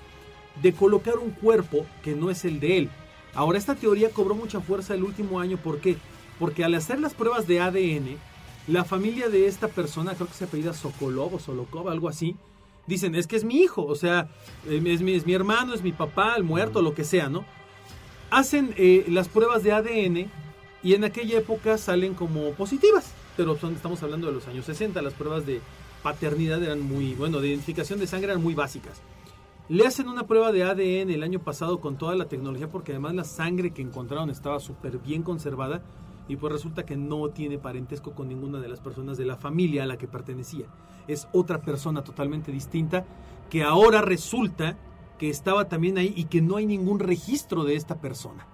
de 0.61 0.71
colocar 0.71 1.17
un 1.17 1.31
cuerpo 1.31 1.85
que 2.03 2.15
no 2.15 2.29
es 2.29 2.45
el 2.45 2.61
de 2.61 2.77
él. 2.77 2.89
Ahora, 3.33 3.57
esta 3.57 3.75
teoría 3.75 4.11
cobró 4.11 4.33
mucha 4.33 4.61
fuerza 4.61 4.93
el 4.93 5.03
último 5.03 5.41
año, 5.41 5.57
¿por 5.57 5.79
qué? 5.79 5.97
Porque 6.39 6.63
al 6.63 6.73
hacer 6.73 7.01
las 7.01 7.13
pruebas 7.13 7.47
de 7.47 7.59
ADN, 7.59 8.15
la 8.65 8.85
familia 8.85 9.27
de 9.27 9.45
esta 9.45 9.67
persona, 9.67 10.15
creo 10.15 10.29
que 10.29 10.35
se 10.35 10.45
apellida 10.45 10.73
Sokolov 10.73 11.35
o 11.35 11.39
Solokov, 11.39 11.89
algo 11.89 12.07
así, 12.07 12.37
dicen, 12.87 13.13
es 13.13 13.27
que 13.27 13.35
es 13.35 13.43
mi 13.43 13.57
hijo, 13.57 13.83
o 13.85 13.95
sea, 13.95 14.29
es 14.65 15.01
mi, 15.01 15.11
es 15.11 15.25
mi 15.25 15.33
hermano, 15.33 15.73
es 15.73 15.83
mi 15.83 15.91
papá, 15.91 16.35
el 16.37 16.45
muerto, 16.45 16.81
lo 16.81 16.93
que 16.93 17.03
sea, 17.03 17.27
¿no? 17.27 17.43
Hacen 18.29 18.73
eh, 18.77 19.03
las 19.09 19.27
pruebas 19.27 19.63
de 19.63 19.73
ADN 19.73 20.31
y 20.81 20.93
en 20.93 21.03
aquella 21.03 21.39
época 21.39 21.77
salen 21.77 22.13
como 22.13 22.51
positivas, 22.51 23.11
pero 23.35 23.57
son, 23.57 23.75
estamos 23.75 24.01
hablando 24.01 24.27
de 24.27 24.33
los 24.33 24.47
años 24.47 24.63
60, 24.63 25.01
las 25.01 25.13
pruebas 25.13 25.45
de 25.45 25.59
paternidad 26.03 26.61
eran 26.63 26.81
muy, 26.81 27.13
bueno, 27.15 27.39
de 27.39 27.49
identificación 27.49 27.99
de 27.99 28.07
sangre 28.07 28.31
eran 28.31 28.43
muy 28.43 28.53
básicas. 28.55 29.01
Le 29.69 29.85
hacen 29.85 30.09
una 30.09 30.27
prueba 30.27 30.51
de 30.51 30.63
ADN 30.63 31.11
el 31.11 31.23
año 31.23 31.39
pasado 31.39 31.79
con 31.79 31.97
toda 31.97 32.15
la 32.15 32.25
tecnología 32.25 32.69
porque 32.69 32.91
además 32.91 33.13
la 33.15 33.23
sangre 33.23 33.71
que 33.71 33.81
encontraron 33.81 34.29
estaba 34.29 34.59
súper 34.59 34.97
bien 34.99 35.23
conservada 35.23 35.81
y 36.27 36.35
pues 36.35 36.51
resulta 36.51 36.85
que 36.85 36.97
no 36.97 37.29
tiene 37.29 37.57
parentesco 37.57 38.11
con 38.11 38.27
ninguna 38.27 38.59
de 38.59 38.69
las 38.69 38.79
personas 38.79 39.17
de 39.17 39.25
la 39.25 39.37
familia 39.37 39.83
a 39.83 39.85
la 39.85 39.97
que 39.97 40.07
pertenecía. 40.07 40.65
Es 41.07 41.27
otra 41.31 41.61
persona 41.61 42.03
totalmente 42.03 42.51
distinta 42.51 43.05
que 43.49 43.63
ahora 43.63 44.01
resulta 44.01 44.77
que 45.17 45.29
estaba 45.29 45.67
también 45.67 45.97
ahí 45.97 46.13
y 46.15 46.25
que 46.25 46.41
no 46.41 46.57
hay 46.57 46.65
ningún 46.65 46.99
registro 46.99 47.63
de 47.63 47.75
esta 47.75 48.01
persona. 48.01 48.47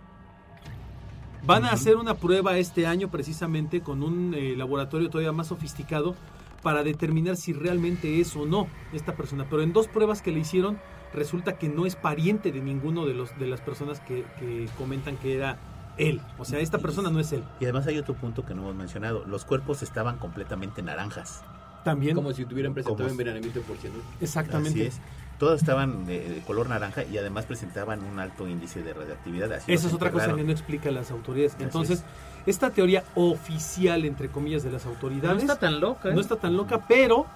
Van 1.48 1.64
a 1.64 1.72
hacer 1.72 1.96
una 1.96 2.16
prueba 2.16 2.58
este 2.58 2.88
año 2.88 3.08
precisamente 3.08 3.80
con 3.80 4.04
un 4.04 4.34
eh, 4.34 4.58
laboratorio 4.58 5.10
todavía 5.10 5.32
más 5.32 5.48
sofisticado 5.48 6.14
para 6.62 6.84
determinar 6.84 7.38
si 7.38 7.54
realmente 7.54 8.20
es 8.20 8.36
o 8.36 8.46
no 8.46 8.68
esta 8.92 9.16
persona. 9.16 9.48
Pero 9.50 9.62
en 9.62 9.72
dos 9.72 9.88
pruebas 9.88 10.22
que 10.22 10.34
le 10.34 10.42
hicieron 10.42 10.78
resulta 11.14 11.58
que 11.58 11.70
no 11.70 11.86
es 11.86 11.96
pariente 11.96 12.52
de 12.52 12.60
ninguno 12.60 13.06
de, 13.06 13.14
los, 13.14 13.40
de 13.40 13.48
las 13.48 13.62
personas 13.62 14.02
que, 14.02 14.26
que 14.38 14.68
comentan 14.78 15.16
que 15.16 15.38
era 15.38 15.58
él. 15.98 16.20
O 16.38 16.44
sea, 16.44 16.60
esta 16.60 16.80
persona 16.80 17.10
no 17.12 17.22
es 17.22 17.32
él. 17.32 17.46
Y 17.62 17.64
además 17.64 17.88
hay 17.88 17.98
otro 17.98 18.14
punto 18.14 18.44
que 18.44 18.54
no 18.54 18.64
hemos 18.64 18.76
mencionado. 18.76 19.24
Los 19.26 19.46
cuerpos 19.46 19.84
estaban 19.84 20.18
completamente 20.18 20.82
naranjas. 20.82 21.46
También. 21.92 22.16
Como 22.16 22.34
si 22.34 22.46
tuvieran 22.46 22.74
presentado 22.74 22.98
Como- 22.98 23.10
envenenamiento 23.10 23.62
por 23.62 23.78
cianuro. 23.78 24.04
Exactamente. 24.22 24.80
Así 24.88 24.88
es. 24.90 25.00
Todos 25.40 25.60
estaban 25.62 26.06
de, 26.08 26.20
de 26.30 26.42
color 26.42 26.68
naranja 26.68 27.04
y 27.04 27.18
además 27.18 27.46
presentaban 27.46 28.04
un 28.04 28.20
alto 28.20 28.48
índice 28.48 28.82
de 28.82 28.94
radioactividad. 28.94 29.54
Así 29.54 29.72
Esa 29.72 29.88
es 29.88 29.94
otra 29.94 30.12
cosa 30.12 30.34
que 30.36 30.44
no 30.44 30.52
explican 30.52 30.96
las 30.96 31.12
autoridades. 31.12 31.54
Así 31.56 31.64
Entonces, 31.64 32.00
es. 32.00 32.06
esta 32.48 32.72
teoría 32.72 33.04
oficial, 33.16 34.04
entre 34.06 34.30
comillas, 34.30 34.64
de 34.64 34.72
las 34.72 34.86
No 34.86 34.92
autoridades 34.92 35.42
está 35.44 35.60
tan 35.60 35.80
loca. 35.80 36.10
¿eh? 36.10 36.14
no 36.14 36.22
está 36.22 36.38
tan 36.38 36.58
loca, 36.58 36.86
pero, 36.88 37.28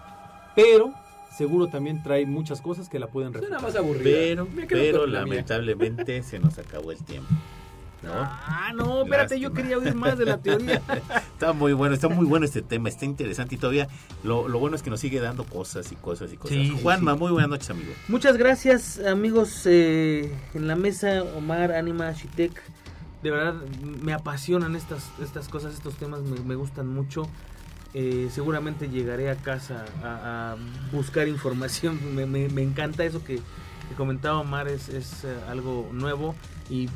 pero, 0.56 0.94
seguro 1.38 1.68
también 1.68 2.02
trae 2.02 2.26
muchas 2.26 2.60
cosas 2.60 2.90
que 2.90 2.98
la 2.98 3.06
pueden 3.08 3.34
Suena 3.34 3.48
refutar. 3.60 3.62
más 3.70 3.76
aburrida. 3.76 4.04
Pero, 4.04 4.48
pero 4.68 5.06
la 5.06 5.20
lamentablemente 5.20 6.24
se 6.24 6.40
nos 6.40 6.58
acabó 6.58 6.92
el 6.92 7.04
tiempo. 7.04 7.30
¿No? 8.04 8.12
Ah, 8.14 8.72
no, 8.76 9.04
espérate, 9.04 9.40
yo 9.40 9.54
quería 9.54 9.78
oír 9.78 9.94
más 9.96 10.18
de 10.18 10.26
la 10.26 10.38
teoría. 10.38 10.82
Está 11.34 11.54
muy 11.54 11.74
bueno, 11.74 11.96
está 11.96 12.08
muy 12.08 12.26
bueno 12.28 12.46
este 12.46 12.62
tema, 12.62 12.88
está 12.90 13.06
interesante 13.06 13.56
y 13.56 13.58
todavía 13.58 13.88
lo, 14.24 14.48
lo 14.48 14.60
bueno 14.60 14.76
es 14.76 14.84
que 14.84 14.90
nos 14.92 15.00
sigue 15.00 15.20
dando 15.20 15.44
cosas 15.44 15.92
y 15.92 15.96
cosas 15.96 16.32
y 16.32 16.38
cosas. 16.38 16.56
Sí, 16.58 16.78
Juanma, 16.84 17.14
sí. 17.14 17.20
muy 17.20 17.32
buenas 17.32 17.50
noches, 17.50 17.70
amigo. 17.72 17.92
Muchas 18.08 18.38
gracias, 18.38 19.00
amigos 19.00 19.64
eh, 19.66 20.32
en 20.54 20.68
la 20.68 20.76
mesa, 20.76 21.24
Omar, 21.36 21.72
Anima, 21.72 22.12
Shitek. 22.12 22.62
De 23.24 23.32
verdad, 23.32 23.56
me 24.04 24.14
apasionan 24.14 24.76
estas, 24.76 25.10
estas 25.22 25.48
cosas, 25.48 25.74
estos 25.74 25.96
temas 25.96 26.22
me, 26.22 26.40
me 26.42 26.56
gustan 26.56 26.88
mucho. 26.88 27.28
Eh, 27.94 28.30
seguramente 28.32 28.88
llegaré 28.90 29.30
a 29.30 29.36
casa 29.36 29.84
a, 30.04 30.54
a 30.54 30.58
buscar 30.92 31.28
información. 31.28 32.00
Me, 32.16 32.26
me- 32.26 32.50
me 32.50 32.62
encanta 32.62 33.04
eso 33.04 33.24
que, 33.24 33.36
que 33.36 33.96
comentaba 33.98 34.40
Omar, 34.40 34.68
es, 34.70 34.90
es, 34.90 35.24
eh, 35.26 35.36
algo 35.50 35.90
nuevo 35.92 36.36
y 36.70 36.88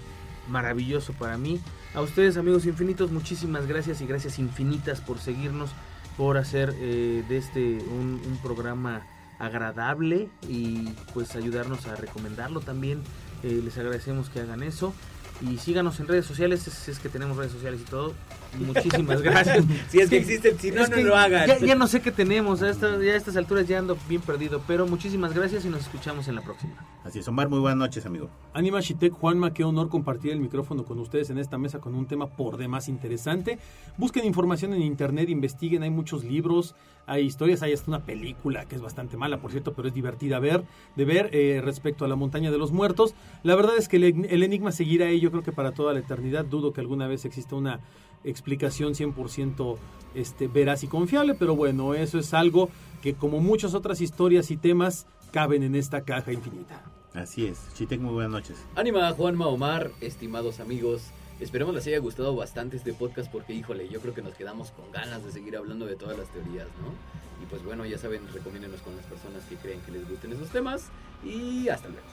maravilloso 0.48 1.14
para 1.14 1.38
mí. 1.38 1.60
A 1.94 2.02
ustedes, 2.02 2.38
amigos 2.38 2.66
infinitos, 2.66 3.12
muchísimas 3.12 3.68
gracias 3.68 4.02
y 4.02 4.06
gracias 4.06 4.40
infinitas 4.40 5.02
por 5.02 5.20
seguirnos, 5.20 5.72
por 6.18 6.38
hacer 6.38 6.74
eh, 6.78 7.24
de 7.28 7.38
este 7.38 7.80
un, 7.90 8.40
programa 8.44 9.02
agradable 9.40 10.30
y 10.48 10.90
pues 11.14 11.36
ayudarnos 11.36 11.88
a 11.88 11.96
recomendarlo 11.96 12.62
también. 12.62 13.02
Eh, 13.44 13.62
les 13.64 13.78
agradecemos 13.78 14.30
que 14.30 14.40
hagan 14.40 14.64
eso. 14.64 14.94
Y 15.42 15.58
síganos 15.58 16.00
en 16.00 16.08
redes 16.08 16.26
sociales, 16.26 16.62
si 16.62 16.92
es 16.92 16.98
que 17.00 17.10
tenemos 17.10 17.36
redes 17.36 17.52
sociales 17.52 17.82
y 17.82 17.90
todo. 17.90 18.14
Muchísimas 18.58 19.22
gracias. 19.22 19.66
Si 19.90 20.00
es 20.00 20.10
que 20.10 20.18
existen, 20.18 20.58
si 20.58 20.72
no, 20.72 20.82
Es 20.84 20.90
no 20.90 20.96
que 20.96 21.04
lo 21.04 21.16
hagan. 21.18 21.46
Ya, 21.46 21.60
ya 21.60 21.76
no 21.76 21.88
sé 21.88 22.00
qué 22.02 22.10
tenemos, 22.12 22.62
a, 22.62 22.70
esta- 22.70 22.98
ya 23.04 23.12
a 23.12 23.16
estas 23.18 23.36
alturas 23.36 23.68
ya 23.68 23.80
ando 23.80 23.98
bien 24.08 24.22
perdido. 24.22 24.62
Pero 24.66 24.88
muchísimas 24.88 25.34
gracias 25.34 25.66
y 25.66 25.70
nos 25.70 25.82
escuchamos 25.82 26.30
en 26.30 26.36
la 26.36 26.42
próxima. 26.42 26.74
Así 27.04 27.20
es, 27.20 27.28
Omar, 27.28 27.50
muy 27.50 27.60
buenas 27.60 27.78
noches, 27.78 28.06
amigo. 28.06 28.30
Anima 28.54 28.80
Shitek, 28.80 29.12
Juanma, 29.14 29.54
qué 29.54 29.66
honor 29.66 29.90
compartir 29.90 30.32
el 30.32 30.40
micrófono 30.40 30.86
con 30.86 31.00
ustedes 31.00 31.30
en 31.30 31.38
esta 31.38 31.58
mesa 31.58 31.80
con 31.80 31.96
un 31.96 32.06
tema 32.08 32.28
por 32.28 32.56
demás 32.56 32.88
interesante. 32.88 33.60
Busquen 33.98 34.24
información 34.24 34.74
en 34.74 34.82
internet, 34.84 35.28
investiguen, 35.28 35.84
hay 35.84 35.90
muchos 35.90 36.24
libros, 36.24 36.76
hay 37.08 37.26
historias, 37.26 37.62
hay 37.62 37.74
hasta 37.74 37.92
una 37.92 38.04
película 38.04 38.66
que 38.66 38.76
es 38.76 38.82
bastante 38.82 39.18
mala, 39.18 39.40
por 39.40 39.52
cierto, 39.52 39.74
pero 39.74 39.88
es 39.88 39.94
divertida 39.94 40.40
ver, 40.40 40.64
de 40.96 41.06
ver 41.06 41.30
eh, 41.34 41.62
respecto 41.64 42.06
a 42.06 42.08
la 42.08 42.16
montaña 42.16 42.52
de 42.52 42.58
los 42.58 42.72
muertos. 42.72 43.16
La 43.44 43.56
verdad 43.56 43.78
es 43.78 43.88
que 43.88 43.98
el, 43.98 44.26
el 44.26 44.44
enigma 44.44 44.72
seguirá 44.72 45.08
ahí, 45.08 45.20
yo 45.20 45.32
creo 45.32 45.44
que 45.44 45.52
para 45.52 45.74
toda 45.74 45.94
la 45.94 46.00
eternidad. 46.00 46.46
Dudo 46.46 46.74
que 46.74 46.82
alguna 46.82 47.08
vez 47.08 47.26
exista 47.26 47.56
una 47.56 47.82
explicación 48.24 48.94
100% 48.94 49.78
este, 50.16 50.48
veraz 50.48 50.84
y 50.84 50.88
confiable, 50.88 51.36
pero 51.36 51.56
bueno, 51.56 51.94
eso 51.94 52.20
es 52.20 52.34
algo 52.34 52.70
que 53.02 53.14
como 53.14 53.40
muchas 53.40 53.74
otras 53.74 54.02
historias 54.02 54.52
y 54.52 54.58
temas 54.58 55.06
caben 55.32 55.64
en 55.64 55.76
esta 55.76 56.02
caja 56.02 56.32
infinita. 56.34 56.84
Así 57.14 57.46
es, 57.46 57.60
Chitek, 57.76 58.02
muy 58.02 58.14
buenas 58.14 58.32
noches. 58.32 58.58
Ánima, 58.76 59.10
Juanma, 59.12 59.48
Omar, 59.48 59.92
estimados 60.02 60.60
amigos. 60.60 61.12
Esperemos 61.40 61.76
les 61.76 61.86
haya 61.88 62.00
gustado 62.00 62.36
bastante 62.36 62.78
este 62.78 62.94
podcast 62.94 63.32
porque, 63.32 63.54
híjole, 63.54 63.90
yo 63.90 64.00
creo 64.00 64.14
que 64.14 64.22
nos 64.22 64.34
quedamos 64.36 64.72
con 64.72 64.92
ganas 64.92 65.24
de 65.24 65.32
seguir 65.32 65.58
hablando 65.58 65.86
de 65.86 65.96
todas 65.96 66.18
las 66.18 66.30
teorías, 66.30 66.68
¿no? 66.82 67.44
Y 67.44 67.46
pues 67.48 67.64
bueno, 67.64 67.86
ya 67.86 67.98
saben, 67.98 68.22
recomiéndenos 68.34 68.82
con 68.82 68.96
las 68.96 69.06
personas 69.06 69.44
que 69.50 69.56
creen 69.58 69.82
que 69.82 69.92
les 69.92 70.08
gusten 70.08 70.32
esos 70.32 70.50
temas. 70.50 70.90
Y 71.24 71.68
hasta 71.70 71.90
luego. 71.90 72.08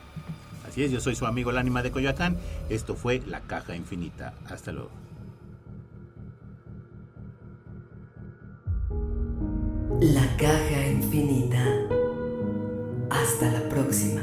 Así 0.69 0.83
es, 0.85 0.91
yo 0.91 1.01
soy 1.01 1.15
su 1.15 1.27
amigo 1.27 1.51
el 1.51 1.59
ánima 1.59 1.83
de 1.83 1.91
Coyoacán. 1.91 2.37
Esto 2.69 2.95
fue 2.95 3.23
La 3.27 3.41
Caja 3.41 3.77
Infinita. 3.77 4.35
Hasta 4.47 4.73
luego. 4.73 5.03
La 10.03 10.37
caja 10.37 10.89
infinita. 10.89 11.65
Hasta 13.09 13.53
la 13.53 13.69
próxima. 13.69 14.23